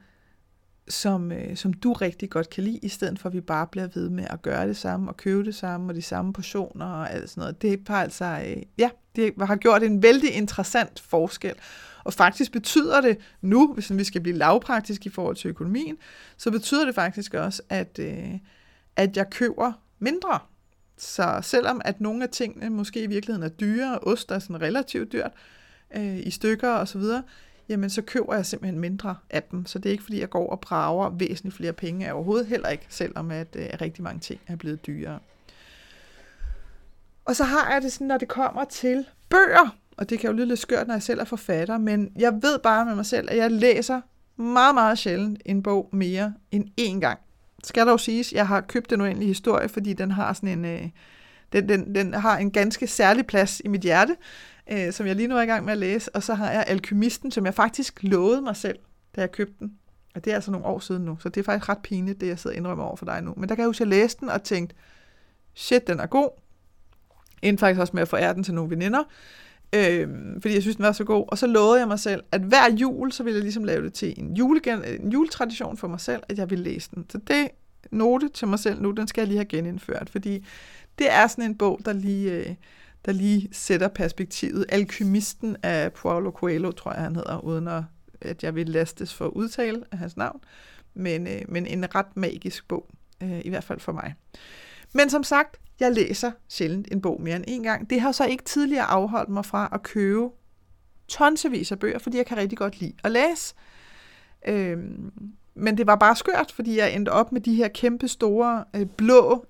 som, 0.88 1.32
øh, 1.32 1.56
som 1.56 1.72
du 1.72 1.92
rigtig 1.92 2.30
godt 2.30 2.50
kan 2.50 2.64
lide, 2.64 2.78
i 2.78 2.88
stedet 2.88 3.18
for 3.18 3.28
at 3.28 3.34
vi 3.34 3.40
bare 3.40 3.66
bliver 3.66 3.88
ved 3.94 4.08
med 4.08 4.26
at 4.30 4.42
gøre 4.42 4.68
det 4.68 4.76
samme 4.76 5.10
og 5.10 5.16
købe 5.16 5.44
det 5.44 5.54
samme 5.54 5.90
og 5.90 5.94
de 5.94 6.02
samme 6.02 6.32
portioner 6.32 6.86
og 6.86 7.12
alt 7.12 7.30
sådan 7.30 7.40
noget. 7.40 7.62
Det 7.62 7.82
har 7.88 8.02
altså, 8.02 8.24
øh, 8.46 8.62
ja, 8.78 8.90
det 9.16 9.34
har 9.42 9.56
gjort 9.56 9.82
en 9.82 10.02
vældig 10.02 10.34
interessant 10.34 11.00
forskel. 11.00 11.54
Og 12.04 12.12
faktisk 12.12 12.52
betyder 12.52 13.00
det 13.00 13.18
nu, 13.40 13.74
hvis 13.74 13.96
vi 13.96 14.04
skal 14.04 14.20
blive 14.20 14.36
lavpraktisk 14.36 15.06
i 15.06 15.08
forhold 15.08 15.36
til 15.36 15.48
økonomien, 15.48 15.96
så 16.36 16.50
betyder 16.50 16.86
det 16.86 16.94
faktisk 16.94 17.34
også, 17.34 17.62
at, 17.68 17.98
øh, 17.98 18.38
at 18.96 19.16
jeg 19.16 19.30
køber 19.30 19.72
mindre. 19.98 20.38
Så 20.98 21.38
selvom 21.42 21.80
at 21.84 22.00
nogle 22.00 22.22
af 22.22 22.28
tingene 22.28 22.70
måske 22.70 23.02
i 23.02 23.06
virkeligheden 23.06 23.42
er 23.42 23.54
dyre, 23.54 23.98
ost 23.98 24.30
er 24.30 24.38
sådan 24.38 24.62
relativt 24.62 25.12
dyrt 25.12 25.32
øh, 25.96 26.18
i 26.18 26.30
stykker 26.30 26.70
og 26.70 26.88
så 26.88 26.98
videre, 26.98 27.22
jamen 27.68 27.90
så 27.90 28.02
køber 28.02 28.34
jeg 28.34 28.46
simpelthen 28.46 28.80
mindre 28.80 29.16
af 29.30 29.42
dem. 29.42 29.66
Så 29.66 29.78
det 29.78 29.86
er 29.86 29.90
ikke 29.90 30.04
fordi, 30.04 30.20
jeg 30.20 30.30
går 30.30 30.50
og 30.50 30.60
brager 30.60 31.10
væsentligt 31.10 31.56
flere 31.56 31.72
penge 31.72 32.06
af 32.08 32.12
overhovedet, 32.12 32.46
heller 32.46 32.68
ikke, 32.68 32.86
selvom 32.88 33.30
at 33.30 33.56
øh, 33.56 33.66
rigtig 33.80 34.04
mange 34.04 34.20
ting 34.20 34.40
er 34.46 34.56
blevet 34.56 34.86
dyrere. 34.86 35.18
Og 37.24 37.36
så 37.36 37.44
har 37.44 37.72
jeg 37.72 37.82
det 37.82 37.92
sådan, 37.92 38.06
når 38.06 38.18
det 38.18 38.28
kommer 38.28 38.64
til 38.64 39.06
bøger, 39.28 39.76
og 39.96 40.10
det 40.10 40.18
kan 40.18 40.30
jo 40.30 40.36
lyde 40.36 40.46
lidt 40.46 40.60
skørt, 40.60 40.86
når 40.86 40.94
jeg 40.94 41.02
selv 41.02 41.20
er 41.20 41.24
forfatter, 41.24 41.78
men 41.78 42.12
jeg 42.16 42.32
ved 42.42 42.58
bare 42.58 42.84
med 42.84 42.94
mig 42.94 43.06
selv, 43.06 43.28
at 43.30 43.36
jeg 43.36 43.50
læser 43.50 44.00
meget, 44.36 44.74
meget 44.74 44.98
sjældent 44.98 45.42
en 45.44 45.62
bog 45.62 45.88
mere 45.92 46.34
end 46.50 46.68
én 46.80 47.00
gang. 47.00 47.18
Skal 47.66 47.86
dog 47.86 48.00
siges, 48.00 48.32
jeg 48.32 48.48
har 48.48 48.60
købt 48.60 48.90
den 48.90 49.00
uendelige 49.00 49.28
historie, 49.28 49.68
fordi 49.68 49.92
den 49.92 50.10
har 50.10 50.32
sådan 50.32 50.48
en... 50.48 50.64
Øh, 50.64 50.88
den, 51.52 51.68
den, 51.68 51.94
den 51.94 52.14
har 52.14 52.38
en 52.38 52.50
ganske 52.50 52.86
særlig 52.86 53.26
plads 53.26 53.62
i 53.64 53.68
mit 53.68 53.80
hjerte, 53.80 54.16
øh, 54.70 54.92
som 54.92 55.06
jeg 55.06 55.16
lige 55.16 55.28
nu 55.28 55.36
er 55.36 55.42
i 55.42 55.46
gang 55.46 55.64
med 55.64 55.72
at 55.72 55.78
læse. 55.78 56.14
Og 56.14 56.22
så 56.22 56.34
har 56.34 56.50
jeg 56.50 56.64
Alkymisten, 56.66 57.30
som 57.30 57.44
jeg 57.44 57.54
faktisk 57.54 57.98
lovede 58.02 58.42
mig 58.42 58.56
selv, 58.56 58.78
da 59.16 59.20
jeg 59.20 59.32
købte 59.32 59.54
den. 59.58 59.72
Og 60.14 60.24
det 60.24 60.30
er 60.30 60.34
altså 60.34 60.50
nogle 60.50 60.66
år 60.66 60.78
siden 60.78 61.04
nu, 61.04 61.16
så 61.20 61.28
det 61.28 61.40
er 61.40 61.44
faktisk 61.44 61.68
ret 61.68 61.78
pinligt, 61.82 62.20
det 62.20 62.28
jeg 62.28 62.38
sidder 62.38 62.54
og 62.54 62.58
indrømmer 62.58 62.84
over 62.84 62.96
for 62.96 63.06
dig 63.06 63.22
nu. 63.22 63.34
Men 63.36 63.48
der 63.48 63.54
kan 63.54 63.62
jeg 63.62 63.68
huske, 63.68 63.82
at 63.82 63.90
jeg 63.90 63.98
læste 63.98 64.20
den 64.20 64.28
og 64.28 64.42
tænkte, 64.42 64.76
shit, 65.54 65.86
den 65.86 66.00
er 66.00 66.06
god. 66.06 66.30
Endte 67.42 67.60
faktisk 67.60 67.80
også 67.80 67.92
med 67.94 68.02
at 68.02 68.08
forære 68.08 68.34
den 68.34 68.44
til 68.44 68.54
nogle 68.54 68.70
veninder, 68.70 69.02
øh, 69.74 70.08
fordi 70.40 70.54
jeg 70.54 70.62
synes, 70.62 70.76
den 70.76 70.84
var 70.84 70.92
så 70.92 71.04
god. 71.04 71.24
Og 71.28 71.38
så 71.38 71.46
lovede 71.46 71.80
jeg 71.80 71.88
mig 71.88 71.98
selv, 71.98 72.22
at 72.32 72.40
hver 72.40 72.72
jul, 72.72 73.12
så 73.12 73.22
ville 73.22 73.36
jeg 73.36 73.42
ligesom 73.42 73.64
lave 73.64 73.84
det 73.84 73.92
til 73.92 74.14
en, 74.16 74.36
julegen, 74.36 74.84
en 74.84 75.10
juletradition 75.12 75.76
for 75.76 75.88
mig 75.88 76.00
selv, 76.00 76.22
at 76.28 76.38
jeg 76.38 76.50
ville 76.50 76.64
læse 76.64 76.90
den. 76.94 77.06
Så 77.10 77.18
det 77.18 77.48
note 77.90 78.28
til 78.28 78.48
mig 78.48 78.58
selv 78.58 78.82
nu, 78.82 78.90
den 78.90 79.06
skal 79.06 79.20
jeg 79.20 79.28
lige 79.28 79.38
have 79.38 79.44
genindført, 79.44 80.10
fordi 80.10 80.44
det 80.98 81.12
er 81.12 81.26
sådan 81.26 81.44
en 81.44 81.58
bog, 81.58 81.80
der 81.84 81.92
lige, 81.92 82.32
øh, 82.32 82.54
der 83.04 83.12
lige 83.12 83.48
sætter 83.52 83.88
perspektivet. 83.88 84.66
Alkymisten 84.68 85.56
af 85.62 85.92
Paulo 85.92 86.30
Coelho, 86.30 86.72
tror 86.72 86.92
jeg, 86.92 87.02
han 87.02 87.16
hedder, 87.16 87.44
uden 87.44 87.68
at, 87.68 87.82
at 88.20 88.42
jeg 88.42 88.54
vil 88.54 88.68
lastes 88.68 89.14
for 89.14 89.24
at 89.24 89.30
udtale 89.30 89.82
af 89.92 89.98
hans 89.98 90.16
navn. 90.16 90.40
Men, 90.94 91.26
øh, 91.26 91.42
men 91.48 91.66
en 91.66 91.94
ret 91.94 92.16
magisk 92.16 92.68
bog, 92.68 92.88
øh, 93.22 93.40
i 93.44 93.48
hvert 93.48 93.64
fald 93.64 93.80
for 93.80 93.92
mig. 93.92 94.14
Men 94.92 95.10
som 95.10 95.24
sagt, 95.24 95.56
jeg 95.80 95.92
læser 95.92 96.32
sjældent 96.48 96.88
en 96.92 97.00
bog 97.00 97.22
mere 97.22 97.36
end 97.36 97.44
en 97.48 97.62
gang. 97.62 97.90
Det 97.90 98.00
har 98.00 98.12
så 98.12 98.26
ikke 98.26 98.44
tidligere 98.44 98.84
afholdt 98.84 99.30
mig 99.30 99.44
fra 99.44 99.68
at 99.72 99.82
købe 99.82 100.28
tonsevis 101.08 101.72
af 101.72 101.78
bøger, 101.78 101.98
fordi 101.98 102.16
jeg 102.16 102.26
kan 102.26 102.36
rigtig 102.36 102.58
godt 102.58 102.80
lide 102.80 102.92
at 103.04 103.10
læse. 103.12 103.54
Øhm, 104.46 105.12
men 105.54 105.78
det 105.78 105.86
var 105.86 105.96
bare 105.96 106.16
skørt, 106.16 106.52
fordi 106.52 106.78
jeg 106.78 106.94
endte 106.94 107.10
op 107.10 107.32
med 107.32 107.40
de 107.40 107.54
her 107.54 107.68
kæmpe 107.68 108.08
store 108.08 108.64
øh, 108.76 108.86
blå 108.86 109.46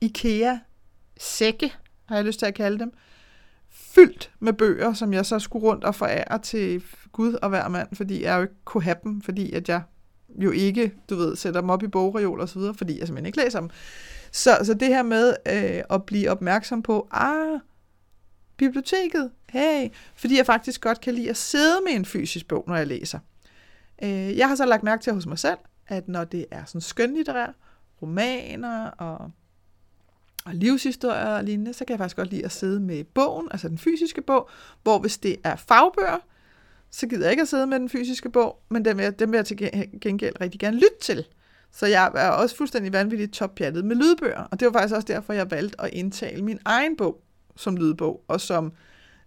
IKEA-sække, 0.00 1.74
har 2.06 2.16
jeg 2.16 2.24
lyst 2.24 2.38
til 2.38 2.46
at 2.46 2.54
kalde 2.54 2.78
dem, 2.78 2.92
fyldt 3.70 4.30
med 4.40 4.52
bøger, 4.52 4.92
som 4.92 5.12
jeg 5.12 5.26
så 5.26 5.38
skulle 5.38 5.66
rundt 5.66 5.84
og 5.84 5.94
forære 5.94 6.38
til 6.38 6.84
Gud 7.12 7.32
og 7.32 7.48
hver 7.48 7.68
mand, 7.68 7.88
fordi 7.96 8.22
jeg 8.22 8.36
jo 8.36 8.42
ikke 8.42 8.64
kunne 8.64 8.82
have 8.82 8.96
dem, 9.04 9.20
fordi 9.20 9.52
at 9.52 9.68
jeg 9.68 9.82
jo 10.28 10.50
ikke, 10.50 10.94
du 11.10 11.16
ved, 11.16 11.36
sætter 11.36 11.60
dem 11.60 11.70
op 11.70 11.82
i 11.82 11.86
bogreol 11.88 12.40
og 12.40 12.48
så 12.48 12.58
videre, 12.58 12.74
fordi 12.74 12.98
jeg 12.98 13.06
simpelthen 13.06 13.26
ikke 13.26 13.38
læser 13.38 13.60
dem. 13.60 13.70
Så, 14.32 14.58
så 14.62 14.74
det 14.74 14.88
her 14.88 15.02
med 15.02 15.34
øh, 15.46 15.82
at 15.90 16.04
blive 16.06 16.30
opmærksom 16.30 16.82
på, 16.82 17.08
ah, 17.10 17.60
biblioteket, 18.56 19.30
hey, 19.48 19.88
fordi 20.14 20.36
jeg 20.36 20.46
faktisk 20.46 20.80
godt 20.80 21.00
kan 21.00 21.14
lide 21.14 21.30
at 21.30 21.36
sidde 21.36 21.80
med 21.86 21.92
en 21.92 22.04
fysisk 22.04 22.48
bog, 22.48 22.64
når 22.66 22.76
jeg 22.76 22.86
læser. 22.86 23.18
Øh, 24.02 24.36
jeg 24.36 24.48
har 24.48 24.54
så 24.54 24.66
lagt 24.66 24.82
mærke 24.82 25.02
til 25.02 25.12
hos 25.12 25.26
mig 25.26 25.38
selv, 25.38 25.58
at 25.86 26.08
når 26.08 26.24
det 26.24 26.46
er 26.50 26.64
sådan 26.64 26.80
skønlitterær, 26.80 27.52
romaner 28.02 28.86
og, 28.86 29.30
og 30.44 30.54
livshistorier 30.54 31.26
og 31.26 31.44
lignende, 31.44 31.72
så 31.72 31.84
kan 31.84 31.92
jeg 31.92 31.98
faktisk 31.98 32.16
godt 32.16 32.30
lide 32.30 32.44
at 32.44 32.52
sidde 32.52 32.80
med 32.80 33.04
bogen, 33.04 33.48
altså 33.50 33.68
den 33.68 33.78
fysiske 33.78 34.22
bog, 34.22 34.50
hvor 34.82 34.98
hvis 34.98 35.18
det 35.18 35.36
er 35.44 35.56
fagbøger, 35.56 36.18
så 36.90 37.06
gider 37.06 37.22
jeg 37.22 37.30
ikke 37.30 37.42
at 37.42 37.48
sidde 37.48 37.66
med 37.66 37.80
den 37.80 37.88
fysiske 37.88 38.30
bog, 38.30 38.62
men 38.70 38.84
den 38.84 38.96
vil 38.96 39.02
jeg, 39.02 39.18
den 39.18 39.32
vil 39.32 39.38
jeg 39.38 39.46
til 39.46 39.70
gengæld 40.00 40.40
rigtig 40.40 40.60
gerne 40.60 40.76
lytte 40.76 40.98
til. 41.00 41.24
Så 41.72 41.86
jeg 41.86 42.12
er 42.14 42.28
også 42.28 42.56
fuldstændig 42.56 42.92
vanvittigt 42.92 43.32
toppjattet 43.32 43.84
med 43.84 43.96
lydbøger, 43.96 44.40
og 44.50 44.60
det 44.60 44.66
var 44.66 44.72
faktisk 44.72 44.94
også 44.94 45.06
derfor, 45.06 45.32
jeg 45.32 45.50
valgte 45.50 45.80
at 45.80 45.90
indtale 45.92 46.44
min 46.44 46.58
egen 46.64 46.96
bog 46.96 47.22
som 47.56 47.76
lydbog, 47.76 48.24
og 48.28 48.40
som 48.40 48.72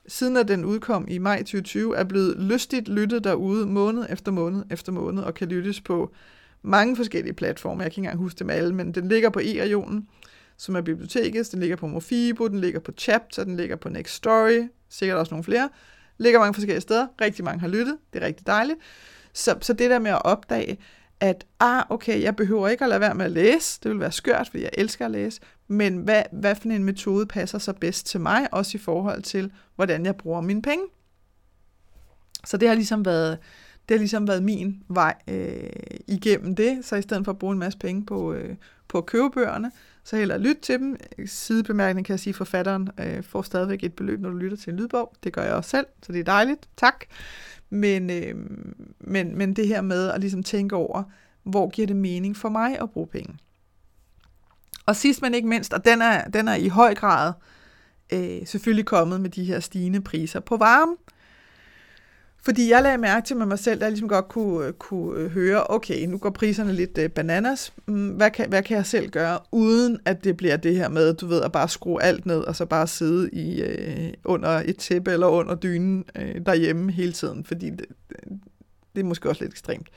siden 0.08 0.38
at 0.38 0.48
den 0.48 0.66
udkom 0.66 1.08
i 1.10 1.18
maj 1.18 1.38
2020, 1.38 1.98
er 1.98 2.04
blevet 2.04 2.38
lystigt 2.40 2.88
lyttet 2.88 3.24
derude 3.24 3.66
måned 3.68 4.06
efter 4.10 4.32
måned 4.32 4.64
efter 4.72 4.92
måned, 4.92 5.24
og 5.24 5.34
kan 5.34 5.48
lyttes 5.48 5.82
på 5.82 6.14
mange 6.62 6.96
forskellige 6.96 7.34
platforme. 7.34 7.84
Jeg 7.84 7.92
kan 7.92 8.02
ikke 8.02 8.08
engang 8.08 8.24
huske 8.24 8.40
dem 8.40 8.50
alle, 8.50 8.76
men 8.76 8.92
den 8.92 9.08
ligger 9.08 9.30
på 9.30 9.40
e-regionen. 9.40 10.08
som 10.58 10.76
er 10.76 10.82
biblioteket. 10.82 11.52
Den 11.52 11.60
ligger 11.60 11.76
på 11.76 11.88
Mofibo, 11.88 12.48
den 12.48 12.60
ligger 12.60 12.80
på 12.80 12.92
Chapter, 12.98 13.44
den 13.44 13.58
ligger 13.58 13.76
på 13.76 13.90
Next 13.90 14.16
Story, 14.16 14.68
sikkert 14.90 15.18
også 15.18 15.34
nogle 15.34 15.44
flere. 15.44 15.70
Ligger 16.22 16.40
mange 16.40 16.54
forskellige 16.54 16.82
steder. 16.82 17.08
Rigtig 17.22 17.46
mange 17.46 17.60
har 17.60 17.68
lyttet. 17.68 17.98
Det 18.14 18.24
er 18.24 18.26
rigtig 18.26 18.48
dejligt. 18.48 18.80
Så, 19.34 19.58
så 19.62 19.74
det 19.74 19.90
der 19.90 20.00
med 20.00 20.12
at 20.12 20.26
opdage, 20.26 20.78
at 21.20 21.46
ah, 21.60 21.84
okay, 21.90 22.22
jeg 22.22 22.36
behøver 22.36 22.68
ikke 22.68 22.84
at 22.84 22.90
lade 22.90 23.02
være 23.02 23.16
med 23.16 23.26
at 23.26 23.32
læse. 23.32 23.80
Det 23.84 23.92
vil 23.92 24.00
være 24.00 24.12
skørt, 24.12 24.48
fordi 24.50 24.64
jeg 24.64 24.70
elsker 24.74 25.06
at 25.06 25.12
læse. 25.12 25.42
Men 25.68 25.98
hvad, 25.98 26.24
hvad 26.32 26.56
for 26.56 26.70
en 26.70 26.84
metode 26.84 27.26
passer 27.26 27.58
så 27.58 27.74
bedst 27.74 28.06
til 28.06 28.22
mig, 28.22 28.54
også 28.54 28.78
i 28.78 28.80
forhold 28.80 29.22
til, 29.22 29.52
hvordan 29.76 30.06
jeg 30.06 30.16
bruger 30.16 30.42
mine 30.42 30.62
penge. 30.62 30.86
Så 32.46 32.58
det 32.58 32.68
har 32.68 32.76
ligesom 32.76 33.06
været, 33.06 33.38
det 33.92 33.98
har 33.98 34.02
ligesom 34.02 34.28
været 34.28 34.44
min 34.44 34.84
vej 34.88 35.16
øh, 35.28 35.70
igennem 36.08 36.56
det. 36.56 36.86
Så 36.86 36.96
i 36.96 37.02
stedet 37.02 37.26
for 37.26 37.32
at 37.32 37.40
bruge 37.40 37.54
en 37.54 37.60
masse 37.60 37.80
penge 37.80 38.06
på, 38.06 38.34
øh, 38.34 38.56
på 38.88 38.98
at 38.98 39.06
købe 39.06 39.30
bøgerne, 39.30 39.72
så 40.04 40.18
heller 40.18 40.38
lyt 40.38 40.58
til 40.62 40.80
dem. 40.80 40.98
Sidebemærkning 41.26 42.06
kan 42.06 42.14
jeg 42.14 42.20
sige, 42.20 42.32
at 42.32 42.36
forfatteren 42.36 42.90
øh, 43.00 43.24
får 43.24 43.42
stadigvæk 43.42 43.84
et 43.84 43.94
beløb, 43.94 44.20
når 44.20 44.30
du 44.30 44.36
lytter 44.36 44.58
til 44.58 44.74
en 44.74 44.78
lydbog. 44.80 45.14
Det 45.24 45.34
gør 45.34 45.44
jeg 45.44 45.54
også 45.54 45.70
selv, 45.70 45.86
så 46.04 46.12
det 46.12 46.20
er 46.20 46.24
dejligt. 46.24 46.70
Tak. 46.78 47.06
Men, 47.70 48.10
øh, 48.10 48.36
men, 49.00 49.38
men 49.38 49.56
det 49.56 49.68
her 49.68 49.82
med 49.82 50.10
at 50.10 50.22
ligesom 50.22 50.44
tænke 50.44 50.76
over, 50.76 51.04
hvor 51.44 51.70
giver 51.70 51.88
det 51.88 51.96
mening 51.96 52.38
for 52.38 52.50
mig 52.50 52.80
at 52.80 52.90
bruge 52.90 53.08
penge. 53.08 53.38
Og 54.86 54.96
sidst 54.96 55.22
men 55.22 55.34
ikke 55.34 55.48
mindst, 55.48 55.74
og 55.74 55.86
den 55.86 56.02
er, 56.02 56.28
den 56.28 56.48
er 56.48 56.56
i 56.56 56.68
høj 56.68 56.96
grad 56.96 57.34
øh, 58.14 58.48
selvfølgelig 58.48 58.86
kommet 58.86 59.22
med 59.22 59.30
de 59.30 59.44
her 59.44 59.60
stigende 59.60 60.02
priser 60.02 60.40
på 60.40 60.58
varme. 60.58 60.96
Fordi 62.44 62.70
jeg 62.70 62.84
lagde 62.84 62.98
mærke 62.98 63.26
til 63.26 63.38
med 63.38 63.46
mig 63.46 63.60
selv, 63.60 63.76
at 63.76 63.82
jeg 63.82 63.92
ligesom 63.92 64.10
godt 64.10 64.28
kunne, 64.28 64.68
øh, 64.68 64.74
kunne 64.74 65.20
øh, 65.20 65.32
høre, 65.32 65.68
okay, 65.70 66.06
nu 66.06 66.18
går 66.18 66.30
priserne 66.30 66.74
lidt 66.74 66.98
øh, 66.98 67.10
bananas. 67.10 67.74
Mm, 67.88 68.10
hvad 68.10 68.32
kan, 68.32 68.50
hvad 68.50 68.64
kan 68.64 68.78
jeg 68.78 68.86
selv 68.86 69.10
gøre, 69.10 69.40
uden 69.52 70.00
at 70.06 70.24
det 70.24 70.38
bliver 70.38 70.58
det 70.58 70.76
her 70.76 70.90
med, 70.90 71.14
du 71.14 71.28
ved, 71.28 71.42
at 71.42 71.52
bare 71.52 71.70
skrue 71.70 72.04
alt 72.04 72.26
ned, 72.26 72.40
og 72.40 72.56
så 72.56 72.66
bare 72.66 72.88
sidde 72.88 73.30
i 73.30 73.62
øh, 73.62 74.14
under 74.26 74.50
et 74.50 74.78
tæppe 74.78 75.12
eller 75.12 75.28
under 75.28 75.56
dynen 75.56 76.06
øh, 76.16 76.36
derhjemme 76.46 76.92
hele 76.92 77.12
tiden, 77.12 77.46
fordi 77.46 77.70
det, 77.70 77.86
det 78.96 79.02
er 79.02 79.06
måske 79.06 79.30
også 79.30 79.44
lidt 79.44 79.54
ekstremt. 79.54 79.88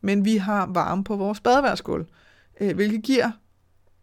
Men 0.00 0.24
vi 0.24 0.36
har 0.36 0.70
varme 0.74 1.04
på 1.04 1.16
vores 1.16 1.40
badeværelsesgulv, 1.40 2.06
øh, 2.60 2.74
hvilket 2.74 3.02
giver 3.02 3.30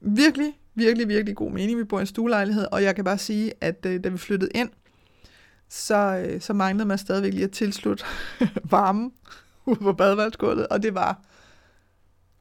virkelig, 0.01 0.53
virkelig, 0.75 1.07
virkelig 1.07 1.35
god 1.35 1.51
mening. 1.51 1.79
Vi 1.79 1.83
bor 1.83 1.99
i 1.99 2.01
en 2.01 2.07
stuelejlighed, 2.07 2.67
og 2.71 2.83
jeg 2.83 2.95
kan 2.95 3.03
bare 3.03 3.17
sige, 3.17 3.53
at 3.61 3.85
øh, 3.85 4.03
da 4.03 4.09
vi 4.09 4.17
flyttede 4.17 4.51
ind, 4.55 4.69
så, 5.69 6.25
øh, 6.27 6.41
så 6.41 6.53
manglede 6.53 6.87
man 6.87 6.97
stadigvæk 6.97 7.33
lige 7.33 7.43
at 7.43 7.51
tilslutte 7.51 8.03
varmen 8.71 9.11
ude 9.65 9.79
på 9.79 9.93
badeværelsesgulvet, 9.93 10.67
og 10.67 10.83
det 10.83 10.95
var 10.95 11.21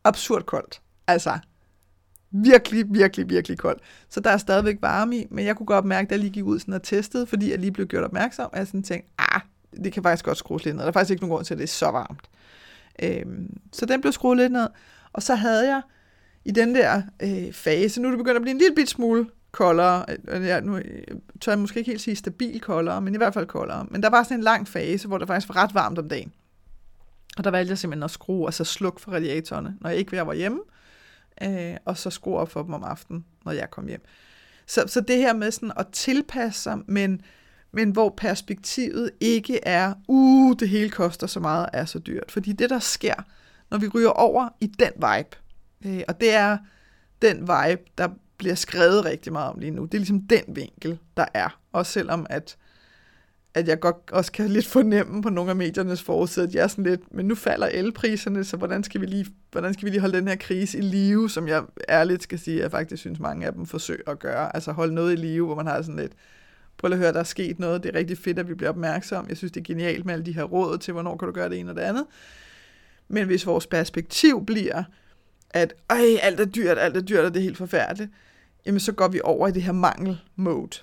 absurd 0.04 0.42
koldt. 0.42 0.80
Altså, 1.06 1.38
virkelig, 2.30 2.84
virkelig, 2.88 3.28
virkelig 3.28 3.58
koldt. 3.58 3.82
Så 4.08 4.20
der 4.20 4.30
er 4.30 4.37
stadigvæk 4.37 4.76
varme 4.80 5.16
i, 5.16 5.26
men 5.30 5.44
jeg 5.44 5.56
kunne 5.56 5.66
godt 5.66 5.84
mærke, 5.84 6.08
da 6.08 6.14
jeg 6.14 6.20
lige 6.20 6.32
gik 6.32 6.44
ud 6.44 6.58
sådan 6.58 6.74
og 6.74 6.82
testede, 6.82 7.26
fordi 7.26 7.50
jeg 7.50 7.58
lige 7.58 7.72
blev 7.72 7.87
gjort 7.87 8.04
opmærksom, 8.04 8.50
at 8.52 8.58
jeg 8.58 8.66
sådan 8.66 8.82
tænkte, 8.82 9.10
ah, 9.18 9.40
det 9.84 9.92
kan 9.92 10.02
faktisk 10.02 10.24
godt 10.24 10.38
skrues 10.38 10.64
lidt 10.64 10.76
ned. 10.76 10.82
Der 10.82 10.88
er 10.88 10.92
faktisk 10.92 11.10
ikke 11.10 11.22
nogen 11.22 11.34
grund 11.34 11.44
til, 11.44 11.54
at 11.54 11.58
det 11.58 11.64
er 11.64 11.68
så 11.68 11.90
varmt. 11.90 12.30
Øhm, 13.02 13.56
så 13.72 13.87
den 13.87 14.00
blev 14.00 14.12
skruet 14.12 14.38
lidt 14.38 14.52
ned, 14.52 14.68
og 15.12 15.22
så 15.22 15.34
havde 15.34 15.68
jeg 15.68 15.82
i 16.44 16.50
den 16.50 16.74
der 16.74 17.02
øh, 17.22 17.52
fase, 17.52 18.00
nu 18.00 18.08
er 18.08 18.12
det 18.12 18.18
begyndt 18.18 18.37
at 18.37 18.42
blive 18.42 18.52
en 18.52 18.58
lille 18.58 18.74
bit 18.74 18.88
smule 18.88 19.26
koldere. 19.55 20.05
Øh, 20.29 20.45
ja, 20.45 20.61
nu 20.61 20.77
øh, 20.77 21.03
tør 21.40 21.53
jeg 21.53 21.59
måske 21.59 21.79
ikke 21.79 21.90
helt 21.90 22.01
sige 22.01 22.17
stabil 22.17 22.61
koldere, 22.61 23.01
men 23.01 23.14
i 23.14 23.17
hvert 23.17 23.35
fald 23.35 23.47
koldere. 23.47 23.87
Men 23.90 24.03
der 24.03 24.11
var 24.11 24.23
sådan 24.23 24.37
en 24.38 24.45
lang 24.45 24.69
fase, 24.69 25.09
hvor 25.09 25.19
det 25.19 25.27
faktisk 25.27 25.49
var 25.49 25.62
ret 25.62 25.75
varmt 25.75 25.99
om 25.99 26.09
dagen. 26.09 26.33
Og 27.37 27.45
der 27.45 27.51
valgte 27.51 27.71
jeg 27.71 27.79
simpelthen 27.79 28.03
at 28.03 28.11
skrue 28.11 28.47
og 28.47 28.55
så 28.55 28.64
slukke 28.64 29.01
for 29.01 29.12
radiatorerne, 29.12 29.77
når 29.81 29.90
jeg 29.90 29.99
ikke 29.99 30.27
var 30.27 30.35
hjemme, 30.35 30.61
øh, 31.43 31.77
og 31.85 31.99
så 31.99 32.11
skrue 32.11 32.38
op 32.38 32.51
for 32.51 32.62
dem 32.62 32.73
om 32.73 32.85
aftenen, 32.85 33.25
når 33.45 33.53
jeg 33.53 33.71
kom 33.71 33.87
hjem. 33.87 34.05
Så, 34.67 34.85
så 34.87 35.01
det 35.01 35.17
her 35.17 35.33
med 35.33 35.51
sådan 35.51 35.73
at 35.77 35.87
tilpasse 35.93 36.62
sig, 36.62 36.79
men, 36.87 37.21
men 37.73 37.90
hvor 37.90 38.14
perspektivet 38.17 39.11
ikke 39.21 39.61
er, 39.62 39.95
uh, 40.09 40.57
det 40.61 40.69
hele 40.69 40.90
koster 40.90 41.27
så 41.27 41.40
meget, 41.40 41.69
er 41.73 41.85
så 41.85 41.99
dyrt. 41.99 42.33
Fordi 42.33 42.53
det, 42.53 42.71
der 42.71 42.79
sker, 42.79 43.14
når 43.71 43.79
vi 43.79 43.88
ryger 43.88 44.09
over 44.09 44.49
i 44.61 44.67
den 44.67 44.93
vibe, 44.95 45.37
øh, 45.87 46.03
og 46.09 46.21
det 46.21 46.35
er 46.35 46.59
den 47.23 47.40
vibe, 47.40 47.83
der 47.99 48.09
bliver 48.38 48.55
skrevet 48.55 49.05
rigtig 49.05 49.33
meget 49.33 49.51
om 49.51 49.59
lige 49.59 49.70
nu. 49.70 49.85
Det 49.85 49.94
er 49.94 49.99
ligesom 49.99 50.23
den 50.23 50.42
vinkel, 50.49 50.99
der 51.16 51.25
er. 51.35 51.61
Også 51.73 51.92
selvom, 51.92 52.27
at, 52.31 52.57
at 53.55 53.68
jeg 53.68 53.81
godt 53.81 53.97
også 54.12 54.33
kan 54.33 54.49
lidt 54.49 54.66
fornemme 54.66 55.23
på 55.23 55.31
nogle 55.31 55.51
af 55.51 55.57
mediernes 55.57 56.03
forside, 56.03 56.47
at 56.47 56.55
jeg 56.55 56.62
er 56.62 56.66
sådan 56.66 56.85
lidt, 56.85 57.14
men 57.14 57.27
nu 57.27 57.35
falder 57.35 57.66
elpriserne, 57.66 58.44
så 58.44 58.57
hvordan 58.57 58.85
skal 58.85 59.01
vi 59.01 59.07
lige, 59.07 59.27
hvordan 59.53 59.75
skal 59.75 59.85
vi 59.85 59.90
lige 59.90 60.01
holde 60.01 60.18
den 60.18 60.29
her 60.29 60.37
krise 60.37 60.79
i 60.79 60.81
live, 60.81 61.31
som 61.31 61.49
jeg 61.49 61.62
ærligt 61.88 62.23
skal 62.23 62.38
sige, 62.38 62.57
at 62.57 62.62
jeg 62.62 62.70
faktisk 62.70 63.01
synes, 63.01 63.20
mange 63.20 63.47
af 63.47 63.53
dem 63.53 63.66
forsøger 63.66 64.11
at 64.11 64.18
gøre. 64.18 64.57
Altså 64.57 64.73
holde 64.73 64.94
noget 64.94 65.12
i 65.12 65.16
live, 65.16 65.47
hvor 65.47 65.55
man 65.55 65.66
har 65.66 65.83
sådan 65.83 65.97
lidt, 66.01 66.12
prøv 66.79 66.92
at 66.92 66.99
høre, 66.99 67.12
der 67.12 67.20
er 67.20 67.25
sket 67.25 67.59
noget, 67.59 67.83
det 67.83 67.94
er 67.94 67.99
rigtig 67.99 68.18
fedt, 68.18 68.38
at 68.38 68.49
vi 68.49 68.55
bliver 68.55 68.70
opmærksom. 68.70 69.27
Jeg 69.29 69.37
synes, 69.37 69.53
det 69.53 69.61
er 69.61 69.64
genialt 69.64 70.05
med 70.05 70.14
alle 70.14 70.27
de 70.27 70.33
her 70.33 70.42
råd 70.42 70.79
til, 70.79 70.92
hvornår 70.92 71.16
kan 71.16 71.27
du 71.27 71.35
gøre 71.35 71.49
det 71.49 71.59
ene 71.59 71.70
og 71.70 71.77
det 71.77 71.83
andet. 71.83 72.05
Men 73.09 73.27
hvis 73.27 73.47
vores 73.47 73.66
perspektiv 73.66 74.47
bliver, 74.47 74.83
at 75.55 75.75
Øj, 75.90 76.19
alt 76.23 76.40
er 76.40 76.45
dyrt, 76.45 76.79
alt 76.79 76.97
er 76.97 77.01
dyrt, 77.01 77.25
og 77.25 77.35
det 77.35 77.40
er 77.40 77.45
helt 77.45 77.59
forfærdeligt, 77.59 78.11
jamen 78.67 78.81
så 78.81 78.93
går 78.93 79.09
vi 79.09 79.21
over 79.25 79.49
i 79.49 79.53
det 79.53 79.62
her 79.62 79.73
mangel-mode. 79.73 80.79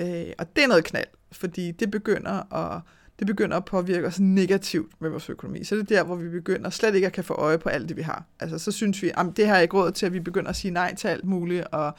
Øh, 0.00 0.32
og 0.38 0.56
det 0.56 0.64
er 0.64 0.68
noget 0.68 0.84
knald, 0.84 1.08
fordi 1.32 1.70
det 1.70 1.90
begynder 1.90 2.54
at, 2.54 2.80
det 3.18 3.26
begynder 3.26 3.56
at 3.56 3.64
påvirke 3.64 4.06
os 4.06 4.20
negativt 4.20 5.00
med 5.00 5.10
vores 5.10 5.30
økonomi. 5.30 5.64
Så 5.64 5.74
det 5.74 5.80
er 5.82 5.96
der, 5.96 6.04
hvor 6.04 6.16
vi 6.16 6.28
begynder 6.28 6.70
slet 6.70 6.94
ikke 6.94 7.06
at 7.06 7.12
kan 7.12 7.24
få 7.24 7.34
øje 7.34 7.58
på 7.58 7.68
alt 7.68 7.88
det, 7.88 7.96
vi 7.96 8.02
har. 8.02 8.24
Altså 8.40 8.58
så 8.58 8.72
synes 8.72 9.02
vi, 9.02 9.10
at 9.16 9.26
det 9.36 9.46
har 9.46 9.54
jeg 9.54 9.62
ikke 9.62 9.76
råd 9.76 9.92
til, 9.92 10.06
at 10.06 10.12
vi 10.12 10.20
begynder 10.20 10.50
at 10.50 10.56
sige 10.56 10.70
nej 10.70 10.94
til 10.94 11.08
alt 11.08 11.24
muligt, 11.24 11.64
og 11.72 11.92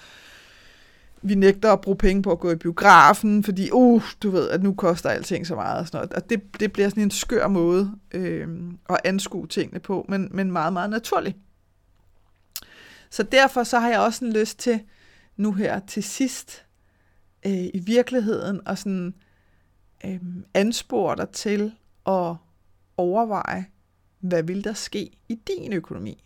vi 1.21 1.35
nægter 1.35 1.71
at 1.71 1.81
bruge 1.81 1.97
penge 1.97 2.21
på 2.21 2.31
at 2.31 2.39
gå 2.39 2.51
i 2.51 2.55
biografen, 2.55 3.43
fordi, 3.43 3.69
uh, 3.71 4.03
du 4.23 4.29
ved, 4.29 4.49
at 4.49 4.63
nu 4.63 4.73
koster 4.73 5.09
alting 5.09 5.47
så 5.47 5.55
meget. 5.55 5.79
Og, 5.79 5.87
sådan 5.87 5.97
noget. 5.97 6.13
og 6.13 6.29
det, 6.29 6.59
det 6.59 6.73
bliver 6.73 6.89
sådan 6.89 7.03
en 7.03 7.11
skør 7.11 7.47
måde 7.47 7.91
øh, 8.11 8.47
at 8.89 8.97
anskue 9.03 9.47
tingene 9.47 9.79
på, 9.79 10.05
men, 10.09 10.29
men 10.31 10.51
meget, 10.51 10.73
meget 10.73 10.89
naturligt. 10.89 11.37
Så 13.09 13.23
derfor 13.23 13.63
så 13.63 13.79
har 13.79 13.89
jeg 13.89 13.99
også 13.99 14.25
en 14.25 14.33
lyst 14.33 14.59
til 14.59 14.81
nu 15.37 15.53
her 15.53 15.79
til 15.79 16.03
sidst 16.03 16.65
øh, 17.45 17.65
i 17.73 17.79
virkeligheden 17.85 18.67
og 18.67 18.77
sådan 18.77 19.15
øh, 20.05 20.19
anspore 20.53 21.15
dig 21.15 21.29
til 21.29 21.73
at 22.05 22.35
overveje, 22.97 23.65
hvad 24.19 24.43
vil 24.43 24.63
der 24.63 24.73
ske 24.73 25.11
i 25.29 25.35
din 25.35 25.73
økonomi, 25.73 26.23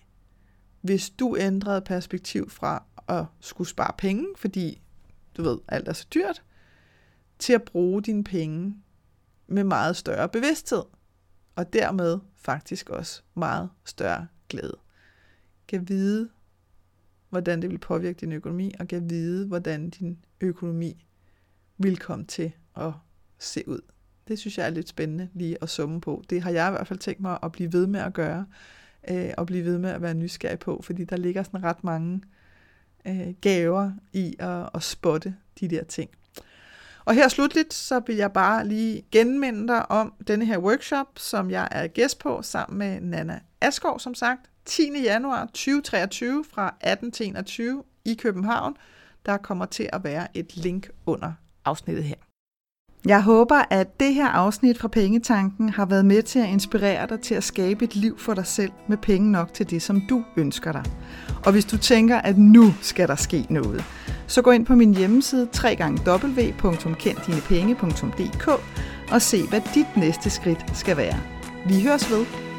hvis 0.82 1.10
du 1.10 1.38
ændrede 1.38 1.82
perspektiv 1.82 2.50
fra 2.50 2.84
at 3.08 3.26
skulle 3.40 3.68
spare 3.68 3.94
penge, 3.98 4.28
fordi 4.38 4.82
du 5.38 5.44
ved, 5.44 5.58
alt 5.68 5.88
er 5.88 5.94
så 5.94 6.08
dyrt, 6.14 6.44
til 7.40 7.54
at 7.54 7.64
bruge 7.64 8.02
dine 8.02 8.24
penge 8.24 8.76
med 9.48 9.64
meget 9.64 9.96
større 9.96 10.30
bevidsthed, 10.30 10.84
og 11.56 11.74
dermed 11.74 12.20
faktisk 12.36 12.90
også 12.90 13.22
meget 13.34 13.70
større 13.86 14.28
glæde. 14.50 14.78
Kan 15.68 15.90
vide, 15.90 16.30
hvordan 17.34 17.62
det 17.62 17.70
vil 17.70 17.78
påvirke 17.78 18.18
din 18.20 18.32
økonomi, 18.32 18.72
og 18.80 18.88
kan 18.88 19.10
vide, 19.10 19.48
hvordan 19.48 19.90
din 19.90 20.18
økonomi 20.42 21.06
vil 21.78 21.98
komme 21.98 22.26
til 22.26 22.52
at 22.76 22.92
se 23.40 23.68
ud. 23.68 23.80
Det 24.28 24.40
synes 24.40 24.58
jeg 24.58 24.66
er 24.66 24.70
lidt 24.70 24.90
spændende 24.90 25.30
lige 25.34 25.58
at 25.62 25.70
summe 25.70 26.02
på. 26.02 26.24
Det 26.30 26.42
har 26.42 26.52
jeg 26.52 26.68
i 26.68 26.72
hvert 26.72 26.88
fald 26.88 27.00
tænkt 27.00 27.22
mig 27.22 27.38
at 27.44 27.52
blive 27.52 27.74
ved 27.74 27.88
med 27.88 28.00
at 28.00 28.14
gøre, 28.14 28.46
øh, 29.10 29.32
og 29.38 29.46
blive 29.46 29.66
ved 29.66 29.78
med 29.78 29.90
at 29.90 30.02
være 30.02 30.14
nysgerrig 30.14 30.60
på, 30.60 30.82
fordi 30.84 31.04
der 31.06 31.18
ligger 31.18 31.44
sådan 31.44 31.64
ret 31.64 31.84
mange 31.84 32.22
øh, 33.06 33.34
gaver 33.42 33.92
i 34.14 34.36
at, 34.40 34.70
at 34.74 34.84
spotte 34.84 35.36
de 35.60 35.68
der 35.68 35.84
ting. 35.84 36.10
Og 37.06 37.14
her 37.14 37.28
slutligt, 37.28 37.74
så 37.74 38.02
vil 38.08 38.16
jeg 38.16 38.34
bare 38.34 38.68
lige 38.68 39.06
genminde 39.12 39.68
dig 39.68 39.92
om 39.92 40.14
denne 40.28 40.46
her 40.46 40.58
workshop, 40.58 41.08
som 41.18 41.52
jeg 41.52 41.68
er 41.72 41.88
gæst 41.88 42.20
på 42.20 42.42
sammen 42.42 42.78
med 42.80 43.02
Nana 43.02 43.40
Askov, 43.62 44.00
som 44.00 44.16
sagt. 44.16 44.53
10. 44.66 44.92
januar 45.04 45.46
2023 45.46 46.46
fra 46.54 46.76
18 46.82 47.12
til 47.12 47.28
21 47.28 47.84
i 48.06 48.14
København. 48.14 48.74
Der 49.26 49.38
kommer 49.38 49.66
til 49.66 49.90
at 49.94 50.04
være 50.04 50.38
et 50.38 50.58
link 50.58 50.90
under 51.06 51.32
afsnittet 51.66 52.04
her. 52.04 52.16
Jeg 53.06 53.24
håber, 53.24 53.62
at 53.70 54.00
det 54.00 54.14
her 54.14 54.28
afsnit 54.28 54.80
fra 54.80 54.88
Pengetanken 54.88 55.70
har 55.70 55.86
været 55.86 56.06
med 56.06 56.24
til 56.24 56.40
at 56.40 56.50
inspirere 56.50 57.08
dig 57.08 57.20
til 57.20 57.36
at 57.36 57.44
skabe 57.44 57.86
et 57.86 57.96
liv 57.96 58.20
for 58.20 58.34
dig 58.34 58.48
selv 58.48 58.72
med 58.90 58.98
penge 58.98 59.32
nok 59.32 59.54
til 59.54 59.70
det, 59.70 59.82
som 59.82 60.02
du 60.10 60.24
ønsker 60.38 60.72
dig. 60.72 60.84
Og 61.46 61.52
hvis 61.52 61.66
du 61.66 61.78
tænker, 61.78 62.18
at 62.18 62.38
nu 62.38 62.74
skal 62.82 63.08
der 63.08 63.16
ske 63.16 63.46
noget, 63.50 63.84
så 64.28 64.42
gå 64.42 64.52
ind 64.52 64.66
på 64.66 64.76
min 64.76 64.96
hjemmeside 64.96 65.48
www.kenddinepenge.dk 65.64 68.48
og 69.12 69.22
se, 69.22 69.48
hvad 69.48 69.62
dit 69.76 69.98
næste 69.98 70.30
skridt 70.30 70.78
skal 70.78 70.98
være. 70.98 71.20
Vi 71.68 71.84
høres 71.84 72.12
ved. 72.12 72.53